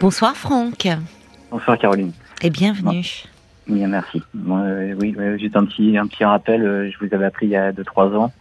Bonsoir 0.00 0.36
Franck. 0.36 0.86
Bonsoir 1.50 1.78
Caroline. 1.78 2.12
Et 2.42 2.50
bienvenue. 2.50 3.02
Bien, 3.66 3.88
merci. 3.88 4.22
Euh, 4.48 4.94
oui, 5.00 5.16
juste 5.38 5.56
un 5.56 5.64
petit, 5.64 5.96
un 5.98 6.06
petit 6.06 6.24
rappel. 6.24 6.62
euh, 6.64 6.90
Je 6.90 7.04
vous 7.04 7.12
avais 7.14 7.24
appris 7.24 7.46
il 7.46 7.50
y 7.50 7.56
a 7.56 7.72
2-3 7.72 8.14
ans. 8.14 8.32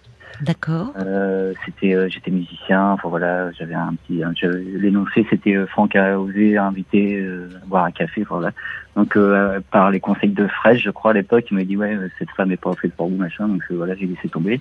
D'accord. 0.42 0.92
Euh, 1.00 1.54
c'était, 1.66 2.10
j'étais 2.10 2.30
musicien. 2.30 2.92
Enfin 2.92 3.08
voilà, 3.08 3.52
j'avais 3.54 3.74
un 3.74 3.94
petit. 4.06 4.22
l'énoncé, 4.80 5.26
c'était 5.30 5.56
Franck 5.68 5.96
a 5.96 6.20
osé 6.20 6.58
inviter 6.58 7.20
euh, 7.22 7.50
à 7.64 7.66
boire 7.66 7.86
un 7.86 7.92
café. 7.92 8.24
Voilà. 8.30 8.52
Donc 8.98 9.18
par 9.72 9.92
les 9.92 10.00
conseils 10.00 10.30
de 10.32 10.48
Fraîche, 10.48 10.84
je 10.84 10.90
crois 10.90 11.12
à 11.12 11.14
l'époque, 11.14 11.46
il 11.52 11.58
m'a 11.58 11.64
dit 11.64 11.78
ouais, 11.78 11.98
cette 12.20 12.30
femme 12.32 12.52
est 12.52 12.58
pas 12.58 12.74
faite 12.74 12.94
pour 12.96 13.08
vous 13.10 13.16
machin. 13.16 13.48
Donc 13.48 13.64
voilà, 13.70 13.96
j'ai 13.96 14.06
laissé 14.08 14.28
tomber. 14.30 14.60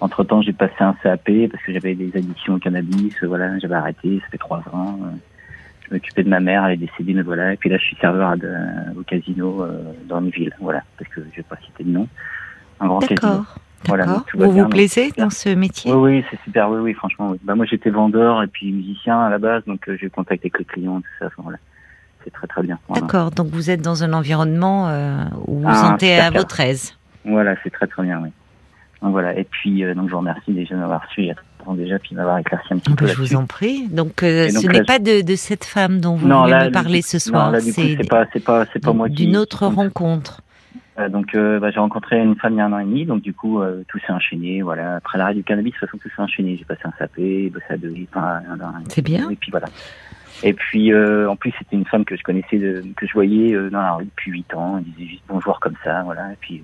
Entre 0.00 0.22
temps, 0.24 0.42
j'ai 0.42 0.52
passé 0.52 0.74
un 0.80 0.92
CAP 1.02 1.30
parce 1.50 1.62
que 1.64 1.72
j'avais 1.72 1.94
des 1.94 2.10
addictions 2.14 2.54
au 2.54 2.58
cannabis. 2.58 3.16
Voilà, 3.22 3.58
j'avais 3.58 3.74
arrêté. 3.74 4.20
Ça 4.20 4.28
fait 4.30 4.38
trois 4.38 4.62
ans. 4.72 4.98
Je 5.88 5.94
m'occupais 5.94 6.22
de 6.24 6.28
ma 6.28 6.40
mère, 6.40 6.64
elle 6.66 6.72
est 6.74 6.86
décédée, 6.86 7.14
mais 7.14 7.22
voilà. 7.22 7.52
Et 7.52 7.56
puis 7.56 7.68
là, 7.70 7.76
je 7.78 7.84
suis 7.84 7.96
serveur 7.96 8.30
à 8.30 8.36
de- 8.36 8.98
au 8.98 9.02
casino 9.02 9.62
euh, 9.62 9.82
dans 10.08 10.20
une 10.20 10.30
ville, 10.30 10.52
voilà, 10.60 10.82
parce 10.98 11.10
que 11.10 11.20
je 11.30 11.36
vais 11.36 11.42
pas 11.42 11.56
citer 11.64 11.84
de 11.84 11.90
nom. 11.90 12.08
Un 12.80 12.86
grand 12.88 12.98
casino. 13.00 13.16
D'accord. 13.22 13.56
Voilà, 13.86 14.04
vous 14.34 14.50
vous 14.50 14.68
plaisez 14.68 15.12
dans 15.16 15.30
ce 15.30 15.50
métier? 15.50 15.92
Oui, 15.92 16.16
oui, 16.16 16.24
c'est 16.30 16.40
super, 16.42 16.68
oui, 16.70 16.80
oui, 16.80 16.92
franchement. 16.94 17.30
Oui. 17.30 17.38
Bah, 17.44 17.54
moi, 17.54 17.66
j'étais 17.66 17.90
vendeur 17.90 18.42
et 18.42 18.48
puis 18.48 18.72
musicien 18.72 19.20
à 19.20 19.30
la 19.30 19.38
base, 19.38 19.62
donc 19.66 19.88
euh, 19.88 19.96
j'ai 20.00 20.10
contact 20.10 20.42
avec 20.42 20.58
les 20.58 20.64
clients, 20.64 21.00
tout 21.00 21.06
ça. 21.20 21.26
Enfin, 21.26 21.42
voilà. 21.44 21.58
C'est 22.24 22.32
très, 22.32 22.48
très 22.48 22.62
bien. 22.62 22.80
Voilà, 22.88 23.02
D'accord. 23.02 23.30
Donc 23.30 23.48
vous 23.48 23.70
êtes 23.70 23.82
dans 23.82 24.02
un 24.02 24.12
environnement 24.12 24.88
euh, 24.88 25.22
où 25.46 25.56
vous 25.56 25.60
vous 25.60 25.68
Ah, 25.68 25.74
sentez 25.74 26.18
à 26.18 26.30
votre 26.30 26.58
aise. 26.58 26.96
Voilà, 27.24 27.54
c'est 27.62 27.70
très, 27.70 27.86
très 27.86 28.02
bien, 28.02 28.20
oui. 28.20 28.30
Donc 29.02 29.12
voilà. 29.12 29.38
Et 29.38 29.44
puis, 29.44 29.84
euh, 29.84 29.94
donc 29.94 30.06
je 30.08 30.12
vous 30.12 30.18
remercie 30.18 30.52
déjà 30.52 30.74
de 30.74 30.80
m'avoir 30.80 31.04
déjà, 31.74 31.98
puis 31.98 32.14
m'avoir 32.14 32.38
éclarci 32.38 32.72
un 32.72 32.78
petit 32.78 32.94
peu 32.94 33.06
Ben, 33.06 33.12
je 33.12 33.18
vous 33.18 33.34
en 33.36 33.46
prie. 33.46 33.88
Donc, 33.88 34.22
euh, 34.22 34.50
donc 34.52 34.62
ce 34.62 34.66
n'est 34.68 34.84
pas 34.84 34.98
de, 34.98 35.22
de 35.22 35.36
cette 35.36 35.64
femme 35.64 36.00
dont 36.00 36.16
vous 36.16 36.28
voulez 36.28 36.70
parler 36.72 37.02
ce 37.02 37.18
soir. 37.18 37.52
Non, 37.52 37.58
c'est 37.60 38.08
pas, 38.08 38.24
c'est 38.32 38.44
pas, 38.44 38.64
c'est 38.72 38.80
pas 38.80 38.92
moi 38.92 39.08
qui. 39.08 39.26
d'une 39.26 39.36
autre 39.36 39.66
rencontre. 39.66 40.42
Euh, 40.98 41.10
donc 41.10 41.34
euh, 41.34 41.60
bah, 41.60 41.70
j'ai 41.70 41.78
rencontré 41.78 42.18
une 42.18 42.36
femme 42.36 42.54
il 42.54 42.56
y 42.56 42.60
a 42.60 42.64
un 42.64 42.72
an 42.72 42.78
et 42.78 42.84
demi, 42.84 43.04
donc 43.04 43.20
du 43.20 43.34
coup 43.34 43.60
tout 43.88 43.98
s'est 43.98 44.12
enchaîné. 44.12 44.62
Voilà, 44.62 44.96
après 44.96 45.18
l'arrêt 45.18 45.34
du 45.34 45.44
cannabis, 45.44 45.72
de 45.74 45.78
toute 45.78 45.88
façon 45.88 45.98
tout 45.98 46.08
s'est 46.08 46.22
enchaîné. 46.22 46.56
J'ai 46.56 46.64
passé 46.64 46.80
un 46.84 46.92
SAP, 46.98 47.16
bossé 47.52 47.66
à 47.68 47.76
Deauville, 47.76 48.06
enfin, 48.14 48.40
C'est 48.88 49.02
bien. 49.02 49.28
Et 49.30 49.36
puis 49.36 49.50
voilà. 49.50 49.66
Et 50.42 50.52
puis 50.52 50.92
euh, 50.92 51.30
en 51.30 51.36
plus 51.36 51.52
c'était 51.58 51.76
une 51.76 51.86
femme 51.86 52.04
que 52.04 52.16
je 52.16 52.22
connaissais, 52.22 52.58
de, 52.58 52.84
que 52.96 53.06
je 53.06 53.12
voyais 53.12 53.54
euh, 53.54 53.70
dans 53.70 53.80
la 53.80 53.92
rue 53.94 54.04
depuis 54.04 54.32
huit 54.32 54.54
ans. 54.54 54.78
Elle 54.78 54.84
disait 54.84 55.10
juste 55.10 55.22
bonjour 55.28 55.60
comme 55.60 55.76
ça, 55.82 56.02
voilà. 56.04 56.32
Et 56.32 56.36
puis 56.40 56.62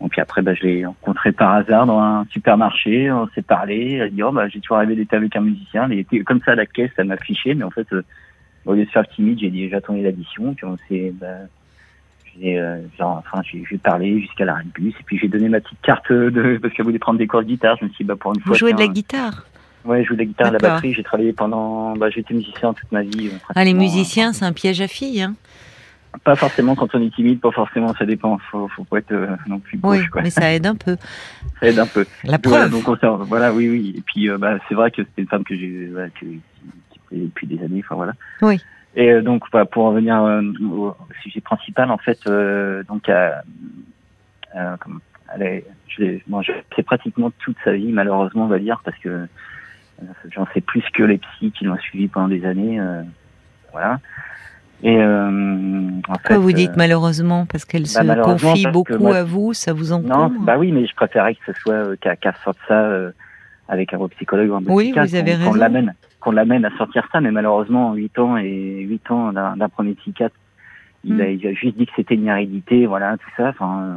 bon, 0.00 0.08
puis 0.08 0.20
après 0.20 0.42
bah, 0.42 0.54
je 0.54 0.62
l'ai 0.64 0.86
rencontrée 0.86 1.32
par 1.32 1.54
hasard 1.54 1.86
dans 1.86 1.98
un 2.00 2.26
supermarché. 2.30 3.10
On 3.10 3.28
s'est 3.34 3.42
parlé. 3.42 3.94
Elle 4.02 4.12
dit 4.14 4.22
oh 4.22 4.32
bah 4.32 4.48
j'ai 4.48 4.60
toujours 4.60 4.78
rêvé 4.78 4.96
d'être 4.96 5.14
avec 5.14 5.34
un 5.36 5.40
musicien. 5.40 5.88
Elle 5.90 5.98
était 6.00 6.20
comme 6.20 6.40
ça 6.44 6.52
à 6.52 6.54
la 6.56 6.66
caisse, 6.66 6.90
elle 6.96 7.06
m'a 7.06 7.16
fiché, 7.16 7.54
mais 7.54 7.64
en 7.64 7.70
fait 7.70 7.86
euh, 7.92 8.02
au 8.66 8.74
lieu 8.74 8.84
de 8.84 8.90
faire 8.90 9.02
le 9.08 9.14
timide, 9.14 9.38
j'ai 9.40 9.50
dit 9.50 9.68
j'attendais 9.68 10.02
l'addition. 10.02 10.54
Puis 10.54 10.66
on 10.66 10.76
s'est 10.88 11.12
bah, 11.20 11.26
j'ai, 12.40 12.58
euh, 12.58 12.76
genre, 12.96 13.16
enfin, 13.26 13.42
j'ai, 13.50 13.64
j'ai 13.68 13.78
parlé 13.78 14.20
jusqu'à 14.20 14.44
l'arrêt 14.44 14.62
de 14.62 14.68
bus, 14.70 14.94
et 15.00 15.02
puis 15.04 15.18
j'ai 15.18 15.26
donné 15.26 15.48
ma 15.48 15.58
petite 15.60 15.80
carte 15.82 16.12
de, 16.12 16.58
parce 16.62 16.72
qu'elle 16.72 16.84
voulait 16.84 17.00
prendre 17.00 17.18
des 17.18 17.26
cours 17.26 17.40
de 17.42 17.46
guitare. 17.48 17.76
Je 17.80 17.84
me 17.86 17.90
suis 17.90 18.04
dit, 18.04 18.08
bah, 18.08 18.14
pour 18.14 18.32
une 18.32 18.40
Vous 18.40 18.46
fois. 18.48 18.56
jouez 18.56 18.72
de 18.74 18.78
la 18.78 18.86
guitare 18.86 19.44
Ouais, 19.84 20.02
je 20.04 20.08
joue 20.08 20.14
de 20.14 20.20
la 20.20 20.24
guitare, 20.26 20.48
de 20.48 20.52
la 20.52 20.58
D'accord. 20.60 20.76
batterie. 20.76 20.94
J'ai 20.94 21.02
travaillé 21.02 21.32
pendant, 21.32 21.96
bah, 21.96 22.10
j'ai 22.10 22.20
été 22.20 22.34
musicien 22.34 22.72
toute 22.74 22.92
ma 22.92 23.02
vie. 23.02 23.28
euh, 23.28 23.30
Ah, 23.54 23.64
les 23.64 23.72
pratiquement. 23.72 23.80
musiciens, 23.82 24.32
c'est 24.32 24.44
un 24.44 24.52
piège 24.52 24.80
à 24.80 24.86
filles. 24.86 25.22
Hein 25.22 25.34
Pas 26.24 26.36
forcément 26.36 26.74
quand 26.74 26.94
on 26.94 27.02
est 27.02 27.14
timide, 27.14 27.40
pas 27.40 27.50
forcément, 27.52 27.94
ça 27.94 28.04
dépend. 28.06 28.38
Faut, 28.50 28.68
faut 28.68 28.84
pas 28.84 28.98
être 28.98 29.12
euh, 29.12 29.36
non 29.46 29.58
plus 29.60 29.78
oui, 29.82 29.98
gauche, 29.98 30.08
quoi. 30.10 30.22
mais 30.22 30.30
ça 30.30 30.52
aide 30.52 30.66
un 30.66 30.74
peu. 30.74 30.96
Ça 31.60 31.66
aide 31.66 31.78
un 31.78 31.86
peu. 31.86 32.06
La 32.24 32.38
Voilà, 32.42 32.68
preuve. 32.68 32.70
donc 32.70 32.88
on 32.88 32.96
s'en- 32.96 33.16
voilà, 33.24 33.52
oui, 33.52 33.68
oui. 33.68 33.94
Et 33.96 34.00
puis, 34.00 34.28
euh, 34.30 34.38
bah, 34.38 34.58
c'est 34.68 34.74
vrai 34.74 34.90
que 34.90 35.02
c'était 35.02 35.22
une 35.22 35.28
femme 35.28 35.44
que 35.44 35.54
j'ai, 35.56 35.86
voilà, 35.92 36.08
que, 36.10 36.20
qui, 36.20 36.40
qui 36.90 36.98
plaît 37.08 37.18
depuis 37.18 37.46
des 37.46 37.62
années, 37.64 37.82
enfin 37.84 37.94
voilà. 37.96 38.12
Oui. 38.42 38.60
Et 38.96 39.10
euh, 39.12 39.22
donc, 39.22 39.44
bah, 39.52 39.64
pour 39.66 39.84
revenir 39.86 40.16
au 40.72 40.96
sujet 41.22 41.40
principal, 41.40 41.90
en 41.90 41.98
fait, 41.98 42.18
euh, 42.26 42.82
donc, 42.84 43.08
comment- 44.80 45.00
elle 45.34 45.42
est- 45.42 45.66
je 45.88 46.02
l'ai, 46.02 46.22
bon, 46.26 46.40
je- 46.42 46.52
c'est 46.74 46.82
pratiquement 46.82 47.30
toute 47.38 47.56
sa 47.64 47.72
vie, 47.72 47.92
malheureusement, 47.92 48.44
on 48.44 48.48
va 48.48 48.58
dire, 48.58 48.80
parce 48.84 48.96
que 48.98 49.26
j'en 50.30 50.46
sais 50.54 50.60
plus 50.62 50.82
que 50.94 51.02
les 51.02 51.18
psys 51.18 51.52
qui 51.52 51.64
l'ont 51.64 51.76
suivi 51.78 52.08
pendant 52.08 52.28
des 52.28 52.44
années, 52.46 52.80
euh, 52.80 53.02
voilà. 53.72 54.00
Et 54.82 54.96
euh, 54.96 55.28
en 55.28 56.00
Pourquoi 56.12 56.36
fait, 56.36 56.36
vous 56.36 56.52
dites 56.52 56.70
euh, 56.70 56.74
malheureusement 56.76 57.46
Parce 57.46 57.64
qu'elle 57.64 57.86
se 57.86 58.00
malheureusement, 58.02 58.50
confie 58.52 58.66
beaucoup 58.68 58.96
moi- 58.98 59.16
à 59.16 59.24
vous, 59.24 59.52
ça 59.52 59.72
vous 59.72 59.88
non, 59.88 59.96
encombre 60.14 60.40
bah 60.44 60.56
oui, 60.58 60.70
mais 60.70 60.86
je 60.86 60.94
préférais 60.94 61.34
que 61.34 61.52
ce 61.52 61.60
soit 61.60 61.72
euh, 61.74 61.96
qu'elle 62.00 62.18
sorte 62.44 62.58
ça 62.68 62.80
euh, 62.84 63.10
avec 63.68 63.92
un 63.92 64.08
psychologue 64.08 64.50
ou 64.50 64.54
un 64.54 64.62
Oui, 64.68 64.92
vous 64.92 64.98
avez 65.16 65.32
qu'on- 65.32 65.38
qu'on 65.38 65.44
raison. 65.50 65.54
l'amène, 65.54 65.94
qu'on 66.20 66.30
l'amène 66.30 66.64
à 66.64 66.70
sortir 66.78 67.08
ça. 67.12 67.20
Mais 67.20 67.32
malheureusement, 67.32 67.94
8 67.94 68.16
ans 68.20 68.36
et 68.36 68.80
8 68.82 69.10
ans 69.10 69.32
d'un 69.32 69.68
premier 69.68 69.94
psychiatre, 69.94 70.36
il, 71.04 71.14
Hmm. 71.14 71.20
a, 71.20 71.26
il 71.28 71.46
a 71.46 71.52
juste 71.54 71.76
dit 71.76 71.86
que 71.86 71.92
c'était 71.96 72.14
une 72.14 72.28
hérédité, 72.28 72.86
voilà, 72.86 73.16
tout 73.16 73.30
ça. 73.36 73.48
Enfin, 73.48 73.80
euh, 73.82 73.94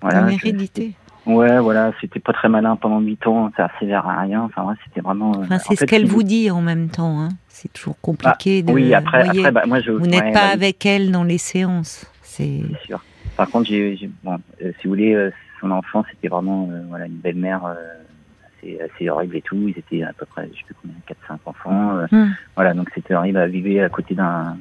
voilà. 0.00 0.20
Une 0.22 0.30
hérédité. 0.30 0.92
Ouais, 1.26 1.60
voilà, 1.60 1.92
c'était 2.00 2.18
pas 2.20 2.32
très 2.32 2.48
malin 2.48 2.74
pendant 2.76 2.98
8 3.00 3.26
ans, 3.28 3.52
ça 3.56 3.66
accélère 3.66 4.06
à 4.08 4.20
rien. 4.22 4.42
Enfin, 4.42 4.64
ouais, 4.64 4.74
c'était 4.84 5.00
vraiment. 5.00 5.32
euh, 5.36 5.42
Enfin, 5.44 5.56
en 5.56 5.58
c'est 5.60 5.74
ce 5.74 5.80
fait, 5.80 5.86
qu'elle 5.86 6.06
vous 6.06 6.22
dit 6.24 6.50
en 6.50 6.60
même 6.62 6.88
temps. 6.88 7.20
Hein. 7.20 7.28
C'est 7.48 7.72
toujours 7.72 8.00
compliqué 8.00 8.62
de. 8.62 8.72
Oui, 8.72 8.92
après, 8.92 9.24
voyez, 9.24 9.40
après, 9.40 9.52
bah, 9.52 9.62
moi, 9.66 9.80
je. 9.80 9.92
vous 9.92 10.06
n'êtes 10.06 10.22
ouais, 10.24 10.32
pas 10.32 10.46
bah, 10.48 10.52
avec 10.52 10.84
elle 10.84 11.12
dans 11.12 11.22
les 11.24 11.38
séances. 11.38 12.06
C'est. 12.22 12.62
Sûr. 12.84 13.02
Par 13.36 13.48
contre, 13.48 13.66
j'ai, 13.68 13.96
j'ai- 13.96 14.10
bon, 14.24 14.38
euh, 14.62 14.72
si 14.80 14.86
vous 14.88 14.90
voulez, 14.94 15.14
euh, 15.14 15.30
son 15.60 15.70
enfant, 15.70 16.04
c'était 16.10 16.28
vraiment 16.28 16.68
euh, 16.72 16.82
voilà, 16.88 17.06
une 17.06 17.14
belle-mère 17.18 17.64
euh, 17.66 17.74
assez, 18.58 18.80
assez 18.80 19.08
horrible 19.08 19.36
et 19.36 19.42
tout. 19.42 19.68
Ils 19.68 19.78
étaient 19.78 20.02
à 20.02 20.12
peu 20.12 20.26
près, 20.26 20.48
je 20.52 20.58
sais 20.58 20.64
plus 20.66 20.74
combien, 20.82 20.96
4-5 21.06 21.38
enfants. 21.46 21.96
euh, 21.98 22.06
Hmm. 22.10 22.32
Voilà, 22.56 22.74
donc 22.74 22.88
c'était 22.94 23.14
horrible 23.14 23.38
à 23.38 23.46
vivre 23.46 23.84
à 23.84 23.88
côté 23.88 24.14
d'un 24.16 24.56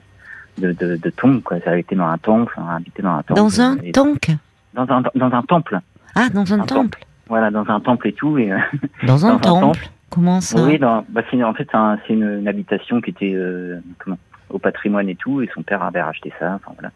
de, 0.59 0.73
de, 0.73 0.95
de 0.95 1.09
tombe, 1.09 1.41
quoi. 1.41 1.59
Ça 1.61 1.71
avait 1.71 1.79
été 1.81 1.95
dans 1.95 2.05
un 2.05 2.17
temple, 2.19 2.53
habité 2.69 3.01
dans 3.01 3.13
un 3.15 3.23
temple. 3.23 3.39
Dans 3.39 3.61
un 3.61 3.77
tank? 3.93 4.29
Dans 4.75 4.83
un 4.89 5.01
dans 5.15 5.31
un 5.33 5.41
temple. 5.41 5.79
Ah, 6.15 6.29
dans 6.29 6.53
un, 6.53 6.59
Un 6.61 6.65
temple. 6.65 6.99
Voilà, 7.27 7.51
dans 7.51 7.67
un 7.69 7.79
temple 7.79 8.07
et 8.09 8.13
tout. 8.13 8.37
Et, 8.37 8.51
euh, 8.51 8.57
Dans 9.03 9.25
un 9.25 9.37
Dans 9.37 9.57
un 9.57 9.61
temple. 9.61 9.89
Comment 10.09 10.41
ça 10.41 10.61
oui, 10.61 10.77
dans, 10.77 11.05
bah, 11.07 11.21
c'est, 11.31 11.41
en 11.41 11.53
fait, 11.53 11.65
c'est, 11.71 11.77
un- 11.77 11.97
c'est 12.05 12.13
une, 12.13 12.39
une 12.39 12.47
habitation 12.49 12.99
qui 12.99 13.11
était 13.11 13.31
euh, 13.33 13.79
comment, 13.99 14.17
au 14.49 14.59
patrimoine 14.59 15.07
et 15.07 15.15
tout. 15.15 15.41
Et 15.41 15.49
son 15.53 15.61
père 15.63 15.81
avait 15.83 16.01
racheté 16.01 16.33
ça. 16.37 16.55
Enfin 16.55 16.73
voilà. 16.77 16.91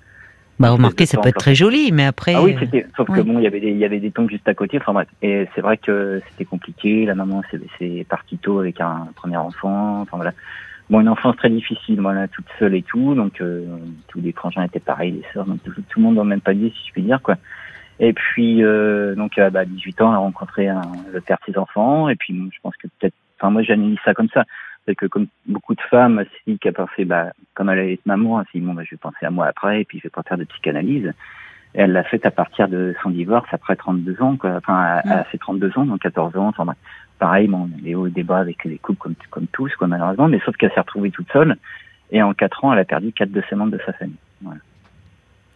Bah, 0.60 0.72
remarquez, 0.72 1.06
ça 1.06 1.20
peut 1.22 1.30
être 1.30 1.38
très 1.40 1.56
joli, 1.56 1.92
mais 1.94 2.06
après. 2.06 2.34
Ah 2.36 2.44
oui, 2.44 2.54
euh, 2.56 2.60
c'était. 2.60 2.86
Sauf 2.98 3.08
oui. 3.10 3.18
que 3.20 3.22
bon, 3.24 3.40
il 3.40 3.44
y 3.44 3.48
avait 3.48 3.60
des, 3.62 3.72
il 3.72 3.78
y 3.78 3.86
avait 3.86 4.00
des 4.02 4.12
tombes 4.12 4.30
juste 4.30 4.48
à 4.50 4.54
côté. 4.54 4.78
Enfin 4.78 4.92
bref. 4.94 5.08
Et 5.22 5.48
c'est 5.56 5.62
vrai 5.62 5.78
que 5.78 6.22
c'était 6.30 6.44
compliqué. 6.46 7.06
La 7.06 7.16
maman, 7.16 7.42
c'est, 7.52 7.60
c'est 7.80 8.06
partie 8.10 8.38
tôt 8.38 8.60
avec 8.60 8.82
un 8.82 9.08
premier 9.16 9.38
enfant. 9.38 10.02
Enfin 10.02 10.18
voilà. 10.18 10.34
Bon, 10.90 11.00
une 11.02 11.10
enfance 11.10 11.36
très 11.38 11.50
difficile, 11.50 12.00
voilà, 12.00 12.28
toute 12.28 12.46
seule 12.60 12.76
et 12.76 12.84
tout. 12.84 13.16
Donc 13.16 13.42
euh, 13.42 13.66
tous 14.10 14.20
les 14.22 14.34
frangins 14.34 14.62
étaient 14.64 14.80
pareils, 14.80 15.12
les 15.14 15.24
sœurs, 15.34 15.46
donc 15.46 15.64
tout, 15.64 15.72
tout 15.72 16.00
le 16.00 16.04
monde 16.04 16.16
dans 16.16 16.24
le 16.24 16.30
même 16.30 16.42
palier, 16.42 16.72
si 16.78 16.88
je 16.90 16.92
puis 16.94 17.02
dire, 17.02 17.22
quoi. 17.24 17.38
Et 18.00 18.14
puis 18.14 18.64
euh, 18.64 19.16
donc 19.16 19.38
à 19.38 19.50
bah, 19.50 19.66
18 19.66 20.02
ans, 20.02 20.10
elle 20.10 20.16
a 20.16 20.20
rencontré 20.20 20.68
un, 20.68 20.82
le 21.14 21.22
père 21.22 21.38
de 21.46 21.54
ses 21.54 21.58
enfants. 21.58 22.10
Et 22.10 22.16
puis 22.16 22.34
bon, 22.34 22.50
je 22.52 22.60
pense 22.62 22.76
que 22.78 22.88
peut-être. 22.88 23.16
Enfin 23.40 23.50
moi, 23.50 23.64
j'analyse 23.64 24.00
ça 24.04 24.14
comme 24.14 24.30
ça. 24.30 24.46
C'est 24.86 24.96
que 24.96 25.06
comme 25.08 25.28
beaucoup 25.48 25.74
de 25.74 25.82
femmes, 25.82 26.20
elle 26.20 26.28
s'est 26.46 26.60
qu'elle 26.60 26.74
pensait, 26.74 27.06
bah, 27.06 27.32
comme 27.54 27.70
elle 27.70 27.80
allait 27.80 27.94
être 27.94 28.06
maman, 28.06 28.40
elle 28.40 28.46
s'est 28.48 28.60
dit 28.60 28.66
bon, 28.66 28.74
bah, 28.74 28.84
je 28.86 28.92
vais 28.92 28.98
penser 28.98 29.26
à 29.26 29.32
moi 29.32 29.48
après, 29.48 29.82
et 29.82 29.86
puis 29.86 29.98
je 29.98 30.04
vais 30.04 30.10
pas 30.10 30.24
faire 30.24 30.38
de 30.38 30.44
psychanalyse. 30.44 31.12
Et 31.74 31.82
elle 31.82 31.92
l'a 31.92 32.04
fait 32.04 32.26
à 32.26 32.32
partir 32.32 32.70
de 32.70 32.96
son 33.04 33.10
divorce 33.10 33.48
après 33.52 33.76
32 33.76 34.22
ans, 34.22 34.38
quoi. 34.38 34.52
Enfin, 34.52 34.76
à, 34.76 35.20
à 35.22 35.26
ses 35.32 35.38
32 35.38 35.78
ans, 35.78 35.86
donc 35.86 36.02
14 36.02 36.38
ans. 36.38 36.48
Enfin, 36.48 36.66
pareil, 37.20 37.48
bon, 37.48 37.70
les 37.82 37.96
hauts 37.96 38.08
et 38.08 38.12
des 38.12 38.24
bas 38.24 38.38
avec 38.38 38.64
les 38.64 38.78
couples 38.78 39.00
comme, 39.00 39.16
comme 39.30 39.48
tous, 39.48 39.74
quoi, 39.76 39.88
malheureusement. 39.88 40.28
Mais 40.28 40.40
sauf 40.46 40.56
qu'elle 40.56 40.72
s'est 40.72 40.80
retrouvée 40.80 41.12
toute 41.12 41.32
seule. 41.32 41.58
Et 42.12 42.22
en 42.22 42.34
4 42.34 42.64
ans, 42.64 42.74
elle 42.74 42.80
a 42.80 42.86
perdu 42.86 43.12
quatre 43.12 43.32
de 43.32 43.44
ses 43.50 43.56
membres 43.56 43.72
de 43.72 43.82
sa 43.86 43.92
famille. 43.94 44.16
Voilà. 44.42 44.60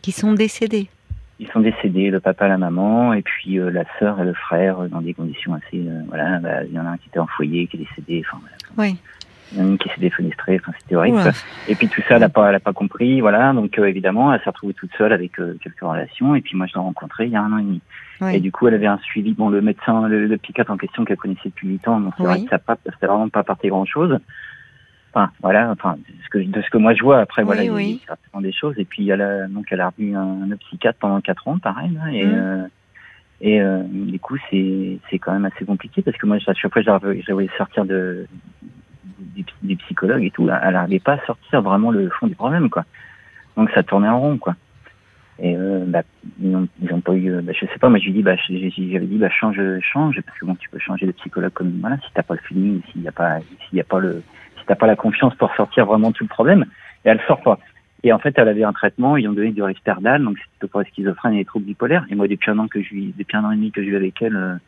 Qui 0.01 0.11
sont 0.11 0.33
décédés. 0.33 0.89
Ils 1.39 1.47
sont 1.49 1.61
décédés, 1.61 2.09
le 2.09 2.19
papa, 2.19 2.47
la 2.47 2.57
maman, 2.57 3.13
et 3.13 3.21
puis 3.21 3.59
euh, 3.59 3.69
la 3.71 3.85
sœur 3.97 4.19
et 4.19 4.25
le 4.25 4.33
frère, 4.33 4.79
euh, 4.81 4.87
dans 4.89 5.01
des 5.01 5.13
conditions 5.13 5.53
assez, 5.53 5.77
euh, 5.87 6.01
voilà, 6.09 6.39
bah, 6.39 6.63
il 6.65 6.73
y 6.73 6.79
en 6.79 6.85
a 6.85 6.89
un 6.89 6.97
qui 6.97 7.07
était 7.07 7.19
en 7.19 7.27
foyer, 7.27 7.67
qui 7.67 7.77
est 7.77 7.79
décédé, 7.79 8.23
enfin, 8.27 8.39
voilà. 8.41 8.89
Oui. 8.91 8.97
Il 9.51 9.57
y 9.57 9.61
en 9.61 9.65
a 9.65 9.67
une 9.69 9.77
qui 9.79 9.89
s'est 9.89 10.01
défenestrée, 10.01 10.59
enfin, 10.61 10.73
c'était 10.79 10.95
horrible. 10.95 11.17
Oula. 11.17 11.31
Et 11.67 11.73
puis 11.75 11.87
tout 11.87 12.01
ça, 12.01 12.15
elle 12.15 12.19
n'a 12.19 12.29
pas, 12.29 12.49
elle 12.49 12.55
a 12.55 12.59
pas 12.59 12.73
compris, 12.73 13.19
voilà. 13.19 13.51
Donc 13.53 13.79
euh, 13.79 13.85
évidemment, 13.85 14.31
elle 14.31 14.39
s'est 14.41 14.49
retrouvée 14.49 14.75
toute 14.75 14.91
seule 14.95 15.11
avec 15.11 15.39
euh, 15.39 15.57
quelques 15.63 15.79
relations. 15.79 16.35
Et 16.35 16.41
puis 16.41 16.55
moi, 16.55 16.67
je 16.67 16.75
l'ai 16.75 16.79
rencontrée 16.79 17.25
il 17.25 17.31
y 17.31 17.35
a 17.35 17.41
un 17.41 17.51
an 17.53 17.57
et 17.57 17.63
demi. 17.63 17.81
Oui. 18.21 18.35
Et 18.35 18.39
du 18.41 18.51
coup, 18.51 18.67
elle 18.67 18.75
avait 18.75 18.85
un 18.85 18.99
suivi. 18.99 19.33
Bon, 19.33 19.49
le 19.49 19.61
médecin, 19.61 20.07
le, 20.07 20.27
le 20.27 20.37
psychiatre 20.37 20.69
en 20.71 20.77
question 20.77 21.03
qu'elle 21.03 21.17
connaissait 21.17 21.49
depuis 21.49 21.67
8 21.67 21.87
ans, 21.87 21.99
donc 21.99 22.13
c'est 22.17 22.23
Oui. 22.23 22.29
vrai 22.29 22.43
que 22.43 22.49
ça 22.49 22.59
c'était 22.85 23.07
vraiment 23.07 23.29
pas 23.29 23.41
parti 23.43 23.69
grand 23.69 23.85
chose. 23.85 24.19
Enfin, 25.13 25.31
voilà, 25.41 25.71
enfin, 25.71 25.95
de 25.97 26.03
ce 26.23 26.29
que, 26.29 26.37
de 26.37 26.61
ce 26.61 26.69
que 26.69 26.77
moi 26.77 26.93
je 26.93 27.01
vois, 27.03 27.19
après, 27.19 27.43
voilà, 27.43 27.63
il 27.63 27.67
y 27.67 27.69
a- 27.69 27.73
oui. 27.73 27.85
il 27.85 27.93
y 27.93 28.03
a 28.03 28.07
certainement 28.07 28.41
des 28.41 28.51
choses. 28.51 28.75
Et 28.77 28.85
puis, 28.85 29.09
elle 29.09 29.21
a, 29.21 29.47
donc, 29.47 29.65
elle 29.71 29.81
a 29.81 29.89
revu 29.89 30.15
un, 30.15 30.51
un 30.51 30.55
psychiatre 30.57 30.99
pendant 30.99 31.19
4 31.21 31.47
ans, 31.47 31.57
pareil, 31.57 31.91
là, 31.93 32.11
et, 32.11 32.25
Mhm. 32.25 32.33
euh, 32.35 32.67
et, 33.41 33.61
euh, 33.61 33.81
du 33.83 34.19
coup, 34.19 34.37
c'est, 34.49 34.99
c'est 35.09 35.17
quand 35.17 35.31
même 35.31 35.45
assez 35.45 35.65
compliqué 35.65 36.01
parce 36.03 36.15
que 36.17 36.25
moi, 36.27 36.35
à 36.35 36.53
chaque 36.53 36.71
fois, 36.71 36.81
voyais 37.33 37.49
sortir 37.57 37.85
de, 37.85 38.27
des, 39.17 39.43
psy- 39.43 39.55
des 39.63 39.75
psychologues 39.77 40.23
et 40.23 40.31
tout, 40.31 40.43
elle 40.43 40.73
n'arrivait 40.73 40.99
pas 40.99 41.13
à 41.13 41.25
sortir 41.25 41.61
vraiment 41.61 41.89
le 41.91 42.09
fond 42.09 42.27
du 42.27 42.35
problème, 42.35 42.69
quoi. 42.69 42.85
Donc, 43.57 43.71
ça 43.71 43.81
tournait 43.81 44.09
en 44.09 44.19
rond, 44.19 44.37
quoi. 44.37 44.55
Et 45.41 45.55
euh, 45.55 45.85
bah, 45.87 46.03
ils 46.41 46.51
n'ont 46.51 46.67
ils 46.81 46.93
ont 46.93 46.99
pas 46.99 47.13
eu, 47.15 47.31
bah, 47.41 47.53
je 47.53 47.65
sais 47.65 47.79
pas, 47.79 47.87
moi 47.87 47.97
je 47.97 48.05
lui 48.07 48.11
dis, 48.11 48.23
bah, 48.23 48.35
j'avais 48.35 49.05
dit, 49.05 49.17
bah, 49.17 49.29
change, 49.29 49.61
change, 49.79 50.19
parce 50.21 50.37
que 50.37 50.45
bon, 50.45 50.55
tu 50.55 50.69
peux 50.69 50.79
changer 50.79 51.05
de 51.05 51.13
psychologue 51.13 51.53
comme, 51.53 51.79
voilà, 51.79 51.97
si 51.99 52.07
t'as 52.13 52.23
pas 52.23 52.33
le 52.33 52.41
feeling, 52.41 52.81
s'il 52.91 53.01
y 53.03 53.07
a 53.07 53.13
pas, 53.13 53.39
s'il 53.69 53.77
y 53.77 53.81
a 53.81 53.85
pas 53.85 53.99
le, 53.99 54.21
t'as 54.69 54.75
pas 54.75 54.87
la 54.87 54.95
confiance 54.95 55.33
pour 55.35 55.53
sortir 55.55 55.85
vraiment 55.87 56.11
tout 56.11 56.23
le 56.23 56.29
problème, 56.29 56.65
et 57.03 57.09
elle 57.09 57.19
sort 57.27 57.41
pas. 57.41 57.59
Et 58.03 58.13
en 58.13 58.19
fait, 58.19 58.33
elle 58.37 58.47
avait 58.47 58.63
un 58.63 58.71
traitement, 58.71 59.17
ils 59.17 59.27
ont 59.27 59.33
donné 59.33 59.51
du 59.51 59.63
Risperdal, 59.63 60.23
donc 60.23 60.37
c'était 60.37 60.67
pour 60.67 60.79
la 60.79 60.85
schizophrène 60.85 61.33
et 61.33 61.39
les 61.39 61.45
troubles 61.45 61.65
bipolaires. 61.65 62.05
Et 62.09 62.15
moi, 62.15 62.27
depuis 62.27 62.51
un 62.51 62.59
an 62.59 62.67
que 62.67 62.81
je 62.81 62.91
vis, 62.93 63.13
depuis 63.17 63.35
un 63.35 63.43
an 63.43 63.51
et 63.51 63.55
demi 63.55 63.71
que 63.71 63.83
je 63.83 63.89
vis 63.89 63.95
avec 63.95 64.21
elle, 64.21 64.59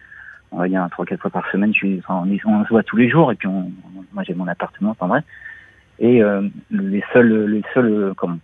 on 0.51 0.57
va 0.57 0.67
dire 0.67 0.85
trois, 0.91 1.05
quatre 1.05 1.21
fois 1.21 1.31
par 1.31 1.49
semaine, 1.51 1.71
je 1.71 1.77
suis, 1.77 1.99
enfin, 1.99 2.27
on 2.45 2.65
se 2.65 2.69
voit 2.69 2.83
tous 2.83 2.97
les 2.97 3.09
jours, 3.09 3.31
et 3.31 3.35
puis 3.35 3.47
on, 3.47 3.71
moi 4.11 4.23
j'ai 4.23 4.33
mon 4.33 4.47
appartement, 4.47 4.97
en 4.99 5.07
vrai. 5.07 5.21
Et 5.99 6.23
euh, 6.23 6.41
les 6.71 7.03
seuls, 7.13 7.45
les 7.45 7.63
seuls, 7.73 7.91
euh, 7.91 8.13
comment, 8.15 8.39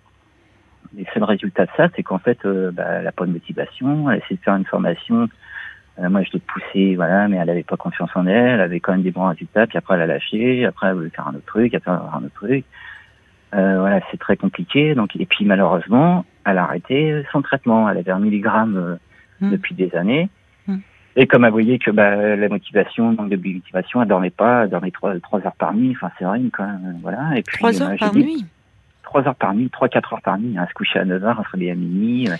les 0.96 1.06
seuls 1.14 1.24
résultats 1.24 1.66
de 1.66 1.72
ça, 1.76 1.88
c'est 1.96 2.04
qu'en 2.04 2.20
fait, 2.20 2.38
euh, 2.46 2.72
bah, 2.72 2.84
elle 3.00 3.08
a 3.08 3.12
pas 3.12 3.26
de 3.26 3.32
motivation, 3.32 4.10
elle 4.10 4.20
essaie 4.20 4.36
de 4.36 4.42
faire 4.42 4.56
une 4.56 4.66
formation. 4.66 5.28
Euh, 6.00 6.10
moi, 6.10 6.22
je 6.24 6.30
l'ai 6.34 6.40
poussée, 6.40 6.96
voilà, 6.96 7.28
mais 7.28 7.38
elle 7.38 7.50
avait 7.50 7.64
pas 7.64 7.78
confiance 7.78 8.10
en 8.16 8.28
elle, 8.28 8.36
elle 8.56 8.62
avait 8.62 8.80
quand 8.80 8.92
même 8.92 9.02
des 9.02 9.12
bons 9.12 9.28
résultats, 9.28 9.66
puis 9.68 9.78
après 9.78 9.96
elle 9.96 10.02
a 10.02 10.08
lâché, 10.08 10.66
après 10.66 10.88
elle 10.88 10.94
voulait 10.96 11.10
faire 11.10 11.28
un 11.28 11.32
autre 11.36 11.46
truc, 11.46 11.74
après 11.74 11.92
elle 11.92 11.98
voulait 11.98 12.10
faire 12.12 12.20
un 12.20 12.26
autre 12.26 12.36
truc. 12.36 12.66
Euh, 13.56 13.80
voilà, 13.80 14.02
c'est 14.12 14.20
très 14.20 14.38
compliqué. 14.38 14.94
Donc, 14.94 15.16
et 15.16 15.26
puis 15.26 15.46
malheureusement, 15.46 16.26
elle 16.46 16.58
a 16.58 16.64
arrêté 16.64 17.24
son 17.32 17.42
traitement. 17.42 17.90
Elle 17.90 17.98
avait 17.98 18.12
un 18.12 18.20
milligramme 18.20 18.76
euh, 18.78 18.96
Mm. 19.40 19.52
depuis 19.52 19.76
des 19.76 19.94
années. 19.96 20.30
Mm. 20.68 20.78
Et 21.16 21.28
comme 21.28 21.46
elle 21.46 21.52
voyait 21.52 21.78
que 21.78 21.92
bah, 21.92 22.36
la 22.36 22.50
motivation, 22.50 23.14
manque 23.14 23.30
de 23.30 23.36
motivation, 23.36 24.02
elle 24.02 24.08
dormait 24.08 24.32
pas, 24.32 24.64
elle 24.64 24.72
dormait 24.72 24.90
trois, 24.90 25.18
trois 25.20 25.40
heures 25.46 25.56
par 25.60 25.76
nuit. 25.76 25.92
Enfin, 25.96 26.10
c'est 26.18 26.26
vrai, 26.26 26.42
quand 26.52 26.66
même. 26.66 26.98
Voilà. 27.04 27.38
Et 27.38 27.44
puis, 27.44 27.56
Trois 27.58 27.80
euh, 27.80 27.86
heures 27.86 27.92
j'ai 27.92 27.98
par 28.00 28.12
dit- 28.12 28.24
nuit. 28.24 28.46
Trois 29.04 29.26
heures 29.28 29.36
par 29.36 29.54
nuit, 29.54 29.70
trois, 29.70 29.90
quatre 29.90 30.12
heures 30.14 30.22
par 30.24 30.40
nuit. 30.40 30.56
Elle 30.60 30.68
se 30.68 30.74
couchait 30.74 30.98
à 31.00 31.06
9 31.06 31.24
heures, 31.24 31.36
elle 31.40 31.46
se 31.46 31.52
réveillait 31.52 31.72
à 31.72 31.76
minuit. 31.76 32.28
Ouais. 32.30 32.36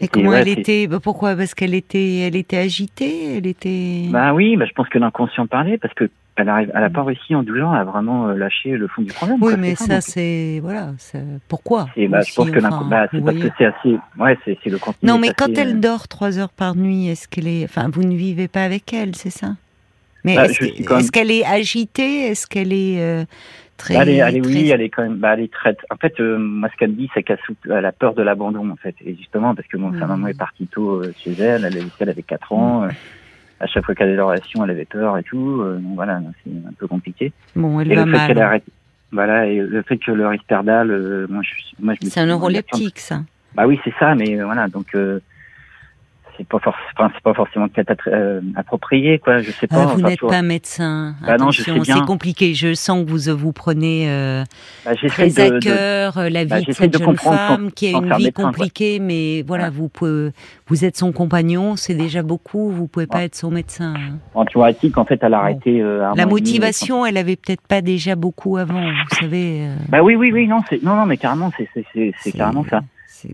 Et 0.00 0.08
comment 0.08 0.30
ouais, 0.30 0.40
elle 0.40 0.48
était? 0.48 0.86
Bah, 0.86 0.98
Pourquoi? 1.02 1.36
Parce 1.36 1.54
qu'elle 1.54 1.74
était, 1.74 2.18
elle 2.18 2.36
était 2.36 2.56
agitée. 2.56 3.36
Elle 3.36 3.46
était. 3.46 4.04
Bah 4.10 4.32
oui, 4.32 4.56
bah, 4.56 4.64
je 4.66 4.72
pense 4.72 4.88
que 4.88 4.98
l'inconscient 4.98 5.46
parlait 5.46 5.78
parce 5.78 5.94
que 5.94 6.10
elle 6.36 6.48
arrive, 6.48 6.72
elle 6.74 6.84
a 6.84 6.90
pas 6.90 7.02
réussi 7.02 7.34
en 7.34 7.42
12 7.42 7.62
ans 7.62 7.72
à 7.72 7.84
vraiment 7.84 8.28
euh, 8.28 8.34
lâcher 8.34 8.70
le 8.70 8.88
fond 8.88 9.02
du 9.02 9.12
problème. 9.12 9.38
oui, 9.42 9.52
quoi, 9.52 9.56
mais 9.58 9.74
ça, 9.74 10.00
c'est 10.00 10.60
voilà. 10.62 10.92
Pourquoi? 11.48 11.88
Et 11.96 12.08
bah, 12.08 12.20
je 12.22 12.34
pense 12.34 12.50
que 12.50 12.58
enfin, 12.58 12.70
l'inconscient, 12.70 12.88
bah, 12.88 13.06
c'est 13.10 13.24
parce 13.24 13.36
que 13.36 13.48
c'est 13.58 13.66
assez, 13.66 13.98
ouais, 14.18 14.38
c'est, 14.44 14.58
c'est 14.64 14.70
le 14.70 14.78
contenu. 14.78 15.06
Non, 15.06 15.18
mais 15.18 15.32
quand 15.36 15.50
assez, 15.50 15.60
elle 15.60 15.76
euh, 15.76 15.80
dort 15.80 16.08
trois 16.08 16.38
heures 16.38 16.52
par 16.52 16.76
nuit, 16.76 17.08
est-ce 17.08 17.28
qu'elle 17.28 17.48
est, 17.48 17.64
enfin, 17.64 17.88
vous 17.92 18.02
ne 18.02 18.14
vivez 18.14 18.48
pas 18.48 18.64
avec 18.64 18.92
elle, 18.94 19.14
c'est 19.14 19.30
ça? 19.30 19.48
Mais 20.24 20.34
Bah, 20.36 20.44
est-ce, 20.46 20.62
même- 20.94 21.10
qu'elle 21.10 21.30
est 21.30 21.44
agitée? 21.44 22.26
Est-ce 22.28 22.46
qu'elle 22.46 22.72
est 22.72 23.00
euh, 23.00 23.24
très, 23.76 23.94
Bah, 23.94 24.00
elle 24.02 24.08
est, 24.10 24.16
elle 24.16 24.36
est- 24.36 24.40
très- 24.40 24.48
oui, 24.50 24.68
elle 24.70 24.80
est 24.82 24.88
quand 24.90 25.02
même, 25.02 25.16
bah, 25.16 25.34
elle 25.34 25.44
est 25.44 25.52
très, 25.52 25.76
en 25.90 25.96
fait, 25.96 26.18
euh, 26.20 26.38
moi, 26.38 26.68
ce 26.72 26.76
qu'elle 26.76 26.90
me 26.90 26.96
dit, 26.96 27.10
c'est 27.14 27.22
qu'elle 27.22 27.84
a 27.84 27.92
peur 27.92 28.14
de 28.14 28.22
l'abandon, 28.22 28.68
en 28.70 28.76
fait. 28.76 28.94
Et 29.04 29.14
justement, 29.16 29.54
parce 29.54 29.66
que 29.68 29.76
bon, 29.76 29.90
sa 29.92 30.00
Mhm. 30.04 30.08
maman 30.08 30.26
est 30.28 30.38
partie 30.38 30.66
tôt 30.66 30.96
euh, 31.02 31.14
chez 31.24 31.32
elle, 31.38 31.64
elle, 31.64 31.84
elle 31.98 32.08
avait 32.08 32.22
4 32.22 32.52
ans, 32.52 32.84
euh, 32.84 32.88
à 33.60 33.66
chaque 33.66 33.84
fois 33.84 33.94
qu'elle 33.94 34.08
avait 34.08 34.16
des 34.16 34.22
relations, 34.22 34.64
elle 34.64 34.70
avait 34.70 34.84
peur 34.84 35.16
et 35.18 35.22
tout, 35.22 35.62
donc 35.64 35.94
voilà, 35.94 36.20
c'est 36.44 36.50
un 36.50 36.72
peu 36.78 36.86
compliqué. 36.86 37.32
Bon, 37.56 37.80
elle 37.80 37.92
et 37.92 37.94
va 37.94 38.04
le 38.04 38.10
fait 38.12 38.16
mal. 38.18 38.26
qu'elle 38.28 38.38
ait 38.38 38.42
arrêté, 38.42 38.72
voilà, 39.12 39.46
et 39.46 39.56
le 39.58 39.82
fait 39.82 39.96
que 39.98 40.12
le 40.12 40.26
Risperdal, 40.28 40.88
moi, 41.28 41.42
je, 41.42 41.54
moi, 41.82 41.94
je 42.00 42.04
me 42.06 42.10
C'est 42.10 42.20
un 42.20 42.26
neuroleptique, 42.26 42.98
ça. 42.98 43.22
Bah 43.54 43.66
oui, 43.66 43.78
c'est 43.84 43.92
ça, 43.98 44.14
mais 44.14 44.36
voilà, 44.42 44.68
donc, 44.68 44.94
c'est 46.36 46.46
pas 46.46 46.58
forcément, 46.58 47.10
c'est 47.14 47.22
pas 47.22 47.34
forcément 47.34 47.68
peut-être 47.68 48.08
euh, 48.08 48.40
approprié, 48.56 49.18
quoi, 49.18 49.38
je 49.40 49.50
sais 49.50 49.66
pas. 49.66 49.76
Ah, 49.82 49.86
vous 49.86 50.00
enfin, 50.00 50.08
n'êtes 50.08 50.20
pas 50.20 50.42
médecin. 50.42 51.14
Bah 51.26 51.36
non, 51.36 51.50
je 51.50 51.62
sais 51.62 51.70
Attention, 51.70 51.82
bien. 51.82 51.96
c'est 52.00 52.06
compliqué. 52.06 52.54
Je 52.54 52.74
sens 52.74 53.04
que 53.04 53.10
vous 53.10 53.36
vous 53.36 53.52
prenez 53.52 54.10
euh, 54.10 54.44
Bah, 54.84 54.92
très 54.94 55.38
à 55.40 55.50
de- 55.50 55.58
cœur 55.58 56.18
euh, 56.18 56.28
la 56.28 56.44
vie 56.44 56.50
bah, 56.50 56.60
de 56.62 56.72
cette 56.72 56.92
de 56.92 56.98
jeune 56.98 57.16
sans- 57.16 57.32
femme 57.32 57.70
qui 57.72 57.86
a 57.94 57.98
une 57.98 58.12
vie 58.14 58.32
compliquée, 58.32 58.98
mais 59.00 59.42
voilà, 59.46 59.64
Ouais. 59.64 59.70
vous 59.70 59.88
pouvez, 59.88 60.30
vous 60.68 60.84
êtes 60.84 60.96
son 60.96 61.12
compagnon, 61.12 61.76
c'est 61.76 61.94
déjà 61.94 62.22
beaucoup. 62.22 62.70
Vous 62.70 62.86
pouvez 62.86 63.06
pas 63.06 63.22
être 63.24 63.34
son 63.34 63.50
médecin. 63.50 63.94
hein. 63.96 64.18
En 64.34 64.44
théorétique, 64.44 64.96
en 64.98 65.04
fait, 65.04 65.18
elle 65.22 65.34
a 65.34 65.38
Bon. 65.38 65.42
arrêté. 65.42 65.80
euh, 65.82 66.08
un 66.10 66.14
La 66.14 66.26
motivation, 66.26 67.04
elle 67.06 67.16
avait 67.16 67.36
peut-être 67.36 67.66
pas 67.66 67.80
déjà 67.82 68.14
beaucoup 68.16 68.56
avant. 68.56 68.80
Vous 68.80 69.16
savez. 69.20 69.66
euh, 69.68 69.74
Bah 69.88 70.02
oui, 70.02 70.14
oui, 70.16 70.30
oui, 70.32 70.46
non, 70.46 70.60
c'est 70.68 70.82
non, 70.82 70.94
non, 70.96 71.06
mais 71.06 71.16
carrément, 71.16 71.50
c'est 71.56 71.68
c'est 72.22 72.32
carrément 72.32 72.64
ça. 72.68 72.80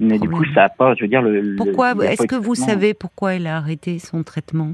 Mais 0.01 0.19
du 0.19 0.29
coup, 0.29 0.45
ça 0.55 0.65
a 0.65 0.69
pas, 0.69 0.95
je 0.95 1.03
veux 1.03 1.09
dire 1.09 1.23
le. 1.23 1.57
Pourquoi 1.57 1.93
Est-ce 2.05 2.27
que 2.27 2.37
vous 2.37 2.55
savez 2.55 2.95
pourquoi 2.95 3.35
elle 3.35 3.47
a 3.47 3.57
arrêté 3.57 3.99
son 3.99 4.23
traitement? 4.23 4.73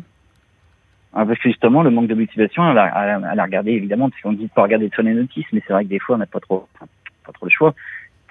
Ah, 1.15 1.27
Parce 1.27 1.39
que 1.39 1.51
justement, 1.51 1.83
le 1.83 1.91
manque 1.91 2.07
de 2.07 2.15
motivation, 2.15 2.71
elle 2.71 2.79
a, 2.79 2.87
elle 2.87 3.25
a, 3.25 3.33
elle 3.33 3.41
a 3.41 3.45
regardé 3.45 3.73
évidemment, 3.73 4.09
parce 4.09 4.23
qu'on 4.23 4.33
dit 4.33 4.45
de 4.45 4.51
pas 4.51 4.63
regarder 4.63 4.91
sur 4.95 5.03
les 5.03 5.13
notices, 5.13 5.45
mais 5.53 5.63
c'est 5.67 5.73
vrai 5.73 5.85
que 5.85 5.91
des 5.91 5.99
fois, 5.99 6.17
on 6.17 6.19
n'a 6.19 6.27
pas 6.27 6.41
trop, 6.41 6.67
pas 6.79 7.33
trop 7.33 7.47
le 7.47 7.51
choix. 7.51 7.75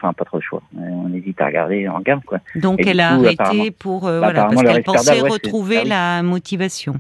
Enfin, 0.02 0.14
pas 0.14 0.26
trop 0.26 0.38
le 0.38 0.42
choix. 0.44 0.62
Euh, 0.78 0.82
On 0.82 1.14
hésite 1.14 1.40
à 1.40 1.46
regarder, 1.46 1.88
on 1.88 1.96
regarde 1.98 2.24
quoi. 2.24 2.40
Donc 2.56 2.80
Et 2.80 2.90
elle 2.90 3.00
a 3.02 3.18
coup, 3.18 3.26
arrêté 3.26 3.70
pour 3.72 4.08
euh, 4.08 4.20
bah, 4.20 4.32
voilà 4.32 4.46
parce 4.50 4.64
qu'elle 4.64 4.84
pensait 4.84 5.22
ouais, 5.22 5.30
retrouver 5.30 5.78
ah 5.84 5.88
la 6.18 6.24
motivation. 6.24 6.96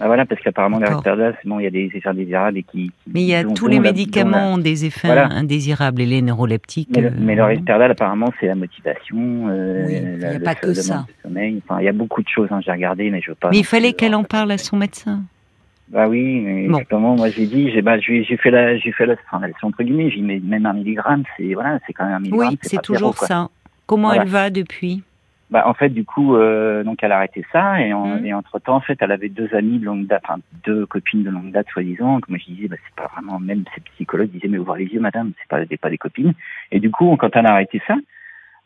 Bah 0.00 0.06
voilà, 0.06 0.26
parce 0.26 0.40
qu'apparemment, 0.42 0.78
le 0.78 0.82
D'accord. 0.86 0.96
Risperdal, 0.98 1.38
bon, 1.44 1.60
il 1.60 1.62
y 1.62 1.66
a 1.66 1.70
des 1.70 1.84
effets 1.94 2.08
indésirables 2.08 2.58
et 2.58 2.62
qui. 2.64 2.90
Mais 3.12 3.20
il 3.22 3.26
y 3.28 3.34
a 3.36 3.44
dont- 3.44 3.54
tous 3.54 3.68
les 3.68 3.76
la- 3.76 3.82
médicaments 3.82 4.54
ont 4.54 4.58
des 4.58 4.84
effets 4.84 5.06
Voilà. 5.06 5.26
indésirables 5.30 6.00
et 6.02 6.06
les 6.06 6.22
neuroleptiques. 6.22 6.88
Mais, 6.96 7.04
euh, 7.04 7.10
mais 7.16 7.36
le 7.36 7.44
Risperdal, 7.44 7.92
apparemment, 7.92 8.32
c'est 8.40 8.46
la 8.48 8.56
motivation. 8.56 9.46
Euh, 9.48 9.84
Oui, 9.86 10.00
il 10.16 10.20
y 10.20 10.24
a 10.36 10.40
pas 10.40 10.56
que 10.56 10.74
ça. 10.74 11.06
sommeil. 11.22 11.62
Enfin, 11.64 11.80
il 11.80 11.84
y 11.84 11.88
a 11.88 11.92
beaucoup 11.92 12.20
de 12.22 12.28
choses. 12.28 12.48
Hein, 12.50 12.58
J'ai 12.64 12.72
regardé, 12.72 13.10
mais 13.10 13.20
je 13.20 13.30
veux 13.30 13.36
pas. 13.36 13.50
Mais 13.50 13.58
il 13.58 13.64
fallait 13.64 13.92
qu'elle 13.92 14.16
en 14.16 14.24
parle 14.24 14.50
à 14.50 14.58
son 14.58 14.76
médecin. 14.76 15.22
Bah 15.90 16.06
oui, 16.08 16.40
mais 16.40 16.68
Bon. 16.68 16.78
justement, 16.78 17.16
moi 17.16 17.30
j'ai 17.30 17.46
dit, 17.46 17.70
j'ai 17.72 17.82
bah 17.82 17.98
j'ai 17.98 18.22
j'ai 18.22 18.36
fait 18.36 18.50
la, 18.52 18.76
j'ai 18.76 18.92
fait 18.92 19.06
la, 19.06 19.14
enfin, 19.30 19.44
la- 19.44 19.52
entre 19.66 19.82
guillemets, 19.82 20.08
j'ai 20.10 20.20
mis 20.20 20.38
même 20.38 20.64
un 20.66 20.72
milligramme, 20.72 21.24
c'est 21.36 21.52
voilà, 21.54 21.80
c'est 21.86 21.92
quand 21.92 22.04
même 22.04 22.14
un 22.14 22.20
milligramme. 22.20 22.50
Oui, 22.50 22.58
c'est 22.62 22.80
toujours 22.82 23.14
zéro, 23.14 23.26
ça. 23.26 23.48
Comment 23.86 24.08
Voilà. 24.08 24.22
elle 24.22 24.28
va 24.28 24.50
depuis? 24.50 25.02
Bah 25.50 25.64
en 25.66 25.74
fait, 25.74 25.88
du 25.88 26.04
coup, 26.04 26.36
euh, 26.36 26.84
donc 26.84 27.02
elle 27.02 27.10
a 27.10 27.16
arrêté 27.16 27.44
ça 27.50 27.80
et, 27.84 27.92
en, 27.92 28.06
Mhm. 28.18 28.24
et 28.26 28.32
entre 28.34 28.60
temps, 28.60 28.76
en 28.76 28.80
fait, 28.80 28.96
elle 29.00 29.10
avait 29.10 29.28
deux 29.28 29.52
amis 29.52 29.80
de 29.80 29.84
longue 29.84 30.06
date, 30.06 30.22
enfin 30.24 30.38
deux 30.64 30.86
copines 30.86 31.24
de 31.24 31.30
longue 31.30 31.50
date 31.50 31.66
soi-disant. 31.72 32.20
Comme 32.20 32.38
je 32.38 32.44
disais, 32.44 32.68
bah 32.68 32.76
c'est 32.86 32.94
pas 32.94 33.10
vraiment, 33.12 33.40
même 33.40 33.64
ces 33.74 33.80
psychologues 33.80 34.30
disaient 34.30 34.46
mais 34.46 34.58
ouvrez 34.58 34.84
les 34.84 34.94
yeux, 34.94 35.00
madame, 35.00 35.32
c'est 35.40 35.48
pas, 35.48 35.58
pas 35.80 35.90
des 35.90 35.98
copines. 35.98 36.34
Et 36.70 36.78
du 36.78 36.92
coup, 36.92 37.16
quand 37.18 37.34
elle 37.34 37.46
a 37.46 37.50
arrêté 37.54 37.82
ça, 37.88 37.96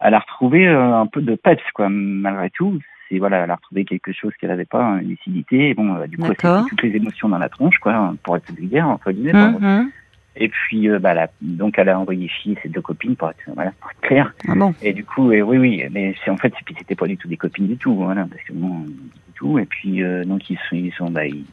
elle 0.01 0.13
a 0.13 0.19
retrouvé 0.19 0.69
euh, 0.69 0.95
un 0.95 1.07
peu 1.07 1.23
de 1.23 1.37
peps 1.37 1.63
quoi, 1.73 1.89
malgré 1.89 2.51
tout. 2.51 2.79
C'est 3.15 3.19
voilà, 3.21 3.45
elle 3.45 3.51
a 3.51 3.55
retrouvé 3.57 3.85
quelque 3.85 4.13
chose 4.13 4.33
qu'elle 4.41 4.51
avait 4.51 4.65
pas, 4.65 4.99
une 5.01 5.09
lucidité. 5.09 5.71
Et 5.71 5.75
bon, 5.75 5.95
euh, 5.95 6.07
du 6.07 6.17
coup, 6.17 6.25
elle 6.27 6.37
s'est 6.65 6.69
toutes 6.69 6.83
les 6.83 6.97
émotions 6.97 7.29
dans 7.29 7.39
la 7.39 7.49
tronche, 7.49 7.79
quoi, 7.79 8.15
pour 8.23 8.37
être 8.37 8.53
vulgaire 8.53 8.89
entre 8.89 9.13
guillemets. 9.13 9.33
pardon. 9.33 9.59
Mhm. 9.61 9.91
Et 10.37 10.49
puis, 10.49 10.89
euh, 10.89 10.99
bah, 10.99 11.15
donc, 11.41 11.79
elle 11.79 11.89
a 11.89 11.99
envoyé 11.99 12.27
chier 12.27 12.59
ses 12.61 12.69
deux 12.69 12.81
copines 12.81 13.15
pour 13.15 13.31
être, 13.31 13.39
voilà, 13.55 13.71
pour 13.81 13.91
être 13.93 14.01
clair. 14.01 14.35
Ah 14.49 14.55
bon? 14.57 14.75
Et 14.83 14.93
du 14.93 15.05
coup, 15.05 15.31
et 15.31 15.43
oui, 15.43 15.59
oui, 15.59 15.85
mais 15.93 16.17
c'est 16.25 16.31
en 16.31 16.37
fait, 16.37 16.53
c'était 16.77 16.97
pas 16.97 17.07
du 17.07 17.17
tout 17.17 17.29
des 17.29 17.37
copines 17.37 17.69
du 17.69 17.77
tout, 17.77 17.95
voilà, 17.95 18.27
parce 18.29 18.43
que 18.43 18.53
bon, 18.53 18.81
du 18.81 19.33
tout. 19.37 19.61
Et 19.61 19.65
puis, 19.65 20.03
euh, 20.03 20.25
donc, 20.25 20.51
ils 20.51 20.59
sont, 20.69 20.75
ils 20.75 20.93
sont, 20.95 21.09
bah, 21.09 21.25
ils- 21.25 21.45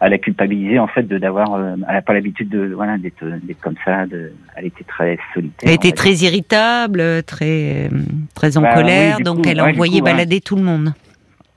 elle 0.00 0.12
a 0.12 0.18
culpabilisé 0.18 0.78
en 0.78 0.86
fait 0.86 1.04
de 1.04 1.18
d'avoir, 1.18 1.54
euh, 1.54 1.76
elle 1.88 1.96
a 1.96 2.02
pas 2.02 2.12
l'habitude 2.14 2.48
de, 2.48 2.72
voilà, 2.74 2.98
d'être, 2.98 3.24
d'être 3.24 3.60
comme 3.60 3.76
ça. 3.84 4.06
De, 4.06 4.32
elle 4.56 4.66
était 4.66 4.84
très 4.84 5.18
solitaire. 5.32 5.68
Elle 5.68 5.74
était 5.76 5.92
très 5.92 6.12
irritable, 6.14 7.22
très, 7.24 7.86
euh, 7.86 7.98
très 8.34 8.56
en 8.56 8.62
Bah 8.62 8.74
colère, 8.74 9.20
donc 9.20 9.42
coup, 9.42 9.48
elle 9.48 9.60
ouais, 9.60 9.72
ouais. 10.02 10.12
balader 10.12 10.40
tout 10.40 10.56
le 10.56 10.62
monde. 10.62 10.92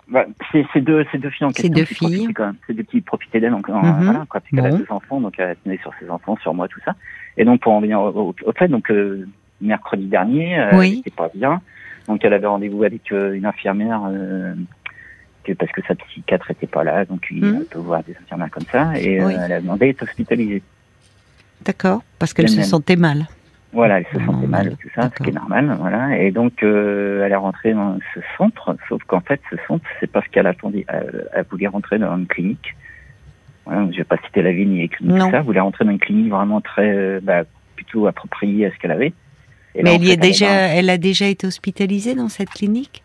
Bah, 0.10 0.26
c'est 0.54 0.66
deux, 0.80 1.06
c'est 1.12 1.18
deux 1.18 1.30
filles 1.30 1.48
en 1.48 1.52
question. 1.52 1.74
deux 1.74 1.84
filles. 1.84 2.28
C'est 2.66 2.74
deux 2.74 2.84
qui 2.84 3.02
profitaient 3.02 3.42
d'elle, 3.42 3.52
donc, 3.52 3.68
Mhm. 3.68 3.76
voilà, 4.04 4.26
quoi, 4.30 4.40
parce 4.40 4.46
qu'elle 4.50 4.66
a 4.66 4.78
deux 4.78 4.86
enfants, 4.90 5.20
donc 5.20 5.34
elle 5.38 5.58
tenait 5.66 5.78
sur 5.80 5.92
ses 6.00 6.10
enfants, 6.10 6.38
sur 6.42 6.54
moi, 6.54 6.70
tout 6.70 6.80
ça. 6.86 6.96
Et 7.36 7.44
donc, 7.44 7.60
pour 7.60 7.74
en 7.74 7.82
venir 7.82 8.00
au, 8.00 8.08
au- 8.30 8.36
au 8.46 8.52
fait, 8.54 8.70
donc, 8.70 8.90
euh, 8.90 9.28
mercredi 9.60 10.06
dernier, 10.06 10.58
euh, 10.60 10.78
Oui. 10.78 10.92
elle 10.94 11.00
était 11.00 11.12
pas 11.12 11.30
bien. 11.36 11.62
Donc, 12.08 12.24
elle 12.24 12.32
avait 12.34 12.48
rendez-vous 12.48 12.86
avec 12.86 13.12
euh, 13.12 13.34
une 13.34 13.46
infirmière, 13.46 14.02
euh, 14.10 14.54
que, 15.48 15.54
parce 15.54 15.72
que 15.72 15.82
sa 15.88 15.96
psychiatre 15.96 16.52
était 16.52 16.68
pas 16.68 16.84
là, 16.84 17.06
donc 17.06 17.26
il 17.32 17.44
Mhm. 17.44 17.66
peut 17.72 17.80
voir 17.80 18.04
des 18.04 18.16
infirmières 18.22 18.52
comme 18.52 18.66
ça, 18.72 18.98
et 19.00 19.20
euh, 19.22 19.28
Oui. 19.28 19.36
elle 19.44 19.52
a 19.54 19.62
demandé 19.62 19.88
d'être 19.88 20.04
hospitalisée. 20.04 20.62
D'accord 21.66 22.02
Parce 22.20 22.34
qu'elle 22.34 22.50
se 22.50 22.62
sentait 22.62 22.96
mal. 22.96 23.28
Voilà, 23.74 24.00
elle 24.00 24.06
se 24.06 24.12
sentait 24.14 24.26
Normal, 24.26 24.50
mal, 24.50 24.78
tout 24.82 24.88
ça, 24.96 25.10
ce 25.16 25.24
qui 25.24 25.30
est 25.30 25.34
normal, 25.34 25.76
voilà. 25.80 26.18
Et 26.22 26.32
donc, 26.32 26.64
euh, 26.64 27.24
elle 27.26 27.32
est 27.32 27.36
rentrée 27.36 27.74
dans 27.74 27.98
ce 28.14 28.20
centre, 28.38 28.76
sauf 28.88 29.04
qu'en 29.06 29.20
fait, 29.22 29.42
ce 29.50 29.58
centre, 29.68 29.86
c'est 30.00 30.08
parce 30.10 30.28
qu'elle 30.30 30.48
attendait, 30.48 30.86
elle, 30.88 31.28
elle 31.34 31.46
voulait 31.50 31.68
rentrer 31.68 32.00
dans 32.00 32.16
une 32.18 32.28
clinique. 32.28 32.76
Voilà, 33.66 33.88
je 33.92 33.98
vais 33.98 34.04
pas 34.06 34.18
citer 34.26 34.42
la 34.42 34.52
ville 34.54 34.70
ni 34.70 34.80
les 34.80 34.88
cliniques, 34.88 35.20
ça. 35.22 35.30
Elle 35.40 35.44
voulait 35.44 35.60
rentrer 35.60 35.84
dans 35.84 35.92
une 35.92 36.00
clinique 36.00 36.30
vraiment 36.32 36.62
très, 36.62 36.90
euh, 36.96 37.20
bah, 37.22 37.44
plutôt 37.76 38.08
appropriée 38.08 38.66
à 38.68 38.72
ce 38.72 38.78
qu'elle 38.78 38.92
avait. 38.92 39.14
Et 39.76 39.84
là, 39.84 39.92
Mais 39.92 39.96
elle, 39.96 40.04
y 40.04 40.08
fait, 40.08 40.14
est 40.14 40.18
déjà, 40.18 40.46
dans- 40.48 40.74
elle 40.78 40.90
a 40.90 40.98
déjà 40.98 41.28
été 41.28 41.46
hospitalisée 41.46 42.16
dans 42.16 42.30
cette 42.30 42.50
clinique? 42.50 43.04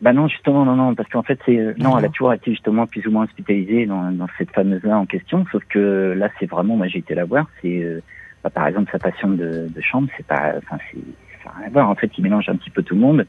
Bah 0.00 0.14
non, 0.14 0.28
justement, 0.28 0.64
non, 0.64 0.76
non, 0.76 0.94
parce 0.94 1.08
qu'en 1.10 1.22
fait, 1.22 1.38
c'est 1.44 1.58
euh, 1.58 1.74
non, 1.76 1.98
elle 1.98 2.06
a 2.06 2.08
toujours 2.08 2.32
été 2.32 2.50
justement 2.50 2.86
plus 2.86 3.06
ou 3.06 3.10
moins 3.10 3.24
hospitalisée 3.24 3.84
dans, 3.84 4.10
dans 4.10 4.28
cette 4.38 4.50
fameuse-là 4.50 4.98
en 4.98 5.04
question, 5.04 5.44
sauf 5.52 5.62
que 5.68 6.14
là, 6.16 6.30
c'est 6.38 6.46
vraiment, 6.46 6.76
moi, 6.76 6.88
j'ai 6.88 7.00
été 7.00 7.14
la 7.14 7.26
voir, 7.26 7.46
c'est, 7.60 7.82
euh, 7.82 8.00
bah, 8.42 8.48
par 8.48 8.66
exemple, 8.66 8.90
sa 8.90 8.98
passion 8.98 9.28
de, 9.28 9.68
de 9.68 9.80
chambre, 9.82 10.08
c'est 10.16 10.26
pas, 10.26 10.54
enfin, 10.56 10.78
c'est, 10.90 11.00
ça 11.44 11.52
rien 11.58 11.66
à 11.66 11.70
voir. 11.70 11.90
En 11.90 11.94
fait, 11.94 12.10
il 12.16 12.24
mélange 12.24 12.48
un 12.48 12.56
petit 12.56 12.70
peu 12.70 12.82
tout 12.82 12.94
le 12.94 13.00
monde, 13.00 13.26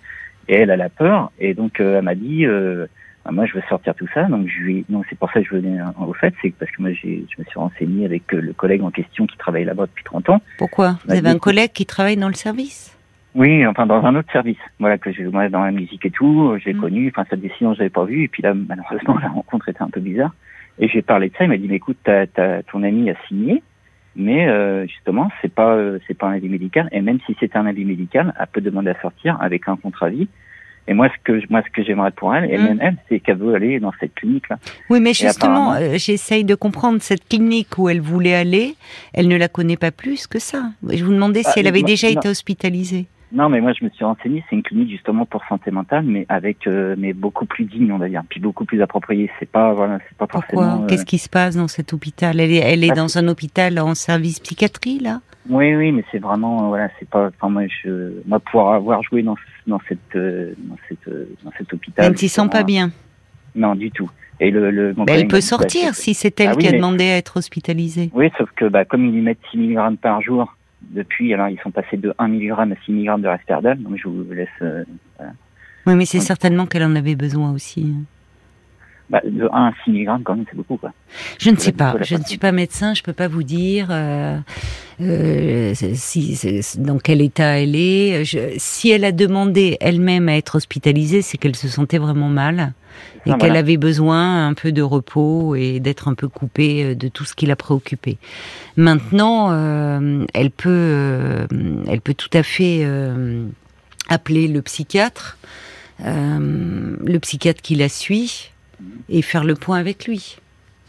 et 0.48 0.56
elle, 0.56 0.70
elle 0.70 0.82
a 0.82 0.90
peur, 0.90 1.32
et 1.40 1.54
donc, 1.54 1.82
euh, 1.82 1.98
elle 1.98 2.06
m'a 2.06 2.16
dit, 2.16 2.46
euh, 2.46 2.88
bah, 3.26 3.32
moi, 3.34 3.46
je 3.46 3.54
veux 3.54 3.64
sortir 3.68 3.94
tout 3.94 4.08
ça, 4.14 4.24
donc 4.24 4.48
je 4.48 4.62
lui, 4.62 4.86
non, 4.88 5.02
c'est 5.10 5.20
pour 5.20 5.30
ça 5.34 5.42
que 5.42 5.48
je 5.48 5.56
venais 5.56 5.78
au 6.00 6.14
fait, 6.14 6.34
c'est 6.42 6.54
parce 6.56 6.72
que 6.72 6.82
moi, 6.82 6.94
j'ai, 6.94 7.26
je 7.36 7.42
me 7.42 7.46
suis 7.46 7.60
renseigné 7.60 8.06
avec 8.06 8.32
le 8.32 8.54
collègue 8.54 8.82
en 8.82 8.92
question 8.92 9.28
qui 9.28 9.38
travaille 9.38 9.66
là-bas 9.66 9.88
depuis 9.88 10.06
30 10.06 10.30
ans. 10.30 10.42
Pourquoi? 10.58 10.98
Vous 11.06 11.14
avez 11.14 11.28
un 11.28 11.38
collègue 11.38 11.74
qui 11.74 11.86
travaille 11.86 12.16
dans 12.16 12.30
le 12.30 12.34
service? 12.34 12.98
Oui, 13.34 13.66
enfin 13.66 13.86
dans 13.86 14.04
un 14.06 14.16
autre 14.16 14.32
service. 14.32 14.58
Voilà 14.80 14.98
que 14.98 15.12
j'ai 15.12 15.24
moi 15.24 15.48
dans 15.50 15.64
la 15.64 15.72
musique 15.72 16.06
et 16.06 16.12
tout, 16.12 16.54
j'ai 16.64 16.74
Mm. 16.74 16.82
connu. 16.82 17.08
Enfin 17.10 17.26
cette 17.30 17.40
décision 17.42 17.74
je 17.74 17.80
l'avais 17.80 17.90
pas 17.90 18.04
vue 18.06 18.24
et 18.24 18.28
puis 18.28 18.44
là 18.44 18.54
malheureusement 18.54 19.18
la 19.22 19.30
rencontre 19.30 19.70
était 19.70 19.82
un 19.82 19.90
peu 19.90 20.02
bizarre. 20.02 20.34
Et 20.80 20.88
j'ai 20.88 21.02
parlé 21.02 21.30
de 21.30 21.36
ça. 21.38 21.44
Il 21.46 21.50
m'a 21.50 21.58
dit 21.58 21.68
mais 21.70 21.76
écoute, 21.76 21.98
t'as, 22.04 22.26
t'as- 22.28 22.64
ton 22.64 22.84
ami 22.84 23.10
a 23.10 23.16
signé 23.28 23.64
Mais 24.16 24.48
euh, 24.50 24.86
justement, 24.88 25.30
c'est 25.42 25.54
pas 25.54 25.76
euh, 25.76 26.00
c'est 26.08 26.18
pas 26.18 26.28
un 26.28 26.34
avis 26.34 26.50
médical. 26.50 26.90
Et 26.92 27.02
même 27.02 27.20
si 27.26 27.36
c'était 27.40 27.58
un 27.58 27.66
avis 27.66 27.86
médical, 27.86 28.34
elle 28.38 28.48
peut 28.52 28.60
demander 28.62 28.90
à 28.90 29.02
sortir 29.02 29.38
avec 29.42 29.68
un 29.70 29.78
contre-avis. 29.78 30.28
Et 30.88 30.94
moi, 30.94 31.08
ce 31.10 31.14
que 31.24 31.40
moi, 31.50 31.62
ce 31.66 31.70
que 31.72 31.84
j'aimerais 31.84 32.12
pour 32.12 32.36
elle, 32.36 32.52
et 32.52 32.58
Mm. 32.58 32.64
même 32.64 32.80
elle, 32.82 32.98
c'est 33.08 33.20
qu'elle 33.22 33.38
veut 33.38 33.54
aller 33.54 33.80
dans 33.80 33.94
cette 34.02 34.14
clinique-là. 34.16 34.58
Oui, 34.90 35.00
mais 35.00 35.14
justement, 35.14 35.70
apparemment- 35.72 35.94
euh, 35.94 35.98
j'essaye 35.98 36.44
de 36.44 36.56
comprendre 36.56 36.98
cette 37.02 37.26
clinique 37.30 37.78
où 37.78 37.88
elle 37.88 38.02
voulait 38.02 38.34
aller. 38.36 38.74
Elle 39.14 39.30
ne 39.30 39.38
la 39.38 39.48
connaît 39.48 39.78
pas 39.78 39.92
plus 39.92 40.28
que 40.28 40.40
ça. 40.40 40.72
Je 40.90 41.06
vous 41.06 41.14
demandais 41.14 41.44
si 41.44 41.50
Ah, 41.56 41.60
elle 41.60 41.68
avait 41.68 41.80
moi- 41.82 41.88
déjà 41.88 42.08
non. 42.08 42.16
été 42.20 42.28
hospitalisée. 42.28 43.06
Non, 43.34 43.48
mais 43.50 43.62
moi, 43.62 43.72
je 43.74 43.86
me 43.86 43.90
suis 43.90 44.04
renseigné. 44.04 44.44
C'est 44.50 44.56
une 44.58 44.64
clinique 44.64 44.90
justement 44.90 45.26
pour 45.26 45.42
santé 45.48 45.72
mentale, 45.72 46.04
mais 46.06 46.26
avec 46.28 46.68
euh, 46.68 46.96
mais 46.98 47.14
beaucoup 47.14 47.46
plus 47.46 47.64
digne, 47.66 47.92
on 47.94 47.98
va 47.98 48.10
dire, 48.10 48.24
puis 48.30 48.40
beaucoup 48.40 48.66
plus 48.66 48.82
appropriée. 48.82 49.30
C'est 49.40 49.50
pas 49.50 49.74
voilà, 49.74 50.00
c'est 50.10 50.18
pas 50.18 50.28
Pourquoi 50.28 50.64
forcément. 50.64 50.84
euh, 50.84 50.88
Qu'est-ce 50.88 51.06
qui 51.06 51.18
se 51.18 51.30
passe 51.30 51.56
dans 51.56 51.68
cet 51.70 51.94
hôpital? 51.94 52.40
Elle 52.40 52.52
est, 52.52 52.56
elle 52.58 52.84
est 52.84 52.92
dans 52.94 53.18
un 53.18 53.28
hôpital 53.30 53.80
en 53.80 53.96
service 53.96 54.40
psychiatrie, 54.40 55.00
là? 55.00 55.22
Oui, 55.50 55.74
oui, 55.76 55.92
mais 55.92 56.04
c'est 56.12 56.20
vraiment 56.20 56.66
euh, 56.66 56.68
voilà, 56.68 56.90
c'est 57.00 57.10
pas. 57.10 57.28
Enfin, 57.28 57.50
moi, 57.50 57.64
je, 57.84 58.14
moi, 58.28 58.40
pour 58.40 58.72
avoir 58.74 59.02
joué 59.04 59.24
dans 59.24 59.36
dans 59.66 59.80
cette 59.88 60.16
euh, 60.16 60.54
dans 60.66 60.78
cette 60.90 61.08
euh, 61.08 61.26
dans 61.44 61.52
cet 61.58 61.74
hôpital. 61.74 62.06
Elle 62.06 62.12
ne 62.12 62.18
s'y 62.18 62.30
sent 62.30 62.50
pas 62.52 62.64
bien. 62.64 62.92
Non, 63.56 63.76
du 63.76 63.92
tout. 63.92 64.10
Et 64.40 64.50
le, 64.52 64.72
le 64.72 64.94
mon 64.96 65.04
Bah, 65.06 65.14
elle 65.16 65.28
peut 65.28 65.38
bah, 65.38 65.42
sortir 65.42 65.94
si 65.96 66.14
c'est 66.16 66.40
elle 66.42 66.50
Ah 66.50 66.54
oui, 66.56 66.64
qui 66.64 66.68
a 66.68 66.72
mais- 66.72 66.78
demandé 66.78 67.04
à 67.06 67.18
être 67.18 67.38
hospitalisée. 67.38 68.10
Oui, 68.14 68.30
sauf 68.38 68.50
que 68.56 68.66
bah, 68.66 68.86
comme 68.86 69.06
ils 69.06 69.16
y 69.18 69.22
mettent 69.22 69.40
6 69.52 69.58
mg 69.58 69.98
par 70.02 70.22
jour 70.22 70.56
depuis, 70.90 71.34
alors 71.34 71.50
ils 71.50 71.60
sont 71.60 71.72
passés 71.72 71.98
de 71.98 72.14
1 72.18 72.28
mg 72.28 72.52
à 72.52 72.66
6 72.86 72.92
mg 72.92 73.22
de 73.22 73.28
Risperdal, 73.28 73.82
donc 73.82 73.98
je 73.98 74.08
vous 74.08 74.32
laisse 74.32 74.50
euh, 74.62 74.84
Oui, 75.86 75.96
mais 75.96 76.06
c'est 76.06 76.20
certainement 76.20 76.66
qu'elle 76.66 76.84
en 76.84 76.96
avait 76.96 77.16
besoin 77.16 77.52
aussi. 77.52 77.94
Bah, 79.12 79.22
de 79.24 79.44
1 79.44 79.48
à 79.68 79.72
6 79.84 79.92
mg 79.92 80.24
quand 80.24 80.36
même, 80.36 80.46
c'est 80.50 80.56
beaucoup 80.56 80.78
quoi. 80.78 80.92
Je 81.40 81.50
ne 81.50 81.58
sais 81.58 81.72
pas. 81.74 81.96
Je 82.02 82.16
ne 82.16 82.24
suis 82.24 82.38
pas 82.38 82.52
médecin. 82.52 82.94
Je 82.94 83.04
peux 83.04 83.14
pas 83.14 83.28
vous 83.28 83.44
dire 83.44 83.88
euh, 83.92 84.38
euh, 85.02 85.74
si 85.76 86.40
dans 86.78 86.98
quel 86.98 87.22
état 87.22 87.60
elle 87.60 87.76
est. 87.76 88.24
Je- 88.26 88.54
si 88.58 88.90
elle 88.90 89.04
a 89.06 89.12
demandé 89.12 89.78
elle-même 89.82 90.30
à 90.30 90.38
être 90.38 90.56
hospitalisée, 90.56 91.22
c'est 91.22 91.38
qu'elle 91.38 91.56
se 91.56 91.68
sentait 91.68 91.98
vraiment 91.98 92.30
mal 92.30 92.74
et 93.26 93.32
Ah, 93.32 93.36
qu'elle 93.38 93.50
voilà. 93.50 93.60
avait 93.60 93.78
besoin 93.78 94.48
un 94.48 94.54
peu 94.54 94.72
de 94.72 94.82
repos 94.82 95.56
et 95.56 95.80
d'être 95.80 96.08
un 96.08 96.14
peu 96.14 96.28
coupée 96.28 96.84
euh, 96.84 96.96
de 96.96 97.08
tout 97.08 97.26
ce 97.26 97.36
qui 97.36 97.46
la 97.46 97.56
préoccupait. 97.56 98.18
Maintenant, 98.78 99.50
euh, 99.52 100.26
elle 100.34 100.52
peut, 100.52 100.70
euh, 100.70 101.46
elle 101.88 102.02
peut 102.02 102.14
tout 102.14 102.30
à 102.34 102.44
fait 102.44 102.86
appeler 104.10 104.48
le 104.48 104.62
psychiatre, 104.62 105.38
le 106.04 107.18
psychiatre 107.20 107.62
qui 107.62 107.76
la 107.76 107.90
suit, 107.90 108.51
et 109.10 109.22
faire 109.22 109.44
le 109.44 109.56
point 109.56 109.78
avec 109.78 110.06
lui, 110.08 110.38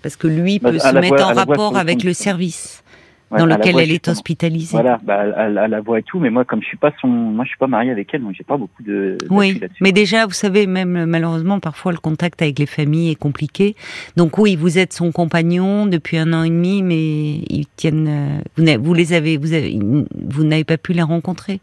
parce 0.03 0.17
que 0.17 0.27
lui 0.27 0.59
Bah, 0.59 0.71
peut 0.71 0.77
à 0.77 0.91
se 0.91 0.95
la 0.95 1.01
mettre 1.01 1.15
en 1.25 1.29
à 1.29 1.35
la 1.35 1.41
rapport 1.45 1.77
avec 1.77 2.03
le 2.05 2.13
service 2.13 2.79
Ouais, 3.31 3.39
dans 3.39 3.45
à 3.47 3.49
la 3.49 3.57
lequel 3.57 3.79
elle 3.81 3.91
est 3.93 4.09
hospitalisée. 4.09 4.77
Voilà, 4.77 5.01
bah, 5.03 5.23
à, 5.35 5.45
à 5.45 5.67
la 5.67 5.81
voix 5.81 5.99
et 5.99 6.03
tout, 6.03 6.19
mais 6.21 6.29
moi, 6.29 6.45
comme 6.45 6.61
je 6.61 6.67
suis 6.67 6.77
pas 6.77 6.93
son, 7.01 7.09
moi, 7.09 7.47
je 7.47 7.49
suis 7.49 7.57
pas 7.59 7.67
marié 7.67 7.91
avec 7.91 8.13
elle, 8.13 8.21
donc 8.21 8.35
j'ai 8.37 8.45
pas 8.45 8.59
beaucoup 8.59 8.83
de. 8.83 9.17
Oui, 9.31 9.59
mais 9.81 9.91
déjà, 9.91 10.27
vous 10.27 10.35
savez, 10.35 10.67
même 10.67 11.07
malheureusement, 11.07 11.59
parfois 11.59 11.93
le 11.93 11.99
contact 11.99 12.43
avec 12.43 12.59
les 12.59 12.67
familles 12.67 13.11
est 13.13 13.15
compliqué. 13.15 13.75
Donc 14.19 14.37
oui, 14.37 14.55
vous 14.55 14.77
êtes 14.77 14.93
son 14.93 15.13
compagnon 15.13 15.87
depuis 15.87 16.19
un 16.19 16.31
an 16.35 16.43
et 16.43 16.51
demi, 16.51 16.83
mais 16.83 17.37
ils 17.49 17.65
tiennent. 17.75 18.43
euh, 18.59 18.77
Vous, 18.79 18.93
les 18.93 19.15
avez, 19.15 19.39
vous 19.39 19.55
avez, 19.55 19.79
vous 19.81 20.45
n'avez 20.45 20.65
pas 20.65 20.77
pu 20.77 20.93
les 20.93 21.01
rencontrer. 21.01 21.61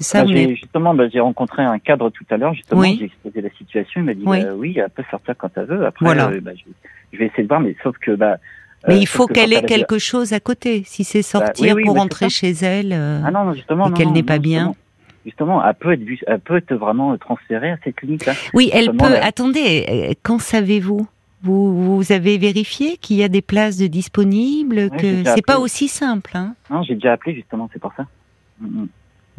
C'est 0.00 0.18
ça, 0.18 0.24
Bah, 0.24 0.32
justement, 0.54 0.94
bah, 0.94 1.08
j'ai 1.12 1.20
rencontré 1.20 1.62
un 1.62 1.78
cadre 1.78 2.08
tout 2.08 2.24
à 2.30 2.38
l'heure, 2.38 2.54
justement, 2.54 2.80
Oui. 2.80 2.96
j'ai 2.98 3.04
exposé 3.04 3.42
la 3.42 3.50
situation, 3.50 4.00
il 4.00 4.04
m'a 4.04 4.14
dit, 4.14 4.22
Oui. 4.24 4.42
bah, 4.42 4.48
oui, 4.56 4.74
elle 4.78 4.88
peut 4.90 5.04
sortir 5.10 5.34
quand 5.36 5.50
elle 5.56 5.66
veut, 5.66 5.84
après, 5.86 6.06
Voilà. 6.06 6.28
euh, 6.30 6.40
bah, 6.40 6.52
je, 7.12 7.18
vais 7.18 7.26
essayer 7.26 7.42
de 7.42 7.48
voir, 7.48 7.60
mais 7.60 7.76
sauf 7.82 7.96
que, 7.98 8.12
bah. 8.12 8.36
Mais 8.88 8.94
euh, 8.94 8.96
il 8.96 9.06
sauf 9.06 9.16
faut 9.18 9.26
que 9.26 9.34
qu'elle 9.34 9.50
quand 9.52 9.58
ait 9.58 9.66
quelque 9.66 9.98
chose 9.98 10.32
à 10.32 10.40
côté. 10.40 10.82
Si 10.86 11.04
c'est 11.04 11.20
sortir 11.20 11.74
oui, 11.76 11.82
oui, 11.82 11.84
pour 11.84 11.94
mais 11.94 12.00
rentrer 12.00 12.30
chez 12.30 12.50
elle. 12.62 12.94
euh, 12.94 13.20
Ah 13.24 13.30
non, 13.30 13.44
non, 13.44 13.52
justement, 13.52 13.90
et 13.90 13.92
qu'elle 13.92 14.12
n'est 14.12 14.22
pas 14.22 14.38
bien. 14.38 14.72
Justement, 15.26 15.62
elle 15.62 15.74
peut 15.74 15.92
être, 15.92 16.00
vue- 16.00 16.18
elle 16.26 16.40
peut 16.40 16.56
être 16.56 16.74
vraiment 16.74 17.14
transférée 17.18 17.72
à 17.72 17.76
cette 17.84 17.96
clinique-là. 17.96 18.32
Oui, 18.54 18.70
elle 18.72 18.86
Seulement, 18.86 19.04
peut. 19.04 19.16
Attendez, 19.20 19.84
euh, 19.86 20.14
qu'en 20.22 20.38
savez-vous? 20.38 21.06
Vous, 21.42 21.96
vous 21.96 22.12
avez 22.12 22.36
vérifié 22.38 22.96
qu'il 22.98 23.16
y 23.16 23.22
a 23.22 23.28
des 23.28 23.40
places 23.42 23.76
de 23.78 23.86
disponibles, 23.86 24.88
j'ai 24.98 25.22
que 25.24 25.24
c'est 25.30 25.44
pas 25.44 25.58
aussi 25.58 25.88
simple. 25.88 26.30
Hein? 26.34 26.54
Non, 26.70 26.82
j'ai 26.82 26.94
déjà 26.94 27.12
appelé, 27.12 27.34
justement, 27.34 27.68
c'est 27.72 27.78
pour 27.78 27.92
ça. 27.96 28.06
Mm, 28.60 28.82
mm. 28.82 28.88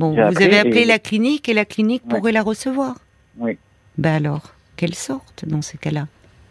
Bon, 0.02 0.14
vous 0.16 0.22
appelé 0.22 0.46
avez 0.46 0.60
appelé 0.60 0.82
et- 0.82 0.86
la 0.86 1.00
clinique 1.00 1.48
et 1.50 1.54
la 1.54 1.66
clinique 1.66 2.04
Ouais. 2.12 2.18
pourrait 2.18 2.32
la 2.34 2.42
recevoir. 2.44 2.96
Oui. 3.38 3.58
Ben 3.98 4.16
alors, 4.16 4.54
qu'elle 4.76 4.96
sorte 4.96 5.46
dans 5.48 5.62
ces 5.62 5.78
cas-là? 5.78 6.08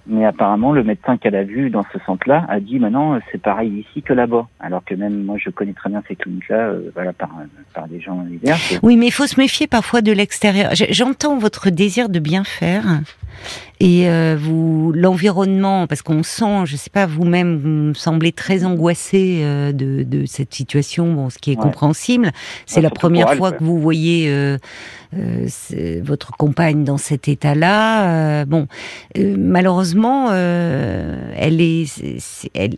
Mais 0.07 0.25
apparemment, 0.25 0.73
le 0.73 0.83
médecin 0.83 1.19
qu'elle 1.19 1.37
a 1.37 1.45
vu 1.45 1.69
dans 1.71 1.85
ce 1.93 1.99
centre-là 2.07 2.45
a 2.49 2.59
dit 2.59 2.79
maintenant 2.79 3.15
euh, 3.15 3.19
c'est 3.31 3.41
pareil 3.41 3.85
ici 3.87 4.03
que 4.03 4.13
là-bas. 4.15 4.49
Alors 4.59 4.83
que 4.85 4.95
même 4.95 5.25
moi, 5.25 5.37
je 5.39 5.51
connais 5.51 5.75
très 5.75 5.91
bien 5.91 6.03
ces 6.09 6.17
cliniques-là, 6.17 6.57
euh, 6.71 6.91
voilà, 6.95 7.13
par, 7.13 7.29
par 7.75 7.87
des 7.87 8.01
gens 8.01 8.17
divers. 8.23 8.57
Oui, 8.83 8.97
mais 8.97 9.07
il 9.09 9.13
faut 9.13 9.27
se 9.27 9.39
méfier 9.39 9.67
parfois 9.67 10.01
de 10.01 10.11
l'extérieur. 10.11 10.71
J'entends 10.75 11.39
votre 11.39 11.69
désir 11.71 12.09
de 12.09 12.19
bien 12.19 12.45
faire 12.45 12.85
et 13.81 14.09
euh, 14.09 14.37
vous 14.39 14.93
l'environnement, 14.95 15.87
parce 15.87 16.03
qu'on 16.03 16.23
sent, 16.23 16.67
je 16.67 16.77
sais 16.77 16.91
pas, 16.91 17.07
vous-même, 17.07 17.57
vous 17.59 17.69
me 17.69 17.95
semblez 17.95 18.33
très 18.33 18.65
angoissé 18.65 19.41
euh, 19.43 19.73
de, 19.73 20.03
de 20.03 20.27
cette 20.27 20.53
situation, 20.55 21.13
bon, 21.15 21.31
ce 21.31 21.39
qui 21.39 21.53
est 21.53 21.57
Ouais. 21.57 21.63
compréhensible. 21.63 22.31
C'est 22.67 22.77
Ouais, 22.77 22.83
la 22.83 22.91
première 22.91 23.31
elle, 23.31 23.39
fois 23.39 23.53
que 23.53 23.65
vous 23.65 23.79
voyez 23.81 24.29
euh, 24.29 24.59
euh, 25.17 25.49
votre 26.03 26.33
compagne 26.37 26.85
dans 26.85 26.99
cet 26.99 27.27
état-là. 27.29 28.41
Euh, 28.41 28.45
bon, 28.45 28.67
euh, 29.19 29.35
malheureusement, 29.39 30.29
euh, 30.31 31.33
elle 31.37 31.61
est, 31.61 31.87
elle, 32.55 32.77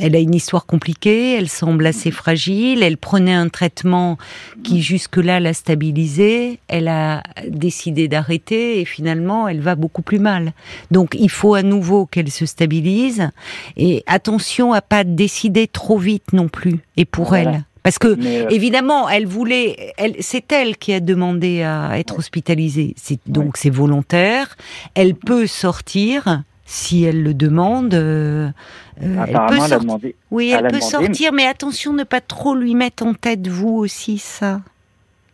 elle 0.00 0.16
a 0.16 0.18
une 0.18 0.34
histoire 0.34 0.66
compliquée. 0.66 1.34
Elle 1.36 1.48
semble 1.48 1.84
assez 1.86 2.10
fragile. 2.10 2.82
Elle 2.82 2.96
prenait 2.96 3.34
un 3.34 3.48
traitement 3.48 4.18
qui 4.64 4.82
jusque-là 4.82 5.40
l'a 5.40 5.52
stabilisée. 5.52 6.58
Elle 6.68 6.88
a 6.88 7.22
décidé 7.48 8.08
d'arrêter 8.08 8.80
et 8.80 8.84
finalement, 8.84 9.48
elle 9.48 9.60
va 9.60 9.74
beaucoup 9.78 10.02
plus 10.02 10.18
mal. 10.18 10.52
Donc, 10.90 11.16
il 11.18 11.30
faut 11.30 11.54
à 11.54 11.62
nouveau 11.62 12.06
qu'elle 12.06 12.30
se 12.30 12.46
stabilise 12.46 13.30
et 13.76 14.02
attention 14.06 14.72
à 14.72 14.80
pas 14.82 15.04
décider 15.04 15.66
trop 15.66 15.98
vite 15.98 16.32
non 16.32 16.48
plus. 16.48 16.80
Et 16.96 17.04
pour 17.04 17.28
Voilà. 17.28 17.50
elle, 17.52 17.64
parce 17.82 17.98
que 17.98 18.14
Mais, 18.16 18.42
euh, 18.42 18.48
Évidemment, 18.50 19.08
elle 19.08 19.26
voulait, 19.26 19.94
elle, 19.96 20.16
c'est 20.20 20.50
elle 20.52 20.76
qui 20.76 20.92
a 20.92 21.00
demandé 21.00 21.62
à 21.62 21.98
être 21.98 22.18
hospitalisée. 22.18 22.94
C'est 22.96 23.18
donc 23.26 23.56
c'est 23.56 23.70
volontaire. 23.70 24.56
Elle 24.94 25.14
peut 25.14 25.46
sortir 25.46 26.42
si 26.66 27.04
elle 27.04 27.22
le 27.22 27.32
demande. 27.32 27.94
euh, 27.94 28.50
euh, 29.02 29.02
elle 29.02 29.14
peut 29.14 29.30
apparemment, 29.30 29.64
elle 29.64 29.80
demandé. 29.80 30.14
Oui, 30.30 30.50
elle 30.50 30.64
peut 30.64 30.78
demandé, 30.78 30.84
sortir, 30.84 31.32
mais 31.32 31.46
attention 31.46 31.92
ne 31.94 32.04
pas 32.04 32.20
trop 32.20 32.54
lui 32.54 32.74
mettre 32.74 33.06
en 33.06 33.14
tête 33.14 33.48
vous 33.48 33.70
aussi 33.70 34.18
ça. 34.18 34.60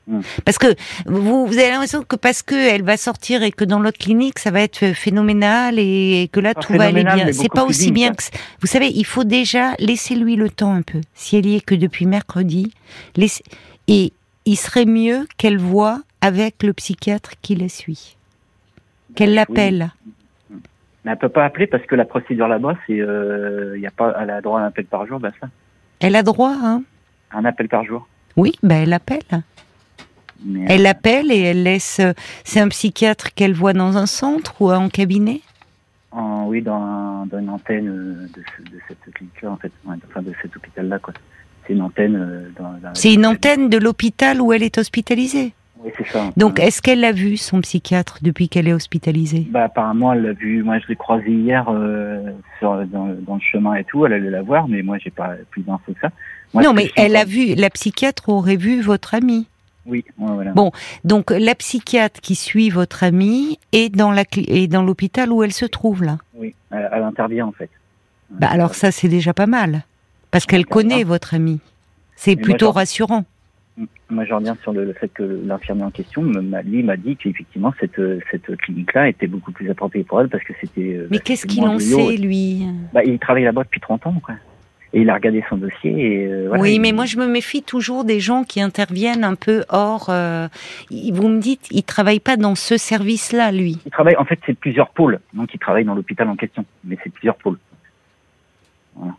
Hmm. 0.07 0.21
Parce 0.45 0.59
que 0.59 0.67
vous, 1.07 1.47
vous 1.47 1.59
avez 1.59 1.71
l'impression 1.71 2.03
que 2.03 2.17
parce 2.17 2.43
que 2.43 2.55
elle 2.55 2.83
va 2.83 2.99
sortir 2.99 3.43
et 3.43 3.51
que 3.51 3.65
dans 3.65 3.79
l'autre 3.81 3.97
clinique 3.99 4.39
ça 4.39 4.51
va 4.51 4.61
être 4.61 4.93
phénoménal 4.95 5.79
et 5.79 6.29
que 6.31 6.41
là 6.41 6.53
Pas 6.53 6.61
tout 6.61 6.75
va 6.75 6.85
aller 6.85 7.05
bien. 7.05 7.33
C'est 7.33 7.51
pas 7.51 7.65
aussi 7.65 7.91
bien 7.91 8.13
que. 8.13 8.23
Vous 8.61 8.67
savez, 8.67 8.89
il 8.89 9.07
faut 9.07 9.25
déjà 9.25 9.73
laisser 9.79 10.15
lui 10.15 10.37
le 10.37 10.51
temps 10.51 10.75
un 10.75 10.83
peu. 10.83 11.01
Si 11.15 11.37
elle 11.39 11.47
y 11.47 11.57
est 11.57 11.65
que 11.65 11.75
depuis 11.75 12.05
mercredi, 12.05 12.71
laisse- 13.17 13.43
et 13.89 14.13
il 14.45 14.57
serait 14.57 14.85
mieux 14.85 15.27
qu'elle 15.39 15.57
voit 15.59 16.03
avec 16.21 16.63
le 16.63 16.75
psychiatre 16.75 17.31
qui 17.41 17.55
la 17.55 17.71
suit, 17.71 18.17
qu'elle 19.15 19.31
Oui. 19.31 19.35
l'appelle. 19.37 19.91
Mais 21.05 21.13
elle 21.13 21.19
peut 21.19 21.29
pas 21.31 21.45
appeler 21.47 21.67
parce 21.67 21.85
que 21.87 21.95
la 21.95 22.05
procédure 22.05 22.49
là-bas, 22.49 22.77
c'est, 22.87 22.99
euh, 23.01 23.79
y 23.79 23.87
a 23.87 23.91
pas, 23.91 24.15
elle 24.21 24.31
a 24.31 24.41
droit 24.43 24.61
à 24.61 24.65
un 24.65 24.67
appel 24.67 24.85
par 24.87 25.07
jour, 25.07 25.19
bah 25.19 25.33
ça, 25.41 25.49
Elle 26.01 26.17
a 26.17 26.23
droit, 26.23 26.55
hein 26.63 26.83
un 27.31 27.45
appel 27.47 27.69
par 27.69 27.85
jour. 27.85 28.07
Oui, 28.37 28.53
ben 28.63 28.83
elle 28.83 28.93
appelle. 28.93 29.21
Mais, 30.45 30.65
Elle 30.69 30.87
appelle 30.87 31.33
et 31.33 31.41
elle 31.41 31.63
laisse. 31.63 32.01
euh, 32.01 32.13
C'est 32.45 32.61
un 32.61 32.69
psychiatre 32.69 33.33
qu'elle 33.35 33.55
voit 33.55 33.73
dans 33.73 33.97
un 33.97 34.07
centre 34.07 34.55
ou 34.61 34.71
en 34.71 34.89
cabinet? 34.89 35.41
En- 36.13 36.45
oui, 36.47 36.63
dans, 36.63 36.75
un- 36.81 37.27
dans 37.27 37.39
une 37.39 37.51
antenne 37.51 37.89
euh, 37.89 38.27
de, 38.37 38.43
ce- 38.57 38.63
de 38.71 38.79
cette 38.87 39.15
clinique-là, 39.15 39.51
en 39.51 39.57
fait, 39.57 39.73
enfin 39.87 40.23
de 40.23 40.33
cet 40.43 40.57
hôpital-là, 40.57 40.99
quoi. 40.99 41.15
C'est 41.67 41.73
une 41.73 41.83
antenne 41.83 42.17
euh, 42.17 42.93
C'est 42.93 43.15
une 43.15 43.25
antenne 43.27 43.71
de 43.71 43.79
l'hôpital 43.79 44.41
où 44.43 44.53
elle 44.53 44.63
est 44.63 44.77
hospitalisée? 44.77 45.55
Oui, 45.81 45.91
c'est 45.99 46.07
ça. 46.09 46.31
Donc, 46.37 46.61
est-ce 46.61 46.81
qu'elle 46.83 47.01
l'a 47.01 47.13
vu, 47.13 47.37
son 47.39 47.61
psychiatre, 47.63 48.19
depuis 48.23 48.49
qu'elle 48.51 48.69
est 48.69 48.73
hospitalisée? 48.75 49.47
Bah, 49.51 49.65
apparemment, 49.65 50.13
elle 50.13 50.23
l'a 50.23 50.33
vu. 50.35 50.63
Moi, 50.63 50.79
je 50.79 50.87
l'ai 50.89 50.97
croisée 50.97 51.31
hier 51.33 51.67
euh, 51.69 52.23
sur, 52.59 52.87
dans, 52.87 53.09
dans 53.27 53.35
le 53.37 53.41
chemin 53.41 53.75
et 53.75 53.85
tout. 53.85 54.05
Elle 54.07 54.13
allait 54.13 54.31
la 54.31 54.43
voir, 54.43 54.69
mais 54.69 54.83
moi, 54.83 54.99
j'ai 54.99 55.11
pas 55.11 55.33
plus 55.51 55.63
d'infos 55.63 55.93
que 55.93 56.01
ça. 56.01 56.11
Moi, 56.53 56.63
Non, 56.63 56.73
mais 56.75 56.91
elle 56.97 57.17
a 57.17 57.25
vu, 57.25 57.55
la 57.55 57.71
psychiatre 57.71 58.29
aurait 58.29 58.57
vu 58.57 58.81
votre 58.83 59.15
amie. 59.15 59.47
Oui, 59.87 60.05
voilà. 60.17 60.53
Bon, 60.53 60.71
Donc, 61.05 61.31
la 61.31 61.55
psychiatre 61.55 62.21
qui 62.21 62.35
suit 62.35 62.71
votre 62.71 63.05
amie 63.05 63.59
est 63.73 63.95
dans 63.95 64.11
la 64.11 64.25
est 64.37 64.67
dans 64.67 64.83
l'hôpital 64.83 65.31
où 65.31 65.43
elle 65.43 65.53
se 65.53 65.67
trouve, 65.67 66.03
là? 66.03 66.19
Oui, 66.35 66.55
elle, 66.71 66.89
elle 66.93 67.03
intervient 67.03 67.47
en 67.47 67.53
fait. 67.53 67.71
Bah, 68.31 68.49
alors, 68.51 68.75
ça, 68.75 68.91
c'est 68.91 69.09
déjà 69.09 69.35
pas 69.35 69.47
mal. 69.47 69.83
Parce 70.31 70.47
qu'elle 70.47 70.67
connaît 70.67 71.05
votre 71.05 71.35
amie. 71.35 71.61
C'est 72.17 72.35
moi, 72.35 72.43
plutôt 72.45 72.71
rassurant. 72.73 73.25
Moi, 74.09 74.25
je 74.25 74.35
reviens 74.35 74.57
sur 74.63 74.73
le, 74.73 74.85
le 74.85 74.93
fait 74.93 75.09
que 75.09 75.23
l'infirmier 75.45 75.83
en 75.85 75.91
question, 75.91 76.23
lui, 76.23 76.83
m'a 76.83 76.97
dit 76.97 77.17
qu'effectivement, 77.17 77.73
cette, 77.81 78.01
cette 78.31 78.57
clinique-là 78.59 79.09
était 79.09 79.27
beaucoup 79.27 79.53
plus 79.53 79.69
appropriée 79.71 80.05
pour 80.05 80.21
elle 80.21 80.29
parce 80.29 80.45
que 80.45 80.53
c'était. 80.61 80.95
euh, 80.97 81.09
Mais 81.11 81.19
qu'est-ce 81.19 81.47
qu'il 81.47 81.65
en 81.65 81.79
sait, 81.79 82.17
lui? 82.17 82.67
Bah, 82.93 83.03
Il 83.05 83.19
travaille 83.19 83.45
là-bas 83.45 83.65
depuis 83.65 83.81
30 83.81 84.07
ans, 84.07 84.21
quoi. 84.25 84.35
Et 84.97 85.01
il 85.01 85.11
a 85.11 85.15
regardé 85.15 85.43
son 85.51 85.57
dossier. 85.57 85.91
Et, 85.91 86.27
euh, 86.27 86.45
voilà, 86.47 86.63
oui, 86.63 86.79
mais 86.79 86.93
moi 86.93 87.05
je 87.05 87.17
me 87.17 87.27
méfie 87.27 87.63
toujours 87.63 88.05
des 88.05 88.21
gens 88.21 88.45
qui 88.45 88.61
interviennent 88.61 89.25
un 89.25 89.35
peu 89.35 89.65
hors. 89.69 90.07
euh, 90.09 90.47
vous 90.91 91.29
me 91.29 91.41
dites, 91.41 91.67
il 91.73 91.83
travaille 91.83 92.21
pas 92.21 92.37
dans 92.37 92.55
ce 92.55 92.77
service-là, 92.77 93.51
lui. 93.51 93.79
Il 93.87 93.91
travaille, 93.91 94.17
en 94.17 94.25
fait, 94.25 94.39
c'est 94.47 94.55
plusieurs 94.57 94.91
pôles. 94.91 95.19
Donc, 95.33 95.53
il 95.53 95.59
travaille 95.59 95.85
dans 95.85 95.95
l'hôpital 95.97 96.29
en 96.29 96.37
question. 96.37 96.65
Mais 96.85 96.97
c'est 97.03 97.11
plusieurs 97.13 97.35
pôles. 97.37 97.59
Voilà. 98.95 99.15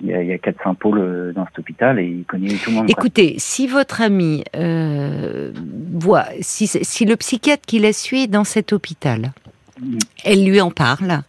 Il 0.00 0.06
y 0.08 0.14
a, 0.14 0.22
il 0.22 0.28
y 0.28 0.32
a 0.32 0.36
4-5 0.38 0.74
pôles 0.76 0.98
euh, 0.98 1.32
dans 1.32 1.44
cet 1.46 1.58
hôpital 1.58 1.98
et 2.00 2.06
il 2.06 2.24
connaît 2.24 2.48
tout 2.54 2.70
le 2.70 2.76
monde. 2.76 2.86
quoi. 2.86 2.92
Écoutez, 2.98 3.34
si 3.38 3.66
votre 3.68 4.00
ami 4.00 4.42
euh, 4.56 5.52
voit, 5.92 6.24
si, 6.40 6.66
si 6.66 7.04
le 7.04 7.16
psychiatre 7.16 7.64
qui 7.66 7.78
la 7.78 7.92
suit 7.92 8.22
est 8.22 8.26
dans 8.26 8.44
cet 8.44 8.72
hôpital, 8.72 9.32
Mhm. 9.80 9.98
elle 10.24 10.44
lui 10.46 10.60
en 10.60 10.70
parle. 10.70 11.22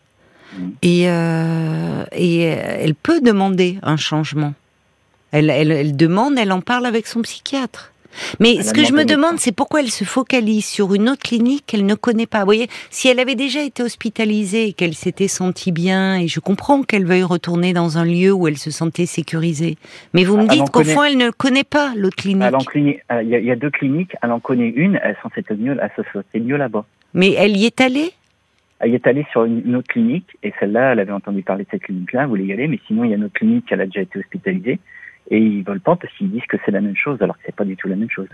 Et, 0.82 1.10
euh, 1.10 2.04
et 2.14 2.40
elle 2.42 2.96
peut 2.96 3.22
demander 3.22 3.78
un 3.84 3.98
changement. 3.98 4.54
Elle, 5.32 5.50
elle, 5.50 5.72
elle 5.72 5.96
demande, 5.98 6.38
elle 6.38 6.52
en 6.52 6.62
parle 6.62 6.86
avec 6.86 7.08
son 7.08 7.22
psychiatre. 7.22 7.92
Mais 8.40 8.56
Elle 8.56 8.64
ce 8.64 8.72
que 8.74 8.86
je 8.86 8.94
me 8.94 9.04
demande, 9.04 9.40
c'est 9.40 9.52
pourquoi 9.52 9.82
elle 9.82 9.92
se 9.92 10.06
focalise 10.06 10.66
sur 10.66 10.94
une 10.94 11.10
autre 11.10 11.22
clinique 11.22 11.66
qu'elle 11.68 11.86
ne 11.86 11.96
connaît 11.96 12.28
pas. 12.28 12.40
Vous 12.40 12.46
voyez, 12.46 12.70
si 12.90 13.10
elle 13.10 13.20
avait 13.20 13.36
déjà 13.36 13.62
été 13.62 13.84
hospitalisée 13.84 14.68
et 14.70 14.72
qu'elle 14.74 14.94
s'était 14.94 15.28
sentie 15.28 15.74
bien, 15.74 16.18
et 16.22 16.30
je 16.30 16.40
comprends 16.40 16.84
qu'elle 16.84 17.06
veuille 17.06 17.24
retourner 17.24 17.74
dans 17.74 17.98
un 17.98 18.06
lieu 18.06 18.32
où 18.32 18.48
elle 18.48 18.58
se 18.58 18.72
sentait 18.72 19.06
sécurisée, 19.06 19.78
mais 20.14 20.24
vous 20.24 20.38
me 20.38 20.48
dites 20.48 20.62
qu'au 20.72 20.80
connaît. 20.80 20.94
fond, 20.94 21.04
elle 21.04 21.18
ne 21.18 21.30
connaît 21.32 21.66
pas 21.66 21.92
l'autre 21.98 22.16
clinique. 22.16 22.42
Euh, 23.12 23.22
Il 23.22 23.28
y, 23.30 23.36
a- 23.36 23.40
il 23.40 23.46
y 23.46 23.52
a 23.52 23.58
deux 23.58 23.70
cliniques. 23.72 24.16
Elle 24.24 24.32
en 24.32 24.40
connaît 24.40 24.70
une. 24.70 24.98
Elle 25.04 25.18
s'en 25.22 25.30
mieux, 25.58 25.78
elle 25.82 25.92
se 25.98 26.10
sentait 26.14 26.40
mieux 26.40 26.56
là-bas. 26.56 26.86
Mais 27.14 27.34
elle 27.34 27.58
y 27.58 27.66
est 27.66 27.82
allée? 27.82 28.14
Elle 28.80 28.94
est 28.94 29.08
allée 29.08 29.26
sur 29.32 29.46
une, 29.46 29.62
une 29.66 29.76
autre 29.78 29.88
clinique 29.88 30.38
et 30.44 30.54
celle-là, 30.60 30.92
elle 30.94 31.00
avait 31.00 31.12
entendu 31.14 31.42
parler 31.44 31.64
de 31.64 31.70
cette 31.72 31.84
clinique-là, 31.84 32.24
elle 32.24 32.28
voulait 32.28 32.46
y 32.46 32.54
aller, 32.54 32.68
mais 32.68 32.80
sinon 32.88 33.04
il 33.04 33.10
y 33.12 33.14
a 33.14 33.16
une 33.16 33.24
autre 33.24 33.34
clinique, 33.34 33.66
elle 33.72 33.82
a 33.82 33.86
déjà 33.86 34.02
été 34.02 34.20
hospitalisée 34.20 34.80
et 35.32 35.38
ils 35.40 35.64
veulent 35.64 35.80
pas 35.80 35.96
parce 35.96 36.14
qu'ils 36.16 36.30
disent 36.32 36.46
que 36.50 36.58
c'est 36.66 36.72
la 36.72 36.82
même 36.82 36.96
chose 36.96 37.22
alors 37.22 37.36
que 37.38 37.44
c'est 37.46 37.56
pas 37.56 37.64
du 37.66 37.76
tout 37.78 37.88
la 37.88 37.96
même 37.96 38.10
chose. 38.10 38.28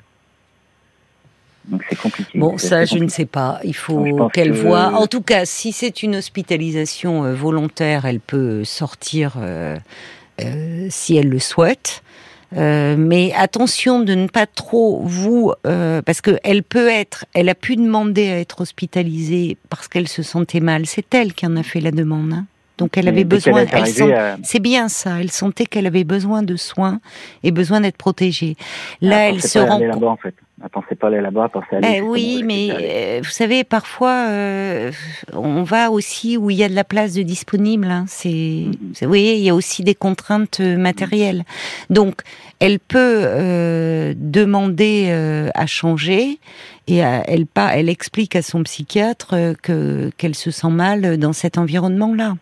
Donc 1.66 1.84
c'est 1.88 1.96
compliqué. 2.00 2.40
Bon, 2.40 2.58
ça, 2.58 2.86
je 2.86 2.98
ne 2.98 3.08
sais 3.08 3.28
pas. 3.28 3.60
Il 3.64 3.76
faut 3.76 4.30
qu'elle 4.34 4.50
que- 4.52 4.58
voie. 4.58 4.94
En 4.96 5.06
tout 5.06 5.22
cas, 5.22 5.46
si 5.46 5.72
c'est 5.72 6.02
une 6.02 6.16
hospitalisation 6.16 7.24
euh, 7.24 7.36
volontaire, 7.36 8.06
elle 8.06 8.20
peut 8.20 8.64
sortir 8.64 9.36
euh, 9.38 9.78
euh, 10.42 10.88
si 10.90 11.18
elle 11.18 11.30
le 11.30 11.38
souhaite. 11.38 12.04
Euh, 12.58 12.96
mais 12.98 13.34
attention 13.36 14.02
de 14.02 14.14
ne 14.14 14.28
pas 14.28 14.46
trop 14.46 15.02
vous, 15.06 15.54
euh, 15.66 16.02
parce 16.02 16.22
que 16.22 16.38
elle 16.44 16.64
peut 16.64 16.90
être, 16.90 17.26
elle 17.34 17.48
a 17.50 17.56
pu 17.56 17.76
demander 17.78 18.28
à 18.30 18.40
être 18.40 18.62
hospitalisée 18.62 19.58
parce 19.70 19.88
qu'elle 19.88 20.08
se 20.08 20.22
sentait 20.24 20.60
mal. 20.60 20.86
C'est 20.86 21.14
elle 21.14 21.34
qui 21.34 21.46
en 21.46 21.56
a 21.56 21.64
fait 21.64 21.80
la 21.80 21.92
demande. 21.92 22.34
hein. 22.34 22.46
Donc 22.78 22.98
elle 22.98 23.08
avait 23.08 23.24
besoin. 23.26 23.64
arrivée, 23.74 23.92
sent- 23.92 24.14
euh, 24.14 24.36
C'est 24.44 24.60
bien 24.60 24.88
ça. 24.90 25.20
Elle 25.20 25.30
sentait 25.32 25.66
qu'elle 25.66 25.86
avait 25.86 26.04
besoin 26.04 26.42
de 26.42 26.56
soins 26.56 27.00
et 27.44 27.52
besoin 27.52 27.82
d'être 27.82 27.98
protégée. 27.98 28.56
Là, 29.02 29.28
elle 29.28 29.36
elle 29.36 29.36
pensait 29.36 29.48
se 29.48 29.60
pas 29.60 29.66
rend 29.66 29.76
aller 29.76 29.88
là-bas 29.88 30.08
en 30.08 30.18
fait. 30.18 30.34
Elle 30.64 30.70
pensait 30.70 30.96
pas 30.96 31.08
aller 31.08 31.22
là-bas, 31.22 31.50
pensait 31.50 31.76
aller. 31.78 31.88
eh 31.98 32.02
oui, 32.02 32.44
mais 32.46 32.70
euh, 32.72 33.20
vous 33.24 33.30
savez, 33.32 33.64
parfois, 33.64 34.28
euh, 34.30 34.92
on 35.34 35.64
va 35.64 35.90
aussi 35.92 36.38
où 36.38 36.50
il 36.52 36.58
y 36.58 36.64
a 36.64 36.70
de 36.70 36.76
la 36.76 36.84
place 36.84 37.14
de 37.14 37.24
disponible. 37.24 37.88
hein. 37.88 38.06
C'est, 38.08 38.66
c'est- 38.94 39.06
vous 39.06 39.10
voyez, 39.12 39.36
il 39.38 39.44
y 39.44 39.50
a 39.50 39.56
aussi 39.56 39.84
des 39.84 39.96
contraintes 39.96 40.60
matérielles. 40.60 41.44
Donc, 41.90 42.22
elle 42.60 42.80
peut 42.80 43.22
euh, 43.26 44.14
demander 44.18 45.08
euh, 45.10 45.50
à 45.56 45.66
changer 45.66 46.40
et 46.88 46.98
elle, 46.98 47.46
pas, 47.48 47.76
elle 47.76 47.90
explique 47.90 48.36
à 48.36 48.42
son 48.42 48.64
psychiatre 48.64 49.36
que 49.64 50.12
qu'elle 50.18 50.36
se 50.36 50.52
sent 50.52 50.70
mal 50.70 51.18
dans 51.18 51.34
cet 51.34 51.58
environnement-là. 51.58 52.36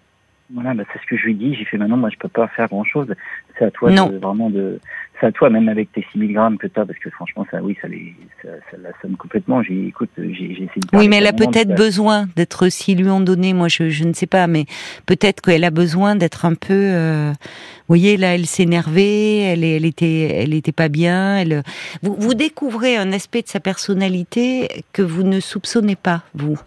Voilà, 0.52 0.74
bah, 0.74 0.84
c'est 0.92 1.00
ce 1.00 1.06
que 1.06 1.16
je 1.16 1.26
lui 1.26 1.36
dis. 1.36 1.54
J'ai 1.54 1.66
fait 1.66 1.78
maintenant, 1.78 1.98
moi 1.98 2.10
je 2.10 2.18
peux 2.18 2.28
pas 2.28 2.48
faire 2.48 2.68
grand-chose. 2.68 3.14
C'est 3.58 3.66
à 3.66 3.72
toi 3.72 3.92
de, 3.92 4.18
vraiment 4.18 4.50
de. 4.50 4.80
C'est 5.20 5.28
à 5.28 5.32
toi, 5.32 5.50
même 5.50 5.68
avec 5.68 5.92
tes 5.92 6.06
6 6.12 6.18
mg 6.18 6.58
que 6.58 6.68
tu 6.68 6.80
as, 6.80 6.86
parce 6.86 6.98
que 6.98 7.10
franchement, 7.10 7.46
ça, 7.52 7.62
oui, 7.62 7.78
ça, 7.82 7.88
les, 7.88 8.16
ça, 8.42 8.48
ça 8.72 8.78
la 8.82 8.90
sonne 9.02 9.18
complètement. 9.18 9.62
J'ai, 9.62 9.88
écoute, 9.88 10.10
j'ai, 10.18 10.34
j'ai 10.34 10.64
essayé 10.64 10.80
de 10.80 10.98
Oui, 10.98 11.08
mais 11.10 11.18
elle 11.18 11.28
a 11.28 11.34
peut-être 11.34 11.76
besoin 11.76 12.28
d'être, 12.36 12.70
s'ils 12.70 13.04
lui 13.04 13.10
ont 13.10 13.20
donné, 13.20 13.54
moi 13.54 13.68
je, 13.68 13.90
je 13.90 14.06
ne 14.06 14.14
sais 14.14 14.28
pas, 14.28 14.48
mais 14.48 14.66
peut-être 15.06 15.42
qu'elle 15.42 15.66
a 15.66 15.72
besoin 15.72 16.16
d'être 16.16 16.46
un 16.46 16.56
peu. 16.56 16.74
euh, 16.74 17.32
vous 17.32 17.96
voyez, 17.96 18.18
là, 18.18 18.34
elle 18.34 18.46
s'énervait, 18.46 19.40
elle, 19.40 19.64
elle 19.64 19.86
était, 19.86 20.42
elle 20.42 20.54
était 20.54 20.72
pas 20.72 20.90
bien. 20.90 21.38
Elle, 21.38 21.64
vous, 22.02 22.16
vous 22.18 22.34
découvrez 22.34 22.96
un 22.96 23.12
aspect 23.12 23.42
de 23.42 23.48
sa 23.50 23.60
personnalité 23.60 24.70
que 24.94 25.02
vous 25.02 25.24
ne 25.24 25.40
soupçonnez 25.40 25.96
pas, 25.98 26.24
vous. 26.34 26.58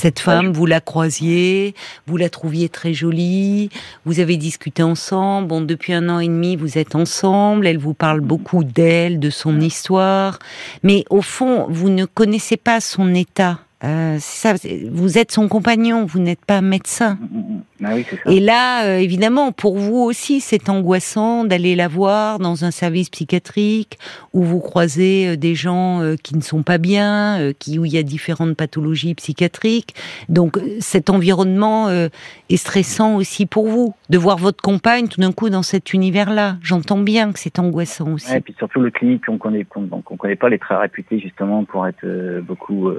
Cette 0.00 0.20
femme, 0.20 0.50
vous 0.50 0.64
la 0.64 0.80
croisiez, 0.80 1.74
vous 2.06 2.16
la 2.16 2.30
trouviez 2.30 2.70
très 2.70 2.94
jolie, 2.94 3.68
vous 4.06 4.18
avez 4.18 4.38
discuté 4.38 4.82
ensemble. 4.82 5.48
Bon, 5.48 5.60
depuis 5.60 5.92
un 5.92 6.08
an 6.08 6.20
et 6.20 6.26
demi, 6.26 6.56
vous 6.56 6.78
êtes 6.78 6.94
ensemble. 6.94 7.66
Elle 7.66 7.76
vous 7.76 7.92
parle 7.92 8.20
beaucoup 8.20 8.64
d'elle, 8.64 9.20
de 9.20 9.28
son 9.28 9.60
histoire. 9.60 10.38
Mais 10.82 11.04
au 11.10 11.20
fond, 11.20 11.66
vous 11.68 11.90
ne 11.90 12.06
connaissez 12.06 12.56
pas 12.56 12.80
son 12.80 13.14
état. 13.14 13.58
Euh, 13.82 14.16
ça, 14.20 14.54
vous 14.90 15.16
êtes 15.16 15.32
son 15.32 15.48
compagnon, 15.48 16.04
vous 16.04 16.18
n'êtes 16.18 16.44
pas 16.44 16.60
médecin. 16.60 17.18
Mm, 17.20 17.38
mm, 17.38 17.54
mm. 17.56 17.62
Ah 17.82 17.94
oui, 17.94 18.04
ça. 18.04 18.30
Et 18.30 18.40
là, 18.40 18.84
euh, 18.84 18.98
évidemment, 18.98 19.52
pour 19.52 19.78
vous 19.78 19.96
aussi, 19.96 20.40
c'est 20.40 20.68
angoissant 20.68 21.44
d'aller 21.44 21.74
la 21.74 21.88
voir 21.88 22.38
dans 22.38 22.64
un 22.66 22.70
service 22.70 23.08
psychiatrique 23.08 23.98
où 24.34 24.42
vous 24.42 24.60
croisez 24.60 25.28
euh, 25.28 25.36
des 25.36 25.54
gens 25.54 26.02
euh, 26.02 26.16
qui 26.16 26.36
ne 26.36 26.42
sont 26.42 26.62
pas 26.62 26.76
bien, 26.76 27.40
euh, 27.40 27.52
qui 27.58 27.78
où 27.78 27.86
il 27.86 27.92
y 27.92 27.96
a 27.96 28.02
différentes 28.02 28.54
pathologies 28.54 29.14
psychiatriques. 29.14 29.94
Donc, 30.28 30.58
cet 30.80 31.08
environnement 31.08 31.88
est 31.90 32.56
stressant 32.56 33.16
aussi 33.16 33.46
pour 33.46 33.68
vous 33.68 33.94
de 34.10 34.18
voir 34.18 34.36
votre 34.36 34.60
compagne 34.60 35.08
tout 35.08 35.20
d'un 35.20 35.32
coup 35.32 35.48
dans 35.48 35.62
cet 35.62 35.92
univers-là. 35.92 36.56
J'entends 36.62 36.98
bien 36.98 37.32
que 37.32 37.38
c'est 37.38 37.58
angoissant 37.58 38.12
aussi. 38.12 38.30
Ouais, 38.30 38.38
et 38.38 38.40
puis 38.40 38.54
surtout 38.58 38.80
le 38.80 38.90
clinique 38.90 39.24
qu'on 39.26 39.38
connaît, 39.38 39.64
qu'on 39.64 39.88
connaît 40.16 40.36
pas, 40.36 40.50
est 40.50 40.58
très 40.58 40.76
réputée 40.76 41.18
justement 41.18 41.64
pour 41.64 41.86
être 41.86 42.04
beaucoup, 42.40 42.90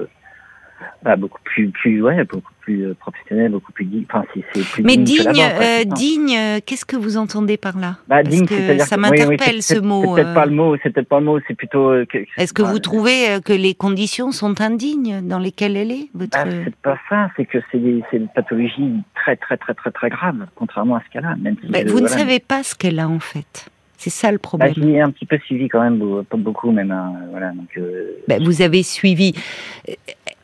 bah, 1.02 1.16
beaucoup 1.16 1.40
plus, 1.44 1.68
plus, 1.70 2.02
ouais, 2.02 2.24
beaucoup 2.24 2.52
plus 2.60 2.86
euh, 2.86 2.94
professionnel, 2.94 3.50
beaucoup 3.52 3.72
plus 3.72 3.84
digne. 3.84 4.04
Enfin, 4.08 4.24
c'est, 4.34 4.44
c'est 4.54 4.64
plus 4.70 4.82
Mais 4.84 4.96
digne. 4.96 5.26
euh, 5.40 5.84
digne, 5.84 6.36
euh, 6.36 6.60
qu'est-ce 6.64 6.84
que 6.84 6.96
vous 6.96 7.16
entendez 7.16 7.56
par 7.56 7.78
là? 7.78 7.96
Bah, 8.08 8.22
Parce 8.22 8.28
digne, 8.28 8.46
que 8.46 8.78
ça 8.78 8.96
que- 8.96 9.02
oui, 9.02 9.08
oui, 9.10 9.18
m'interpelle 9.26 9.62
ce 9.62 9.78
mot. 9.78 10.02
C'est 10.16 10.22
peut-être 10.22 10.34
pas 10.34 10.46
le 10.46 10.52
mot, 10.52 10.76
c'est 10.82 10.90
peut-être 10.90 11.08
pas 11.08 11.18
le 11.20 11.26
mot, 11.26 11.38
c'est 11.48 11.54
plutôt. 11.54 11.90
euh, 11.90 12.06
Est-ce 12.36 12.52
que 12.52 12.62
bah, 12.62 12.70
vous 12.70 12.78
trouvez 12.78 13.40
que 13.44 13.52
les 13.52 13.74
conditions 13.74 14.30
sont 14.32 14.60
indignes 14.60 15.20
dans 15.22 15.38
lesquelles 15.38 15.76
elle 15.76 15.90
est 15.90 16.08
votre... 16.14 16.30
bah, 16.44 16.50
c'est 16.64 16.76
pas 16.76 16.98
ça, 17.08 17.30
c'est 17.36 17.46
que 17.46 17.58
c'est 17.72 17.78
une 17.78 18.28
pathologie 18.34 18.92
très, 19.14 19.36
très, 19.36 19.56
très, 19.56 19.74
très, 19.74 19.90
très 19.90 20.10
grave, 20.10 20.46
contrairement 20.54 20.96
à 20.96 21.02
ce 21.06 21.10
qu'elle 21.12 21.24
a. 21.24 21.34
Même 21.36 21.56
si, 21.60 21.68
Bah, 21.68 21.80
vous 21.86 22.00
ne 22.00 22.06
savez 22.08 22.38
pas 22.40 22.62
ce 22.62 22.74
qu'elle 22.74 23.00
a 23.00 23.08
en 23.08 23.18
fait. 23.20 23.66
C'est 23.98 24.10
ça 24.10 24.32
le 24.32 24.38
Bah, 24.38 24.42
problème. 24.42 24.74
j'y 24.74 24.90
ai 24.90 25.00
un 25.00 25.10
petit 25.12 25.26
peu 25.26 25.38
suivi 25.38 25.68
quand 25.68 25.80
même, 25.80 26.24
pas 26.24 26.36
beaucoup 26.36 26.72
même. 26.72 26.90
hein, 26.90 27.12
voilà, 27.30 27.52
donc. 27.52 27.68
euh, 27.78 28.16
Bah, 28.26 28.34
vous 28.42 28.60
avez 28.60 28.82
suivi. 28.82 29.32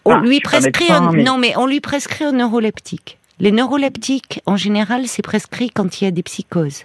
On 0.09 0.15
Ah, 0.15 0.21
je 0.25 0.29
lui 0.29 0.41
prescrit 0.41 0.85
médecin, 0.85 1.09
un... 1.09 1.13
mais- 1.13 1.23
non 1.23 1.39
mais 1.39 1.57
on 1.57 1.67
lui 1.67 1.81
prescrit 1.81 2.25
un 2.25 2.33
neuroleptique. 2.33 3.19
Les 3.41 3.53
neuroleptiques, 3.53 4.41
en 4.47 4.57
général, 4.57 5.07
c'est 5.07 5.23
prescrit 5.23 5.71
quand 5.71 6.01
il 6.01 6.05
y 6.05 6.07
a 6.09 6.11
des 6.11 6.23
psychoses. 6.25 6.85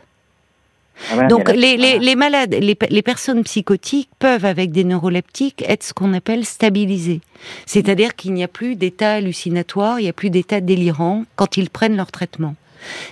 ah, 1.09 1.13
voilà, 1.13 1.27
Donc 1.27 1.49
les, 1.51 1.77
les, 1.77 2.15
malades, 2.15 2.53
les, 2.59 2.77
les 2.89 3.01
personnes 3.01 3.43
psychotiques 3.43 4.09
peuvent, 4.19 4.45
avec 4.45 4.71
des 4.71 4.83
neuroleptiques, 4.83 5.63
être 5.67 5.83
ce 5.83 5.93
qu'on 5.93 6.13
appelle 6.13 6.45
stabilisés. 6.45 7.21
C'est-à-dire 7.65 8.15
qu'il 8.15 8.33
n'y 8.33 8.43
a 8.43 8.47
plus 8.47 8.75
d'état 8.75 9.13
hallucinatoire, 9.13 9.99
il 9.99 10.03
n'y 10.03 10.09
a 10.09 10.13
plus 10.13 10.29
d'état 10.29 10.61
délirant 10.61 11.23
quand 11.35 11.57
ils 11.57 11.69
prennent 11.71 11.97
leur 11.97 12.11
traitement. 12.11 12.55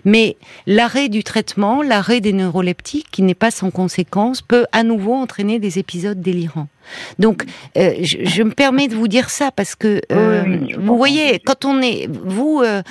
Mais 0.06 0.38
l'arrêt 0.68 1.10
du 1.10 1.24
traitement, 1.24 1.82
l'arrêt 1.82 2.22
des 2.22 2.34
neuroleptiques, 2.34 3.08
qui 3.12 3.22
n'est 3.22 3.34
pas 3.36 3.52
sans 3.52 3.72
conséquence, 3.72 4.42
peut 4.42 4.66
à 4.72 4.84
nouveau 4.84 5.14
entraîner 5.14 5.60
des 5.60 5.80
épisodes 5.80 6.20
délirants. 6.22 6.68
Donc, 7.20 7.46
euh, 7.78 7.94
je, 8.02 8.18
je 8.26 8.44
me 8.44 8.52
permets 8.52 8.88
de 8.88 8.96
vous 8.96 9.08
dire 9.08 9.30
ça 9.30 9.52
parce 9.52 9.76
que 9.76 10.02
euh, 10.12 10.44
Oui, 10.46 10.58
oui, 10.68 10.74
vous 10.78 10.98
voyez, 10.98 11.40
quand 11.40 11.64
on 11.66 11.82
est, 11.82 12.08
vous, 12.10 12.62
euh, 12.66 12.82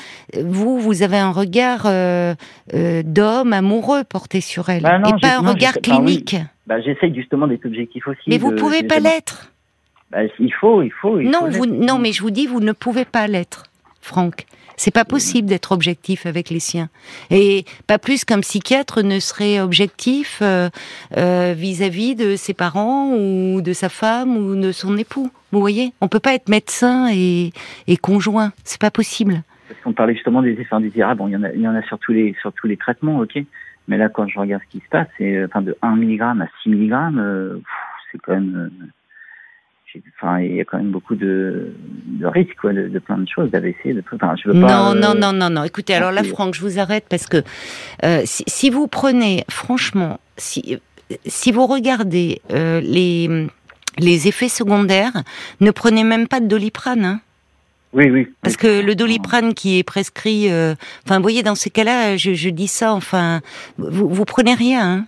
vous, 0.42 0.78
vous 0.78 1.02
avez 1.02 1.18
un 1.18 1.32
regard 1.32 1.86
d'homme 3.04 3.52
amoureux 3.52 4.04
porté 4.04 4.40
sur 4.40 4.68
elle, 4.68 4.82
Bah 4.82 4.98
non, 4.98 5.10
et 5.16 5.20
pas 5.20 5.38
un 5.38 5.42
non, 5.42 5.50
regard 5.52 5.74
oui. 5.76 5.82
clinique. 5.82 6.36
Bah, 6.66 6.80
j'essaye 6.80 7.14
justement 7.14 7.46
d'être 7.46 7.66
objectif 7.66 8.06
aussi. 8.06 8.20
Mais 8.28 8.38
vous 8.38 8.52
de- 8.52 8.56
pouvez 8.56 8.82
de- 8.82 8.86
pas 8.86 9.00
l'être. 9.00 9.50
Bah, 10.10 10.18
il 10.38 10.52
faut, 10.54 10.82
il 10.82 10.92
faut. 10.92 11.20
il 11.20 11.28
Non, 11.28 11.40
faut 11.40 11.58
vous, 11.58 11.66
non, 11.66 11.98
mais 11.98 12.12
je 12.12 12.22
vous 12.22 12.30
dis, 12.30 12.46
vous 12.46 12.60
ne 12.60 12.72
pouvez 12.72 13.04
pas 13.04 13.26
l'être, 13.26 13.64
Franck. 14.00 14.46
C'est 14.76 14.92
pas 14.92 15.04
possible 15.04 15.48
d'être 15.48 15.72
objectif 15.72 16.26
avec 16.26 16.50
les 16.50 16.60
siens. 16.60 16.88
Et 17.30 17.64
pas 17.86 17.98
plus 17.98 18.24
qu'un 18.24 18.40
psychiatre 18.40 19.02
ne 19.02 19.18
serait 19.18 19.60
objectif 19.60 20.40
euh, 20.42 20.68
euh, 21.16 21.54
vis-à-vis 21.56 22.14
de 22.14 22.36
ses 22.36 22.54
parents 22.54 23.12
ou 23.14 23.60
de 23.60 23.72
sa 23.72 23.88
femme 23.88 24.36
ou 24.36 24.56
de 24.56 24.72
son 24.72 24.96
époux. 24.96 25.30
Vous 25.52 25.60
voyez 25.60 25.92
On 26.00 26.08
peut 26.08 26.20
pas 26.20 26.34
être 26.34 26.48
médecin 26.48 27.08
et, 27.12 27.52
et 27.86 27.96
conjoint. 27.96 28.52
C'est 28.64 28.80
pas 28.80 28.90
possible. 28.90 29.42
Parce 29.68 29.80
qu'on 29.82 29.92
parlait 29.92 30.14
justement 30.14 30.42
des 30.42 30.52
effets 30.52 30.74
indésirables. 30.74 31.18
Bon, 31.18 31.28
il 31.28 31.32
y 31.32 31.36
en 31.36 31.42
a, 31.42 31.52
il 31.52 31.60
y 31.60 31.68
en 31.68 31.74
a 31.74 31.82
sur 31.82 31.98
tous 31.98 32.12
les, 32.12 32.34
sur 32.40 32.52
tous 32.52 32.66
les 32.66 32.76
traitements, 32.76 33.18
ok. 33.18 33.38
Mais 33.88 33.96
là, 33.96 34.08
quand 34.08 34.28
je 34.28 34.38
regarde 34.38 34.62
ce 34.64 34.78
qui 34.78 34.84
se 34.84 34.88
passe, 34.88 35.08
c'est, 35.18 35.36
euh, 35.36 35.46
enfin, 35.46 35.62
de 35.62 35.76
1 35.82 35.96
mg 35.96 36.22
à 36.22 36.46
6 36.62 36.70
mg, 36.70 37.60
c'est 38.10 38.18
quand 38.18 38.32
même, 38.32 38.70
enfin, 40.16 40.40
il 40.40 40.56
y 40.56 40.60
a 40.60 40.64
quand 40.64 40.78
même 40.78 40.90
beaucoup 40.90 41.14
de, 41.14 41.74
de 42.06 42.26
risques, 42.26 42.56
quoi, 42.60 42.72
de, 42.72 42.88
de, 42.88 42.98
plein 42.98 43.18
de 43.18 43.28
choses, 43.28 43.50
d'AVC, 43.50 43.94
de 43.94 44.00
tout. 44.00 44.16
Enfin, 44.16 44.34
je 44.42 44.50
veux 44.50 44.60
pas, 44.60 44.94
non, 44.94 44.94
non, 44.94 45.14
non, 45.14 45.32
non, 45.32 45.50
non. 45.50 45.64
Écoutez, 45.64 45.94
alors 45.94 46.12
là, 46.12 46.22
Franck, 46.22 46.54
je 46.54 46.60
vous 46.60 46.78
arrête 46.78 47.04
parce 47.08 47.26
que 47.26 47.42
euh, 48.04 48.22
si, 48.24 48.44
si, 48.46 48.70
vous 48.70 48.86
prenez, 48.86 49.44
franchement, 49.50 50.20
si, 50.36 50.78
si 51.26 51.52
vous 51.52 51.66
regardez 51.66 52.40
euh, 52.52 52.80
les, 52.80 53.48
les 53.98 54.28
effets 54.28 54.48
secondaires, 54.48 55.22
ne 55.60 55.70
prenez 55.70 56.04
même 56.04 56.28
pas 56.28 56.40
de 56.40 56.46
doliprane. 56.46 57.04
Hein. 57.04 57.20
Oui, 57.92 58.08
oui. 58.08 58.28
Parce 58.42 58.56
que 58.56 58.80
le 58.80 58.94
doliprane 58.94 59.54
qui 59.54 59.78
est 59.78 59.82
prescrit, 59.82 60.50
euh, 60.50 60.74
enfin, 61.04 61.16
vous 61.16 61.22
voyez, 61.22 61.42
dans 61.42 61.56
ces 61.56 61.70
cas-là, 61.70 62.16
je, 62.16 62.34
je, 62.34 62.48
dis 62.48 62.68
ça, 62.68 62.92
enfin, 62.92 63.40
vous, 63.78 64.08
vous 64.08 64.24
prenez 64.24 64.54
rien. 64.54 64.92
Hein. 64.92 65.06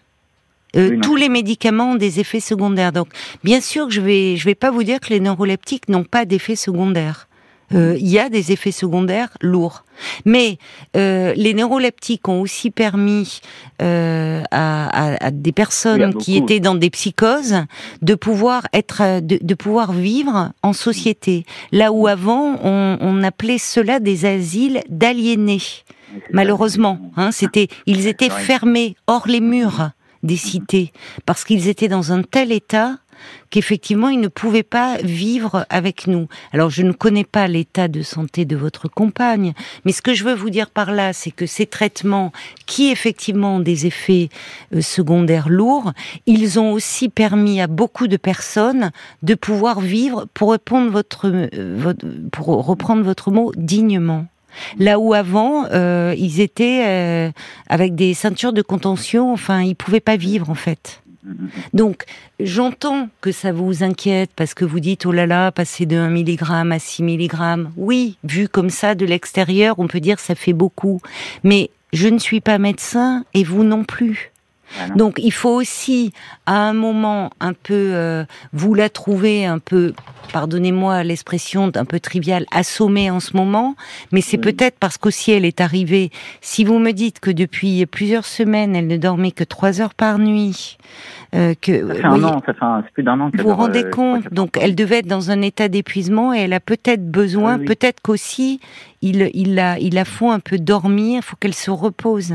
Euh, 0.76 0.98
tous 1.02 1.16
les 1.16 1.28
médicaments 1.28 1.92
ont 1.92 1.96
des 1.96 2.20
effets 2.20 2.40
secondaires. 2.40 2.92
Donc, 2.92 3.08
bien 3.44 3.60
sûr 3.60 3.86
que 3.86 3.92
je 3.92 4.00
vais, 4.00 4.36
je 4.36 4.44
vais 4.44 4.54
pas 4.54 4.70
vous 4.70 4.82
dire 4.82 5.00
que 5.00 5.10
les 5.10 5.20
neuroleptiques 5.20 5.88
n'ont 5.88 6.04
pas 6.04 6.24
d'effets 6.24 6.56
secondaires. 6.56 7.28
Euh, 7.74 7.96
il 7.98 8.08
y 8.08 8.18
a 8.18 8.28
des 8.28 8.52
effets 8.52 8.72
secondaires 8.72 9.30
lourds. 9.40 9.84
Mais 10.24 10.58
euh, 10.96 11.32
les 11.36 11.54
neuroleptiques 11.54 12.28
ont 12.28 12.40
aussi 12.40 12.70
permis 12.70 13.40
euh, 13.80 14.42
à, 14.50 15.26
à, 15.26 15.30
des 15.30 15.52
personnes 15.52 16.14
qui 16.14 16.36
étaient 16.36 16.60
dans 16.60 16.74
des 16.74 16.90
psychoses 16.90 17.64
de 18.02 18.14
pouvoir 18.14 18.66
être, 18.72 19.20
de, 19.20 19.38
de, 19.40 19.54
pouvoir 19.54 19.92
vivre 19.92 20.52
en 20.62 20.72
société. 20.72 21.44
Là 21.70 21.92
où 21.92 22.06
avant 22.06 22.58
on, 22.62 22.98
on 23.00 23.22
appelait 23.22 23.58
cela 23.58 24.00
des 24.00 24.26
asiles 24.26 24.82
d'aliénés. 24.88 25.62
Malheureusement, 26.30 26.98
hein, 27.16 27.32
c'était, 27.32 27.68
ils 27.86 28.06
étaient 28.06 28.28
fermés 28.28 28.96
hors 29.06 29.26
les 29.26 29.40
murs 29.40 29.92
des 30.22 30.36
cités, 30.36 30.92
parce 31.26 31.44
qu'ils 31.44 31.68
étaient 31.68 31.88
dans 31.88 32.12
un 32.12 32.22
tel 32.22 32.52
état 32.52 32.98
qu'effectivement 33.50 34.08
ils 34.08 34.20
ne 34.20 34.28
pouvaient 34.28 34.62
pas 34.62 34.96
vivre 34.98 35.66
avec 35.70 36.06
nous. 36.06 36.28
Alors 36.52 36.70
je 36.70 36.82
ne 36.82 36.92
connais 36.92 37.24
pas 37.24 37.48
l'état 37.48 37.88
de 37.88 38.02
santé 38.02 38.44
de 38.44 38.56
votre 38.56 38.88
compagne, 38.88 39.52
mais 39.84 39.92
ce 39.92 40.02
que 40.02 40.14
je 40.14 40.24
veux 40.24 40.34
vous 40.34 40.50
dire 40.50 40.70
par 40.70 40.92
là, 40.92 41.12
c'est 41.12 41.30
que 41.30 41.46
ces 41.46 41.66
traitements 41.66 42.32
qui 42.66 42.90
effectivement 42.90 43.56
ont 43.56 43.60
des 43.60 43.86
effets 43.86 44.28
euh, 44.74 44.80
secondaires 44.80 45.48
lourds, 45.48 45.92
ils 46.26 46.58
ont 46.58 46.72
aussi 46.72 47.08
permis 47.08 47.60
à 47.60 47.66
beaucoup 47.66 48.08
de 48.08 48.16
personnes 48.16 48.90
de 49.22 49.34
pouvoir 49.34 49.80
vivre, 49.80 50.26
pour 50.34 50.52
répondre 50.52 50.90
votre, 50.90 51.28
euh, 51.28 51.94
pour 52.32 52.46
reprendre 52.46 53.02
votre 53.02 53.30
mot, 53.30 53.52
dignement. 53.56 54.26
Là 54.78 54.98
où 54.98 55.14
avant, 55.14 55.66
euh, 55.72 56.14
ils 56.16 56.40
étaient 56.40 56.84
euh, 56.86 57.30
avec 57.68 57.94
des 57.94 58.14
ceintures 58.14 58.52
de 58.52 58.62
contention, 58.62 59.32
enfin, 59.32 59.62
ils 59.62 59.76
pouvaient 59.76 60.00
pas 60.00 60.16
vivre 60.16 60.50
en 60.50 60.54
fait. 60.54 61.02
Donc, 61.72 62.04
j'entends 62.40 63.08
que 63.20 63.30
ça 63.30 63.52
vous 63.52 63.84
inquiète 63.84 64.30
parce 64.34 64.54
que 64.54 64.64
vous 64.64 64.80
dites, 64.80 65.06
oh 65.06 65.12
là 65.12 65.26
là, 65.26 65.52
passer 65.52 65.86
de 65.86 65.96
1 65.96 66.10
mg 66.10 66.42
à 66.72 66.78
6 66.78 67.02
mg. 67.04 67.68
Oui, 67.76 68.18
vu 68.24 68.48
comme 68.48 68.70
ça 68.70 68.96
de 68.96 69.06
l'extérieur, 69.06 69.76
on 69.78 69.86
peut 69.86 70.00
dire 70.00 70.18
ça 70.18 70.34
fait 70.34 70.52
beaucoup. 70.52 71.00
Mais 71.44 71.70
je 71.92 72.08
ne 72.08 72.18
suis 72.18 72.40
pas 72.40 72.58
médecin 72.58 73.24
et 73.34 73.44
vous 73.44 73.62
non 73.62 73.84
plus. 73.84 74.32
Donc 74.96 75.18
il 75.18 75.32
faut 75.32 75.50
aussi, 75.50 76.12
à 76.46 76.56
un 76.68 76.72
moment 76.72 77.30
un 77.40 77.52
peu, 77.52 77.90
euh, 77.92 78.24
vous 78.52 78.74
la 78.74 78.88
trouvez 78.88 79.44
un 79.44 79.58
peu, 79.58 79.92
pardonnez-moi 80.32 81.04
l'expression 81.04 81.70
un 81.74 81.84
peu 81.84 82.00
triviale, 82.00 82.46
assommée 82.50 83.10
en 83.10 83.20
ce 83.20 83.36
moment, 83.36 83.76
mais 84.10 84.20
c'est 84.20 84.38
peut-être 84.38 84.78
parce 84.78 84.98
qu'aussi 84.98 85.30
elle 85.30 85.44
est 85.44 85.60
arrivée. 85.60 86.10
Si 86.40 86.64
vous 86.64 86.78
me 86.78 86.92
dites 86.92 87.20
que 87.20 87.30
depuis 87.30 87.86
plusieurs 87.86 88.24
semaines, 88.24 88.74
elle 88.74 88.86
ne 88.86 88.96
dormait 88.96 89.30
que 89.30 89.44
trois 89.44 89.80
heures 89.80 89.94
par 89.94 90.18
nuit, 90.18 90.78
euh, 91.34 91.54
que 91.60 91.86
ça 91.86 91.94
fait 91.94 92.04
un 92.04 92.24
an, 92.24 92.42
ça 92.44 92.82
fait 92.84 92.92
plus 92.92 93.02
d'un 93.02 93.20
an. 93.20 93.30
Vous 93.32 93.44
vous 93.44 93.54
rendez 93.54 93.84
euh, 93.84 93.90
compte? 93.90 94.32
Donc 94.32 94.58
elle 94.60 94.74
devait 94.74 94.98
être 94.98 95.06
dans 95.06 95.30
un 95.30 95.42
état 95.42 95.68
d'épuisement 95.68 96.34
et 96.34 96.40
elle 96.40 96.54
a 96.54 96.60
peut-être 96.60 97.08
besoin, 97.10 97.58
ah 97.60 97.64
peut-être 97.64 98.00
qu'aussi 98.02 98.60
il, 99.02 99.30
il 99.34 99.54
la, 99.54 99.78
il 99.78 99.94
la 99.94 100.04
faut 100.04 100.30
un 100.30 100.40
peu 100.40 100.58
dormir, 100.58 101.20
il 101.22 101.22
faut 101.22 101.36
qu'elle 101.36 101.54
se 101.54 101.70
repose. 101.70 102.34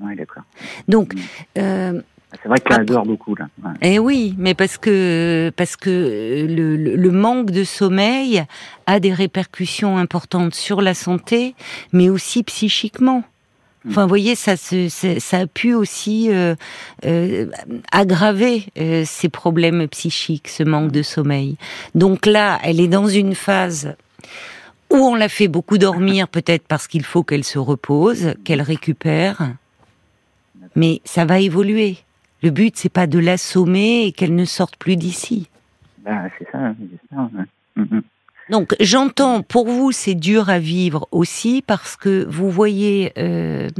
Oui, 0.00 0.16
d'accord. 0.16 0.44
Donc. 0.88 1.14
Mm. 1.14 1.18
Euh, 1.58 2.00
c'est 2.42 2.48
vrai 2.48 2.60
qu'elle 2.60 2.80
adore 2.80 3.04
beaucoup 3.04 3.34
là. 3.34 3.48
Eh 3.82 3.98
oui, 3.98 4.34
mais 4.38 4.54
parce 4.54 4.78
que 4.78 5.52
parce 5.56 5.76
que 5.76 6.46
le, 6.48 6.76
le, 6.76 7.10
manque 7.10 7.50
de 7.50 7.64
sommeil 7.64 8.44
a 8.86 9.00
des 9.00 9.12
répercussions 9.12 9.96
importantes 9.98 10.54
sur 10.54 10.80
la 10.80 10.94
santé, 10.94 11.54
mais 11.92 12.08
aussi 12.08 12.42
psychiquement. 12.42 13.24
Mm. 13.84 13.90
Enfin, 13.90 14.02
vous 14.02 14.08
voyez, 14.08 14.34
ça, 14.34 14.56
ça 14.56 15.38
a 15.38 15.46
pu 15.46 15.74
aussi 15.74 16.28
euh, 16.30 16.54
euh, 17.04 17.46
aggraver 17.92 18.66
euh, 18.78 19.02
ces 19.06 19.28
problèmes 19.28 19.86
psychiques, 19.88 20.48
ce 20.48 20.62
manque 20.62 20.92
de 20.92 21.02
sommeil. 21.02 21.56
Donc 21.94 22.26
là, 22.26 22.58
elle 22.62 22.80
est 22.80 22.88
dans 22.88 23.08
une 23.08 23.34
phase 23.34 23.94
où 24.90 24.96
on 24.96 25.14
la 25.14 25.28
fait 25.28 25.48
beaucoup 25.48 25.78
dormir, 25.78 26.28
peut-être 26.28 26.66
parce 26.66 26.86
qu'il 26.86 27.04
faut 27.04 27.22
qu'elle 27.22 27.44
se 27.44 27.58
repose, 27.58 28.34
qu'elle 28.44 28.62
récupère 28.62 29.42
mais 30.76 31.00
ça 31.04 31.24
va 31.24 31.40
évoluer. 31.40 31.98
Le 32.44 32.50
but, 32.50 32.76
c'est 32.76 32.92
pas 32.92 33.06
de 33.06 33.18
l'assommer 33.18 34.04
et 34.04 34.12
qu'elle 34.12 34.34
ne 34.34 34.44
sorte 34.44 34.76
plus 34.76 34.96
d'ici. 34.96 35.48
Ben, 36.04 36.28
c'est 36.38 36.44
ça, 36.52 36.74
ça 37.10 37.30
mm-hmm. 37.78 38.02
Donc 38.50 38.74
j'entends, 38.80 39.40
pour 39.40 39.66
vous 39.66 39.92
c'est 39.92 40.14
dur 40.14 40.50
à 40.50 40.58
vivre 40.58 41.08
aussi 41.10 41.64
parce 41.66 41.96
que 41.96 42.26
vous 42.28 42.50
voyez 42.50 43.12
euh, 43.16 43.70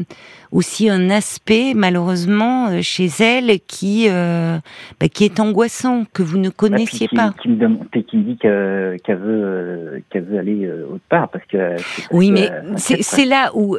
aussi 0.50 0.88
un 0.88 1.10
aspect 1.10 1.74
malheureusement 1.76 2.68
euh, 2.68 2.80
chez 2.80 3.08
elle 3.20 3.60
qui 3.66 4.06
euh, 4.08 4.56
bah, 4.98 5.08
qui 5.08 5.24
est 5.24 5.38
angoissant 5.38 6.06
que 6.14 6.22
vous 6.22 6.38
ne 6.38 6.48
connaissiez 6.48 7.08
pas. 7.14 7.34
Qui 7.42 7.50
me, 7.50 7.56
demande, 7.56 7.86
qui 7.90 8.16
me 8.16 8.22
dit 8.22 8.38
qu'elle 8.38 9.18
veut 9.18 10.02
qu'elle 10.08 10.24
veut 10.24 10.38
aller 10.38 10.66
autre 10.90 11.04
part 11.10 11.28
parce 11.28 11.44
que. 11.44 11.76
oui, 12.10 12.30
mais 12.30 12.48
c'est 12.78 13.26
là 13.26 13.50
où 13.54 13.76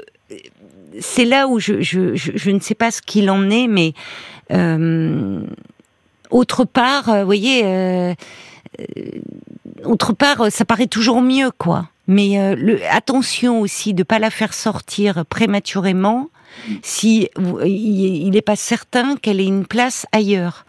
c'est 1.00 1.26
là 1.26 1.48
où 1.48 1.60
je, 1.60 1.82
je, 1.82 2.16
je, 2.16 2.52
ne 2.52 2.60
sais 2.60 2.76
pas 2.76 2.92
ce 2.92 3.02
qu'il 3.02 3.30
en 3.30 3.50
est, 3.50 3.68
mais 3.68 3.94
autre 6.30 6.66
part, 6.66 7.10
euh, 7.10 7.20
vous 7.22 7.26
voyez, 7.26 7.62
euh, 7.66 8.14
autre 9.84 10.14
part, 10.14 10.52
ça 10.52 10.66
paraît 10.66 10.88
toujours 10.88 11.22
mieux, 11.22 11.52
quoi. 11.58 11.90
Mais 12.08 12.56
le, 12.56 12.80
attention 12.92 13.62
aussi 13.62 13.96
de 13.96 14.04
pas 14.04 14.20
la 14.20 14.30
faire 14.30 14.54
sortir 14.54 15.26
prématurément 15.26 16.30
si 16.84 17.30
il 17.66 18.30
n'est 18.30 18.44
pas 18.44 18.56
certain 18.56 19.16
qu'elle 19.16 19.40
ait 19.40 19.48
une 19.48 19.66
place 19.66 20.06
ailleurs. 20.12 20.66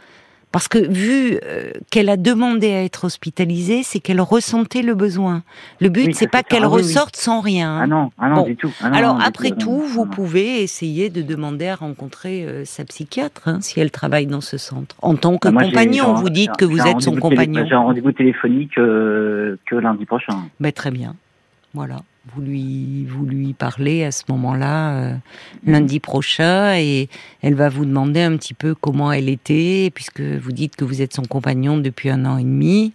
Parce 0.52 0.68
que 0.68 0.78
vu 0.78 1.38
euh, 1.44 1.70
qu'elle 1.90 2.08
a 2.08 2.16
demandé 2.16 2.72
à 2.72 2.82
être 2.82 3.04
hospitalisée, 3.04 3.82
c'est 3.82 4.00
qu'elle 4.00 4.20
ressentait 4.20 4.82
le 4.82 4.94
besoin. 4.94 5.42
Le 5.80 5.88
but, 5.90 6.14
c'est 6.14 6.30
pas 6.30 6.42
qu'elle 6.42 6.64
ressorte 6.64 7.16
sans 7.16 7.40
rien. 7.40 7.80
Ah 7.82 7.86
non, 7.86 8.10
ah 8.18 8.30
non 8.30 8.44
du 8.44 8.56
tout. 8.56 8.72
Ah 8.80 8.90
Alors 8.94 9.20
après 9.20 9.50
tout, 9.50 9.80
vous 9.80 10.06
pouvez 10.06 10.62
essayer 10.62 11.10
de 11.10 11.20
demander 11.20 11.68
à 11.68 11.74
rencontrer 11.74 12.44
euh, 12.44 12.64
sa 12.64 12.84
psychiatre 12.84 13.48
hein, 13.48 13.60
si 13.60 13.80
elle 13.80 13.90
travaille 13.90 14.26
dans 14.26 14.40
ce 14.40 14.56
centre. 14.56 14.96
En 15.02 15.16
tant 15.16 15.36
que 15.36 15.48
ah, 15.48 15.52
compagnon, 15.52 16.14
vous 16.14 16.30
dites 16.30 16.56
que 16.56 16.64
vous 16.64 16.80
êtes 16.80 17.02
son 17.02 17.16
compagnon. 17.16 17.66
J'ai 17.68 17.74
un 17.74 17.80
rendez-vous 17.80 18.12
téléphonique 18.12 18.78
euh, 18.78 19.58
que 19.66 19.76
lundi 19.76 20.06
prochain. 20.06 20.44
Ben, 20.60 20.72
très 20.72 20.90
bien. 20.90 21.16
Voilà 21.74 21.98
vous 22.34 22.42
lui, 22.42 23.04
vous 23.06 23.24
lui 23.24 23.54
parlez 23.54 24.04
à 24.04 24.10
ce 24.10 24.24
moment-là, 24.28 24.96
euh, 24.96 25.14
lundi 25.64 26.00
prochain, 26.00 26.74
et 26.76 27.08
elle 27.42 27.54
va 27.54 27.68
vous 27.68 27.84
demander 27.84 28.22
un 28.22 28.36
petit 28.36 28.54
peu 28.54 28.74
comment 28.74 29.12
elle 29.12 29.28
était, 29.28 29.90
puisque 29.94 30.20
vous 30.20 30.52
dites 30.52 30.76
que 30.76 30.84
vous 30.84 31.02
êtes 31.02 31.14
son 31.14 31.22
compagnon 31.22 31.76
depuis 31.78 32.10
un 32.10 32.24
an 32.24 32.38
et 32.38 32.44
demi. 32.44 32.92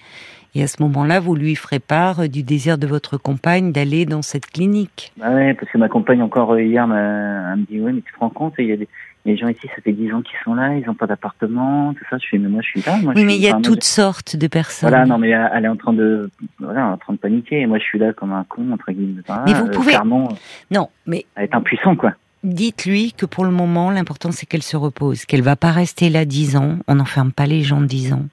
Et 0.53 0.63
à 0.63 0.67
ce 0.67 0.83
moment-là, 0.83 1.21
vous 1.21 1.33
lui 1.33 1.55
ferez 1.55 1.79
part 1.79 2.27
du 2.27 2.43
désir 2.43 2.77
de 2.77 2.85
votre 2.85 3.17
compagne 3.17 3.71
d'aller 3.71 4.05
dans 4.05 4.21
cette 4.21 4.47
clinique. 4.47 5.13
Bah 5.15 5.33
ouais, 5.33 5.53
parce 5.53 5.71
que 5.71 5.77
ma 5.77 5.87
compagne 5.87 6.21
encore 6.21 6.59
hier 6.59 6.85
m'a 6.87 7.55
me 7.55 7.63
dit 7.63 7.79
oui, 7.79 7.93
mais 7.93 8.01
tu 8.01 8.11
te 8.11 8.19
rends 8.19 8.29
compte, 8.29 8.55
il 8.57 8.65
y 8.65 8.73
a 8.73 8.77
des 8.77 8.89
les 9.25 9.37
gens 9.37 9.47
ici, 9.47 9.67
ça 9.75 9.81
fait 9.83 9.91
10 9.91 10.13
ans 10.13 10.21
qu'ils 10.21 10.37
sont 10.43 10.53
là, 10.53 10.75
ils 10.75 10.85
n'ont 10.85 10.95
pas 10.95 11.07
d'appartement, 11.07 11.93
tout 11.93 12.03
ça. 12.09 12.17
Je 12.17 12.27
fais, 12.27 12.37
mais 12.37 12.49
moi, 12.49 12.61
je 12.63 12.69
suis 12.69 12.81
là. 12.81 12.97
Moi, 13.01 13.13
oui, 13.15 13.23
mais 13.23 13.35
il 13.35 13.41
y 13.41 13.49
a 13.49 13.59
toutes 13.59 13.83
sortes 13.83 14.35
de 14.35 14.47
personnes. 14.47 14.89
Voilà, 14.89 15.05
non, 15.05 15.17
mais 15.17 15.29
elle 15.29 15.65
est 15.65 15.67
en 15.67 15.75
train 15.75 15.93
de, 15.93 16.29
voilà, 16.59 16.87
en 16.87 16.97
train 16.97 17.13
de 17.13 17.19
paniquer. 17.19 17.61
Et 17.61 17.65
moi, 17.67 17.77
je 17.77 17.83
suis 17.83 17.99
là 17.99 18.13
comme 18.13 18.31
un 18.31 18.43
con, 18.43 18.71
entre 18.71 18.91
guillemets. 18.91 19.21
mais 19.45 19.53
vous 19.53 19.67
pouvez. 19.67 19.91
Clairement, 19.91 20.29
non, 20.71 20.89
mais. 21.05 21.25
Elle 21.35 21.45
est 21.45 21.55
impuissante, 21.55 21.97
quoi. 21.97 22.13
Dites-lui 22.43 23.13
que 23.13 23.27
pour 23.27 23.45
le 23.45 23.51
moment, 23.51 23.91
l'important, 23.91 24.31
c'est 24.31 24.47
qu'elle 24.47 24.63
se 24.63 24.75
repose, 24.75 25.25
qu'elle 25.25 25.43
va 25.43 25.55
pas 25.55 25.71
rester 25.71 26.09
là 26.09 26.25
10 26.25 26.57
ans. 26.57 26.77
On 26.87 26.95
n'enferme 26.95 27.31
pas 27.31 27.45
les 27.45 27.61
gens 27.61 27.81
10 27.81 28.13
ans 28.13 28.25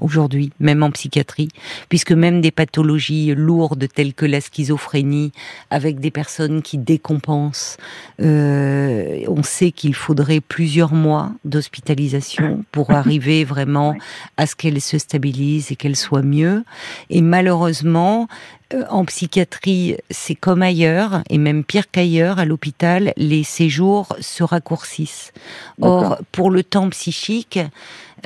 aujourd'hui, 0.00 0.50
même 0.60 0.82
en 0.82 0.90
psychiatrie, 0.90 1.48
puisque 1.88 2.12
même 2.12 2.40
des 2.40 2.50
pathologies 2.50 3.34
lourdes 3.34 3.86
telles 3.94 4.14
que 4.14 4.26
la 4.26 4.40
schizophrénie, 4.40 5.32
avec 5.70 6.00
des 6.00 6.10
personnes 6.10 6.62
qui 6.62 6.78
décompensent, 6.78 7.76
euh, 8.20 9.24
on 9.28 9.42
sait 9.42 9.70
qu'il 9.70 9.94
faudrait 9.94 10.40
plusieurs 10.40 10.92
mois 10.92 11.32
d'hospitalisation 11.44 12.64
pour 12.72 12.90
arriver 12.92 13.44
vraiment 13.44 13.94
à 14.36 14.46
ce 14.46 14.56
qu'elle 14.56 14.80
se 14.80 14.98
stabilise 14.98 15.72
et 15.72 15.76
qu'elle 15.76 15.96
soit 15.96 16.22
mieux. 16.22 16.64
Et 17.10 17.22
malheureusement, 17.22 18.28
en 18.88 19.04
psychiatrie, 19.04 19.96
c'est 20.10 20.34
comme 20.34 20.62
ailleurs, 20.62 21.22
et 21.30 21.38
même 21.38 21.64
pire 21.64 21.90
qu'ailleurs, 21.90 22.38
à 22.38 22.44
l'hôpital, 22.44 23.12
les 23.16 23.44
séjours 23.44 24.08
se 24.20 24.42
raccourcissent. 24.42 25.32
Or, 25.80 26.18
pour 26.32 26.50
le 26.50 26.62
temps 26.62 26.88
psychique, 26.90 27.58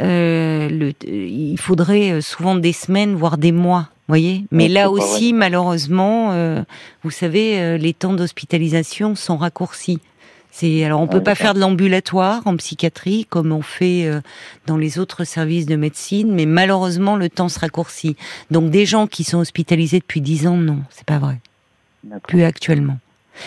euh, 0.01 0.69
le, 0.69 0.93
il 1.07 1.59
faudrait 1.59 2.21
souvent 2.21 2.55
des 2.55 2.73
semaines, 2.73 3.15
voire 3.15 3.37
des 3.37 3.53
mois. 3.53 3.89
Voyez, 4.09 4.47
mais 4.51 4.69
là 4.69 4.91
aussi, 4.91 5.35
malheureusement, 5.35 6.31
euh, 6.33 6.63
vous 7.05 7.11
savez, 7.11 7.61
euh, 7.61 7.77
les 7.77 7.93
temps 7.93 8.15
d'hospitalisation 8.15 9.15
sont 9.15 9.37
raccourcis. 9.37 10.01
C'est 10.51 10.85
alors 10.85 11.01
on 11.01 11.07
peut 11.07 11.23
pas 11.23 11.35
faire 11.35 11.55
de 11.55 11.61
l'ambulatoire 11.61 12.43
en 12.47 12.57
psychiatrie 12.57 13.27
comme 13.29 13.53
on 13.53 13.63
fait 13.63 14.07
euh, 14.07 14.21
dans 14.67 14.77
les 14.77 14.99
autres 14.99 15.25
services 15.25 15.67
de 15.67 15.77
médecine, 15.77 16.33
mais 16.35 16.47
malheureusement 16.47 17.17
le 17.17 17.29
temps 17.29 17.49
se 17.49 17.61
raccourcit. 17.61 18.17
Donc 18.51 18.71
des 18.71 18.87
gens 18.87 19.07
qui 19.07 19.25
sont 19.25 19.39
hospitalisés 19.39 20.01
depuis 20.01 20.21
dix 20.21 20.47
ans, 20.47 20.57
non, 20.57 20.79
c'est 20.91 21.07
pas 21.07 21.19
vrai. 21.19 21.39
Plus 22.27 22.43
actuellement. 22.43 22.99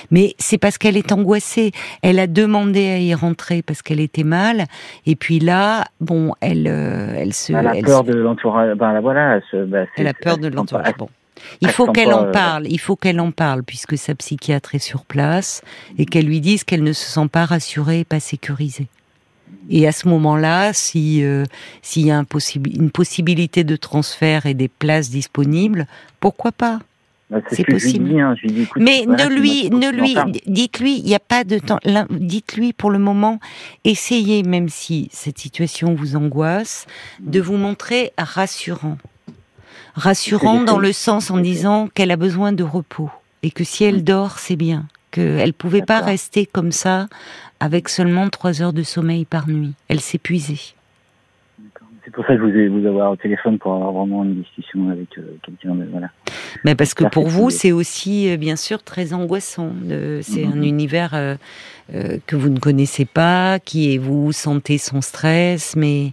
Mais 0.09 0.35
c'est 0.37 0.57
parce 0.57 0.77
qu'elle 0.77 0.97
est 0.97 1.11
angoissée. 1.11 1.71
Elle 2.01 2.19
a 2.19 2.27
demandé 2.27 2.87
à 2.89 2.97
y 2.97 3.13
rentrer 3.13 3.61
parce 3.61 3.81
qu'elle 3.81 3.99
était 3.99 4.23
mal. 4.23 4.65
Et 5.05 5.15
puis 5.15 5.39
là, 5.39 5.85
bon, 5.99 6.33
elle, 6.41 6.67
euh, 6.67 7.15
elle 7.17 7.33
se. 7.33 7.53
Elle 7.53 7.67
a 7.67 7.73
peur 7.81 8.03
de 8.03 8.13
l'entourage. 8.13 8.77
Ben 8.77 8.99
voilà. 9.01 9.35
Elle, 9.35 9.43
se, 9.51 9.65
bah, 9.65 9.85
elle 9.97 10.07
a 10.07 10.13
peur 10.13 10.37
de 10.37 10.47
l'entourage. 10.47 10.93
Bon. 10.97 11.09
Il 11.62 11.69
faut 11.69 11.91
qu'elle 11.91 12.13
en 12.13 12.25
euh, 12.25 12.32
parle. 12.32 12.67
Il 12.67 12.80
faut 12.80 12.95
qu'elle 12.95 13.19
en 13.19 13.32
parle 13.32 13.63
puisque 13.63 13.97
sa 13.97 14.15
psychiatre 14.15 14.75
est 14.75 14.80
sur 14.80 15.06
place 15.06 15.62
et 15.97 16.06
qu'elle 16.06 16.25
lui 16.25 16.41
dise 16.41 16.63
qu'elle 16.63 16.84
ne 16.84 16.93
se 16.93 17.06
sent 17.06 17.27
pas 17.32 17.45
rassurée 17.45 17.99
et 17.99 18.06
pas 18.06 18.19
sécurisée. 18.19 18.88
Et 19.69 19.88
à 19.88 19.91
ce 19.91 20.08
moment-là, 20.08 20.73
si 20.73 21.23
euh, 21.23 21.45
s'il 21.82 22.06
y 22.06 22.12
a 22.12 22.17
un 22.17 22.25
une 22.65 22.91
possibilité 22.91 23.63
de 23.63 23.75
transfert 23.75 24.45
et 24.45 24.54
des 24.54 24.67
places 24.67 25.10
disponibles, 25.10 25.88
pourquoi 26.19 26.51
pas? 26.51 26.80
Bah, 27.32 27.39
c'est 27.49 27.63
possible. 27.63 28.19
Hein. 28.19 28.36
Mais 28.75 29.06
ne 29.08 29.30
lui, 29.30 29.69
ne 29.69 29.89
lui, 29.89 30.15
dites-lui, 30.47 30.97
il 30.97 31.06
n'y 31.06 31.15
a 31.15 31.19
pas 31.19 31.45
de 31.45 31.60
temps. 31.60 31.80
Dites-lui 32.10 32.73
pour 32.73 32.91
le 32.91 32.99
moment, 32.99 33.39
essayez, 33.86 34.43
même 34.43 34.67
si 34.67 35.08
cette 35.13 35.39
situation 35.39 35.93
vous 35.93 36.17
angoisse, 36.17 36.88
de 37.21 37.39
vous 37.39 37.56
montrer 37.56 38.12
rassurant. 38.17 38.97
Rassurant 39.95 40.62
dans 40.62 40.80
le 40.80 40.91
sens 40.93 41.32
en 41.32 41.38
disant 41.38 41.89
qu'elle 41.93 42.12
a 42.12 42.17
besoin 42.17 42.51
de 42.54 42.63
repos 42.63 43.10
et 43.43 43.51
que 43.51 43.63
si 43.63 43.84
elle 43.84 43.97
mm. 43.97 44.04
dort, 44.04 44.39
c'est 44.39 44.56
bien. 44.56 44.86
Qu'elle 45.12 45.47
ne 45.47 45.51
pouvait 45.51 45.82
pas 45.82 45.99
rester 45.99 46.45
comme 46.45 46.71
ça 46.71 47.08
avec 47.60 47.89
seulement 47.89 48.30
trois 48.30 48.62
heures 48.62 48.73
de 48.73 48.84
sommeil 48.84 49.25
par 49.25 49.47
nuit. 49.49 49.73
Elle 49.89 49.99
s'épuisait. 49.99 50.73
C'est 52.04 52.12
pour 52.12 52.25
ça 52.25 52.36
que 52.36 52.39
je 52.39 52.51
vous 52.51 52.58
ai 52.58 52.67
vous 52.67 52.86
avoir 52.88 53.12
au 53.12 53.15
téléphone 53.15 53.60
pour 53.60 53.73
avoir 53.73 53.91
vraiment 53.91 54.23
une 54.23 54.41
discussion 54.41 54.89
avec 54.89 55.17
euh, 55.17 55.38
quelqu'un. 55.43 55.77
Voilà. 55.91 56.10
Mais 56.65 56.75
parce 56.75 56.93
que 56.93 57.04
pour 57.04 57.27
vous, 57.27 57.51
c'est 57.51 57.71
aussi 57.71 58.32
euh, 58.32 58.38
bien 58.38 58.56
sûr 58.56 58.82
très 58.82 59.13
angoissant. 59.13 59.71
C'est 60.21 60.45
un 60.45 60.56
mhm. 60.56 60.63
univers 60.63 61.12
euh, 61.13 61.36
que 62.25 62.36
vous 62.36 62.49
ne 62.49 62.60
connaissez 62.60 63.06
pas, 63.06 63.60
qui 63.60 63.93
est 63.93 63.97
vous 63.97 64.32
sentez 64.32 64.77
son 64.77 65.01
stress, 65.01 65.75
mais 65.75 66.12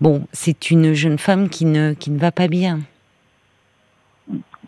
bon, 0.00 0.26
c'est 0.32 0.70
une 0.70 0.92
jeune 0.92 1.18
femme 1.18 1.48
qui 1.48 1.64
ne 1.64 1.94
qui 1.94 2.10
ne 2.10 2.18
va 2.18 2.30
pas 2.30 2.48
bien. 2.48 2.80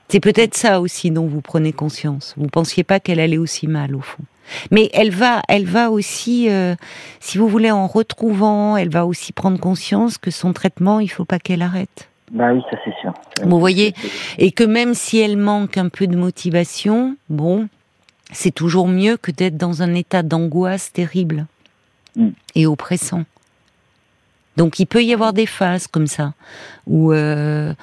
C'est 0.08 0.20
peut-être 0.20 0.54
ça 0.54 0.80
aussi 0.80 1.10
dont 1.10 1.26
vous 1.26 1.40
prenez 1.40 1.72
conscience. 1.72 2.34
Vous 2.36 2.46
pensiez 2.46 2.84
pas 2.84 3.00
qu'elle 3.00 3.20
allait 3.20 3.38
aussi 3.38 3.66
mal 3.66 3.94
au 3.94 4.00
fond. 4.00 4.22
Mais 4.70 4.88
elle 4.92 5.10
va, 5.10 5.42
elle 5.48 5.66
va 5.66 5.90
aussi, 5.90 6.48
euh, 6.48 6.76
si 7.18 7.38
vous 7.38 7.48
voulez, 7.48 7.70
en 7.72 7.86
retrouvant, 7.86 8.76
elle 8.76 8.90
va 8.90 9.04
aussi 9.04 9.32
prendre 9.32 9.58
conscience 9.58 10.18
que 10.18 10.30
son 10.30 10.52
traitement, 10.52 11.00
il 11.00 11.08
faut 11.08 11.24
pas 11.24 11.40
qu'elle 11.40 11.62
arrête. 11.62 12.08
Bah 12.30 12.52
oui, 12.52 12.62
ça 12.70 12.76
c'est 12.84 12.94
sûr. 13.00 13.12
Vous 13.44 13.58
voyez, 13.60 13.94
et 14.38 14.50
que 14.50 14.64
même 14.64 14.94
si 14.94 15.18
elle 15.18 15.36
manque 15.36 15.78
un 15.78 15.88
peu 15.88 16.06
de 16.06 16.16
motivation, 16.16 17.16
bon, 17.28 17.68
c'est 18.32 18.50
toujours 18.50 18.88
mieux 18.88 19.16
que 19.16 19.30
d'être 19.30 19.56
dans 19.56 19.82
un 19.82 19.94
état 19.94 20.22
d'angoisse 20.22 20.92
terrible 20.92 21.46
mm. 22.16 22.30
et 22.54 22.66
oppressant. 22.66 23.24
Donc 24.56 24.80
il 24.80 24.86
peut 24.86 25.04
y 25.04 25.12
avoir 25.12 25.32
des 25.32 25.46
phases 25.46 25.86
comme 25.86 26.06
ça 26.06 26.32
où 26.86 27.12
euh, 27.12 27.74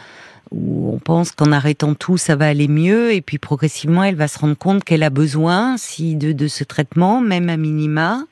où 0.54 0.94
on 0.94 1.00
pense 1.00 1.32
qu'en 1.32 1.52
arrêtant 1.52 1.96
tout, 1.96 2.18
ça 2.18 2.36
va 2.36 2.48
aller 2.48 2.68
mieux, 2.68 3.14
et 3.14 3.22
puis 3.22 3.38
progressivement, 3.38 4.04
elle 4.04 4.16
va 4.16 4.28
se 4.28 4.40
rendre 4.40 4.58
compte 4.58 4.84
qu'elle 4.84 5.04
a 5.04 5.10
besoin 5.10 5.78
si 5.78 6.16
de, 6.16 6.32
de 6.32 6.48
ce 6.48 6.64
traitement, 6.64 7.22
même 7.22 7.50
à 7.50 7.58
minima, 7.58 8.26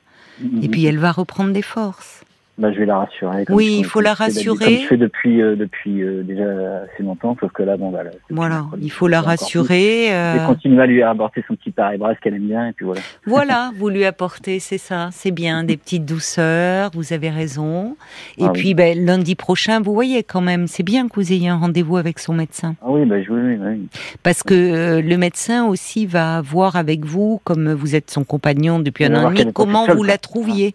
et 0.62 0.68
puis 0.68 0.84
elle 0.86 0.98
va 0.98 1.12
reprendre 1.12 1.52
des 1.52 1.62
forces. 1.62 2.22
Bah, 2.58 2.70
je 2.70 2.78
vais 2.78 2.86
la 2.86 2.98
rassurer. 2.98 3.44
oui, 3.48 3.76
il 3.78 3.84
faut 3.84 4.02
la 4.02 4.12
rassurer. 4.12 4.58
Comme 4.58 4.82
je 4.82 4.86
fais 4.86 4.96
depuis 4.98 5.40
euh, 5.40 5.56
depuis 5.56 6.02
euh, 6.02 6.22
déjà 6.22 6.44
assez 6.82 7.02
longtemps, 7.02 7.34
sauf 7.40 7.50
que 7.50 7.62
là, 7.62 7.78
bon, 7.78 7.90
bah, 7.90 8.00
voilà, 8.28 8.66
il 8.78 8.90
faut 8.90 9.08
la 9.08 9.22
rassurer. 9.22 10.14
Euh... 10.14 10.36
Et 10.36 10.46
continuer 10.46 10.82
à 10.82 10.86
lui 10.86 11.02
apporter 11.02 11.42
son 11.48 11.56
petit 11.56 11.70
pareil 11.70 11.98
bras 11.98 12.14
qu'elle 12.16 12.34
aime 12.34 12.46
bien, 12.46 12.68
et 12.68 12.72
puis 12.72 12.84
voilà. 12.84 13.00
Voilà, 13.26 13.70
vous 13.76 13.88
lui 13.88 14.04
apportez, 14.04 14.58
c'est 14.60 14.78
ça, 14.78 15.08
c'est 15.12 15.30
bien, 15.30 15.64
des 15.64 15.78
petites 15.78 16.04
douceurs. 16.04 16.90
Vous 16.92 17.14
avez 17.14 17.30
raison. 17.30 17.96
Et 18.36 18.44
ah 18.44 18.50
puis, 18.50 18.74
ben, 18.74 19.02
lundi 19.02 19.34
prochain, 19.34 19.80
vous 19.80 19.94
voyez 19.94 20.22
quand 20.22 20.42
même, 20.42 20.66
c'est 20.66 20.82
bien 20.82 21.08
que 21.08 21.14
vous 21.14 21.32
ayez 21.32 21.48
un 21.48 21.56
rendez-vous 21.56 21.96
avec 21.96 22.18
son 22.18 22.34
médecin. 22.34 22.74
Ah 22.82 22.90
oui, 22.90 23.06
ben, 23.06 23.24
je 23.24 23.32
oui, 23.32 23.58
oui. 23.58 23.88
Parce 24.22 24.42
que 24.42 24.54
euh, 24.54 25.00
le 25.00 25.16
médecin 25.16 25.64
aussi 25.64 26.04
va 26.04 26.42
voir 26.42 26.76
avec 26.76 27.06
vous, 27.06 27.40
comme 27.44 27.72
vous 27.72 27.94
êtes 27.94 28.10
son 28.10 28.24
compagnon 28.24 28.78
depuis 28.78 29.06
un 29.06 29.14
an 29.14 29.30
et 29.30 29.38
demi, 29.38 29.52
comment 29.54 29.86
vous 29.86 30.02
la 30.02 30.18
trouviez 30.18 30.74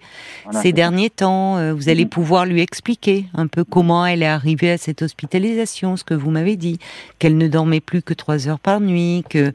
ces 0.52 0.74
derniers 0.74 1.12
temps 1.12 1.67
euh, 1.68 1.74
vous 1.74 1.90
allez 1.90 2.06
mm. 2.06 2.10
pouvoir 2.10 2.46
lui 2.46 2.62
expliquer 2.62 3.26
un 3.34 3.48
peu 3.48 3.64
comment 3.64 4.06
elle 4.06 4.24
est 4.24 4.28
arrivée 4.28 4.72
à 4.72 4.78
cette 4.78 5.02
hospitalisation, 5.02 5.98
ce 5.98 6.04
que 6.04 6.14
vous 6.14 6.32
m'avez 6.32 6.56
dit, 6.56 6.80
qu'elle 7.20 7.38
ne 7.38 7.48
dormait 7.48 7.80
plus 7.80 8.02
que 8.02 8.14
trois 8.14 8.48
heures 8.48 8.60
par 8.60 8.80
nuit, 8.80 9.24
que 9.30 9.54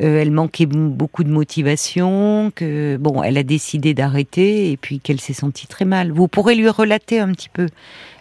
euh, 0.00 0.20
elle 0.20 0.30
manquait 0.30 0.66
beaucoup 0.66 1.24
de 1.24 1.30
motivation, 1.30 2.52
que 2.54 2.96
bon, 2.98 3.22
elle 3.22 3.38
a 3.38 3.42
décidé 3.42 3.94
d'arrêter 3.94 4.70
et 4.70 4.76
puis 4.76 5.00
qu'elle 5.00 5.20
s'est 5.20 5.32
sentie 5.32 5.66
très 5.66 5.84
mal. 5.84 6.12
Vous 6.12 6.28
pourrez 6.28 6.54
lui 6.54 6.68
relater 6.68 7.18
un 7.18 7.32
petit 7.32 7.48
peu 7.48 7.66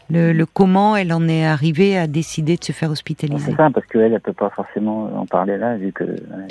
le, 0.09 0.45
comment 0.45 0.95
elle 0.95 1.13
en 1.13 1.27
est 1.27 1.45
arrivée 1.45 1.97
à 1.97 2.07
décider 2.07 2.57
de 2.57 2.63
se 2.63 2.71
faire 2.71 2.91
hospitaliser. 2.91 3.51
C'est 3.51 3.57
ça, 3.57 3.69
parce 3.73 3.85
qu'elle, 3.87 4.13
elle 4.13 4.19
peut 4.19 4.33
pas 4.33 4.49
forcément 4.49 5.09
en 5.15 5.25
parler 5.25 5.57
là, 5.57 5.77
vu 5.77 5.91
que. 5.91 6.03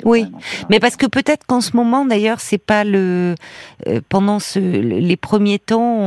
Oui, 0.05 0.31
mais 0.69 0.79
parce 0.79 0.95
que 0.95 1.05
peut-être 1.05 1.45
qu'en 1.45 1.61
ce 1.61 1.75
moment, 1.75 2.05
d'ailleurs, 2.05 2.39
c'est 2.39 2.63
pas 2.63 2.83
le. 2.83 3.35
Euh, 3.87 4.01
pendant 4.09 4.39
ce, 4.39 4.59
les 4.59 5.17
premiers 5.17 5.59
temps, 5.59 5.97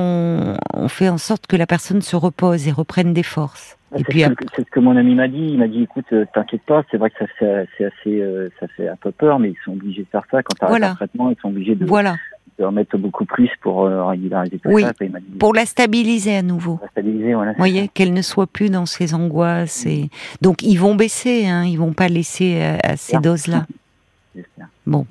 on, 0.74 0.88
fait 0.88 1.08
en 1.08 1.18
sorte 1.18 1.46
que 1.46 1.56
la 1.56 1.66
personne 1.66 2.00
se 2.00 2.16
repose 2.16 2.68
et 2.68 2.72
reprenne 2.72 3.12
des 3.12 3.22
forces. 3.22 3.76
Et 3.96 4.02
puis 4.02 4.22
c'est 4.54 4.64
ce 4.64 4.70
que 4.70 4.80
mon 4.80 4.96
ami 4.96 5.14
m'a 5.14 5.28
dit. 5.28 5.48
Il 5.52 5.58
m'a 5.58 5.68
dit, 5.68 5.82
écoute, 5.82 6.06
euh, 6.12 6.24
t'inquiète 6.34 6.62
pas, 6.62 6.82
c'est 6.90 6.96
vrai 6.96 7.10
que 7.10 7.18
ça 7.18 7.26
fait, 7.38 7.84
assez, 7.84 8.20
euh, 8.20 8.48
ça 8.60 8.66
fait 8.68 8.88
un 8.88 8.96
peu 8.96 9.12
peur, 9.12 9.38
mais 9.38 9.50
ils 9.50 9.58
sont 9.64 9.72
obligés 9.72 10.02
de 10.02 10.08
faire 10.08 10.24
ça 10.30 10.42
quand 10.42 10.54
t'arrêtes 10.58 10.70
voilà. 10.70 10.90
un 10.90 10.94
traitement. 10.94 11.30
Ils 11.30 11.36
sont 11.40 11.48
obligés 11.48 11.74
de. 11.74 11.86
Voilà 11.86 12.16
de 12.58 12.64
remettre 12.64 12.96
beaucoup 12.96 13.24
plus 13.24 13.50
pour 13.60 13.84
euh, 13.84 14.04
régulariser 14.06 14.58
tout 14.58 14.70
oui, 14.70 14.82
ça. 14.82 14.92
pour 15.38 15.52
la 15.52 15.66
stabiliser 15.66 16.36
à 16.36 16.42
nouveau. 16.42 16.78
La 16.80 16.88
stabiliser, 16.88 17.34
voilà. 17.34 17.52
Vous 17.52 17.58
voyez, 17.58 17.88
qu'elle 17.88 18.14
ne 18.14 18.22
soit 18.22 18.46
plus 18.46 18.70
dans 18.70 18.86
ses 18.86 19.14
angoisses. 19.14 19.84
Et... 19.86 20.08
Donc, 20.40 20.62
ils 20.62 20.76
vont 20.76 20.94
baisser, 20.94 21.46
hein, 21.46 21.64
ils 21.64 21.76
vont 21.76 21.92
pas 21.92 22.08
laisser 22.08 22.62
à, 22.62 22.92
à 22.92 22.96
ces 22.96 23.18
doses-là. 23.18 23.66
Bon, 24.86 25.04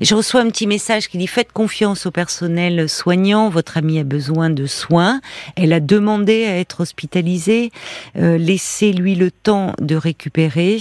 je 0.00 0.14
reçois 0.14 0.40
un 0.40 0.48
petit 0.48 0.66
message 0.66 1.08
qui 1.08 1.18
dit 1.18 1.26
faites 1.26 1.52
confiance 1.52 2.06
au 2.06 2.10
personnel 2.10 2.88
soignant. 2.88 3.50
Votre 3.50 3.76
amie 3.76 3.98
a 3.98 4.04
besoin 4.04 4.48
de 4.48 4.64
soins. 4.64 5.20
Elle 5.56 5.74
a 5.74 5.80
demandé 5.80 6.46
à 6.46 6.56
être 6.56 6.80
hospitalisée. 6.80 7.70
Euh, 8.16 8.38
Laissez-lui 8.38 9.16
le 9.16 9.30
temps 9.30 9.74
de 9.78 9.94
récupérer, 9.94 10.78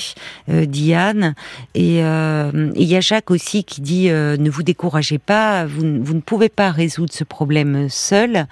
euh, 0.47 0.65
Diane. 0.65 1.36
Et 1.75 2.02
euh, 2.02 2.71
il 2.78 2.88
y 2.88 2.95
a 2.95 3.02
Jacques 3.02 3.30
aussi 3.30 3.65
qui 3.65 3.82
dit 3.82 4.08
ne 4.08 4.49
vous 4.49 4.63
découragez 4.63 5.17
pas. 5.17 5.65
Vous, 5.65 5.84
ne 5.84 6.21
pouvez 6.21 6.47
pas 6.47 6.71
résoudre 6.71 7.12
ce 7.12 7.25
problème 7.25 7.89
seul. 7.89 8.47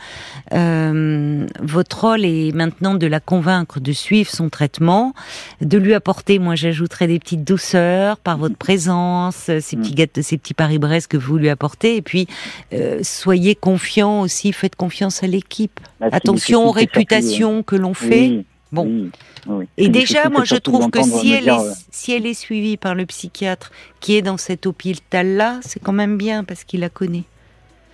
Votre 0.51 2.01
rôle 2.01 2.25
est 2.25 2.53
maintenant 2.53 2.95
de 2.95 3.07
la 3.07 3.21
convaincre 3.21 3.79
de 3.79 3.93
suivre 3.93 4.29
son 4.29 4.49
traitement, 4.49 5.13
de 5.61 5.77
lui 5.77 5.93
apporter. 5.93 6.39
Moi, 6.39 6.55
j'ajouterai 6.55 7.07
des 7.07 7.19
petites 7.19 7.45
douceurs 7.45 8.17
par 8.17 8.37
votre 8.37 8.57
présence 8.57 9.49
ces 9.77 9.81
petits 9.81 9.91
mm. 9.91 9.95
gâteaux, 9.95 10.21
ces 10.21 10.37
petits 10.37 10.53
paris-brest 10.53 11.07
que 11.07 11.17
vous 11.17 11.37
lui 11.37 11.49
apportez. 11.49 11.95
Et 11.95 12.01
puis, 12.01 12.27
euh, 12.73 12.99
soyez 13.03 13.55
confiants 13.55 14.21
aussi, 14.21 14.53
faites 14.53 14.75
confiance 14.75 15.23
à 15.23 15.27
l'équipe. 15.27 15.79
Bah, 15.99 16.07
Attention 16.11 16.67
aux 16.67 16.71
réputations 16.71 17.63
que 17.63 17.75
l'on 17.75 17.93
fait. 17.93 18.45
Bon. 18.71 19.09
Et 19.77 19.89
déjà, 19.89 20.29
moi, 20.29 20.43
je 20.43 20.55
trouve 20.55 20.89
que 20.89 21.01
si 21.01 21.31
elle, 21.31 21.47
est, 21.47 21.73
si 21.89 22.11
elle 22.11 22.25
est 22.25 22.33
suivie 22.33 22.77
par 22.77 22.95
le 22.95 23.05
psychiatre 23.05 23.71
qui 23.99 24.15
est 24.15 24.21
dans 24.21 24.37
cet 24.37 24.65
hôpital-là, 24.65 25.59
c'est 25.61 25.79
quand 25.79 25.93
même 25.93 26.17
bien 26.17 26.43
parce 26.43 26.63
qu'il 26.63 26.81
la 26.81 26.89
connaît. 26.89 27.23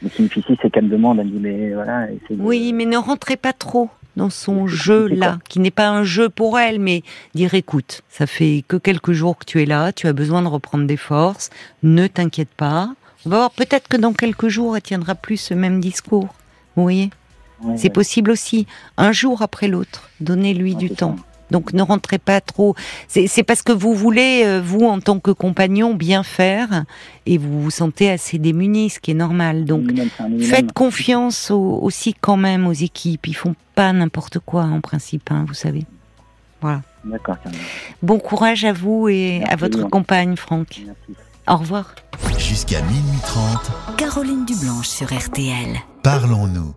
Mais 0.02 0.10
si 0.10 0.24
une 0.24 0.30
c'est 0.62 0.70
qu'elle 0.72 0.86
me 0.86 0.90
demande, 0.90 1.20
elle 1.20 1.32
dit, 1.32 1.40
mais 1.40 1.74
voilà. 1.74 2.08
Oui, 2.32 2.74
mais 2.74 2.86
ne 2.86 2.98
rentrez 2.98 3.38
pas 3.38 3.54
trop 3.54 3.90
dans 4.16 4.30
son 4.30 4.68
jeu-là, 4.68 5.40
qui 5.50 5.60
n'est 5.60 5.72
pas 5.72 5.90
un 5.90 6.04
jeu 6.04 6.30
pour 6.30 6.60
elle, 6.60 6.80
mais 6.80 7.04
dire 7.34 7.54
écoute, 7.54 8.02
ça 8.10 8.28
fait 8.28 8.64
que 8.68 8.78
quelques 8.78 9.12
jours 9.12 9.38
que 9.38 9.46
tu 9.46 9.62
es 9.62 9.66
là, 9.66 9.92
tu 9.92 10.08
as 10.08 10.14
besoin 10.14 10.42
de 10.42 10.48
reprendre 10.48 10.86
des 10.86 10.98
forces, 10.98 11.50
ne 11.82 12.08
t'inquiète 12.08 12.54
pas. 12.56 12.94
On 13.26 13.30
va 13.30 13.38
voir, 13.38 13.52
peut-être 13.52 13.88
que 13.88 13.98
dans 13.98 14.14
quelques 14.14 14.50
jours, 14.50 14.76
elle 14.76 14.82
tiendra 14.82 15.16
plus 15.16 15.38
ce 15.38 15.54
même 15.54 15.80
discours. 15.80 16.36
Vous 16.76 16.84
voyez? 16.84 17.10
C'est 17.78 17.90
possible 17.90 18.32
aussi, 18.32 18.68
un 18.98 19.14
jour 19.14 19.42
après 19.42 19.70
l'autre, 19.70 20.10
donnez-lui 20.20 20.76
du 20.76 20.90
temps. 20.90 21.16
Donc 21.54 21.72
ne 21.72 21.84
rentrez 21.84 22.18
pas 22.18 22.42
trop. 22.42 22.76
C'est 23.08 23.44
parce 23.44 23.62
que 23.62 23.72
vous 23.72 23.94
voulez, 23.94 24.42
euh, 24.44 24.60
vous, 24.60 24.86
en 24.86 25.00
tant 25.00 25.20
que 25.20 25.30
compagnon, 25.30 25.94
bien 25.94 26.24
faire 26.24 26.84
et 27.28 27.38
vous 27.38 27.62
vous 27.62 27.72
sentez 27.72 28.10
assez 28.10 28.40
démuni, 28.40 28.90
ce 28.90 29.00
qui 29.00 29.12
est 29.12 29.14
normal. 29.14 29.64
Donc 29.66 29.92
faites 30.42 30.74
confiance 30.74 31.52
aussi 31.52 32.16
quand 32.20 32.38
même 32.38 32.66
aux 32.66 32.74
équipes. 32.74 33.28
Ils 33.28 33.36
font 33.36 33.56
pas 33.76 33.94
n'importe 33.94 34.40
quoi 34.40 34.64
en 34.64 34.82
principe, 34.82 35.32
hein, 35.32 35.46
vous 35.48 35.54
savez. 35.54 35.86
Voilà. 36.60 36.82
D'accord. 37.06 37.38
Bon 38.02 38.18
courage 38.18 38.66
à 38.66 38.74
vous 38.74 39.08
et 39.10 39.44
à 39.48 39.56
votre 39.56 39.88
compagne, 39.90 40.36
Franck. 40.36 40.82
Merci. 40.86 41.22
Au 41.48 41.58
revoir. 41.58 41.94
Jusqu'à 42.40 42.82
minuit 42.82 43.20
30. 43.26 43.98
Caroline 43.98 44.46
Dublanche 44.46 44.88
sur 44.88 45.14
RTL. 45.14 45.78
Parlons-nous. 46.02 46.74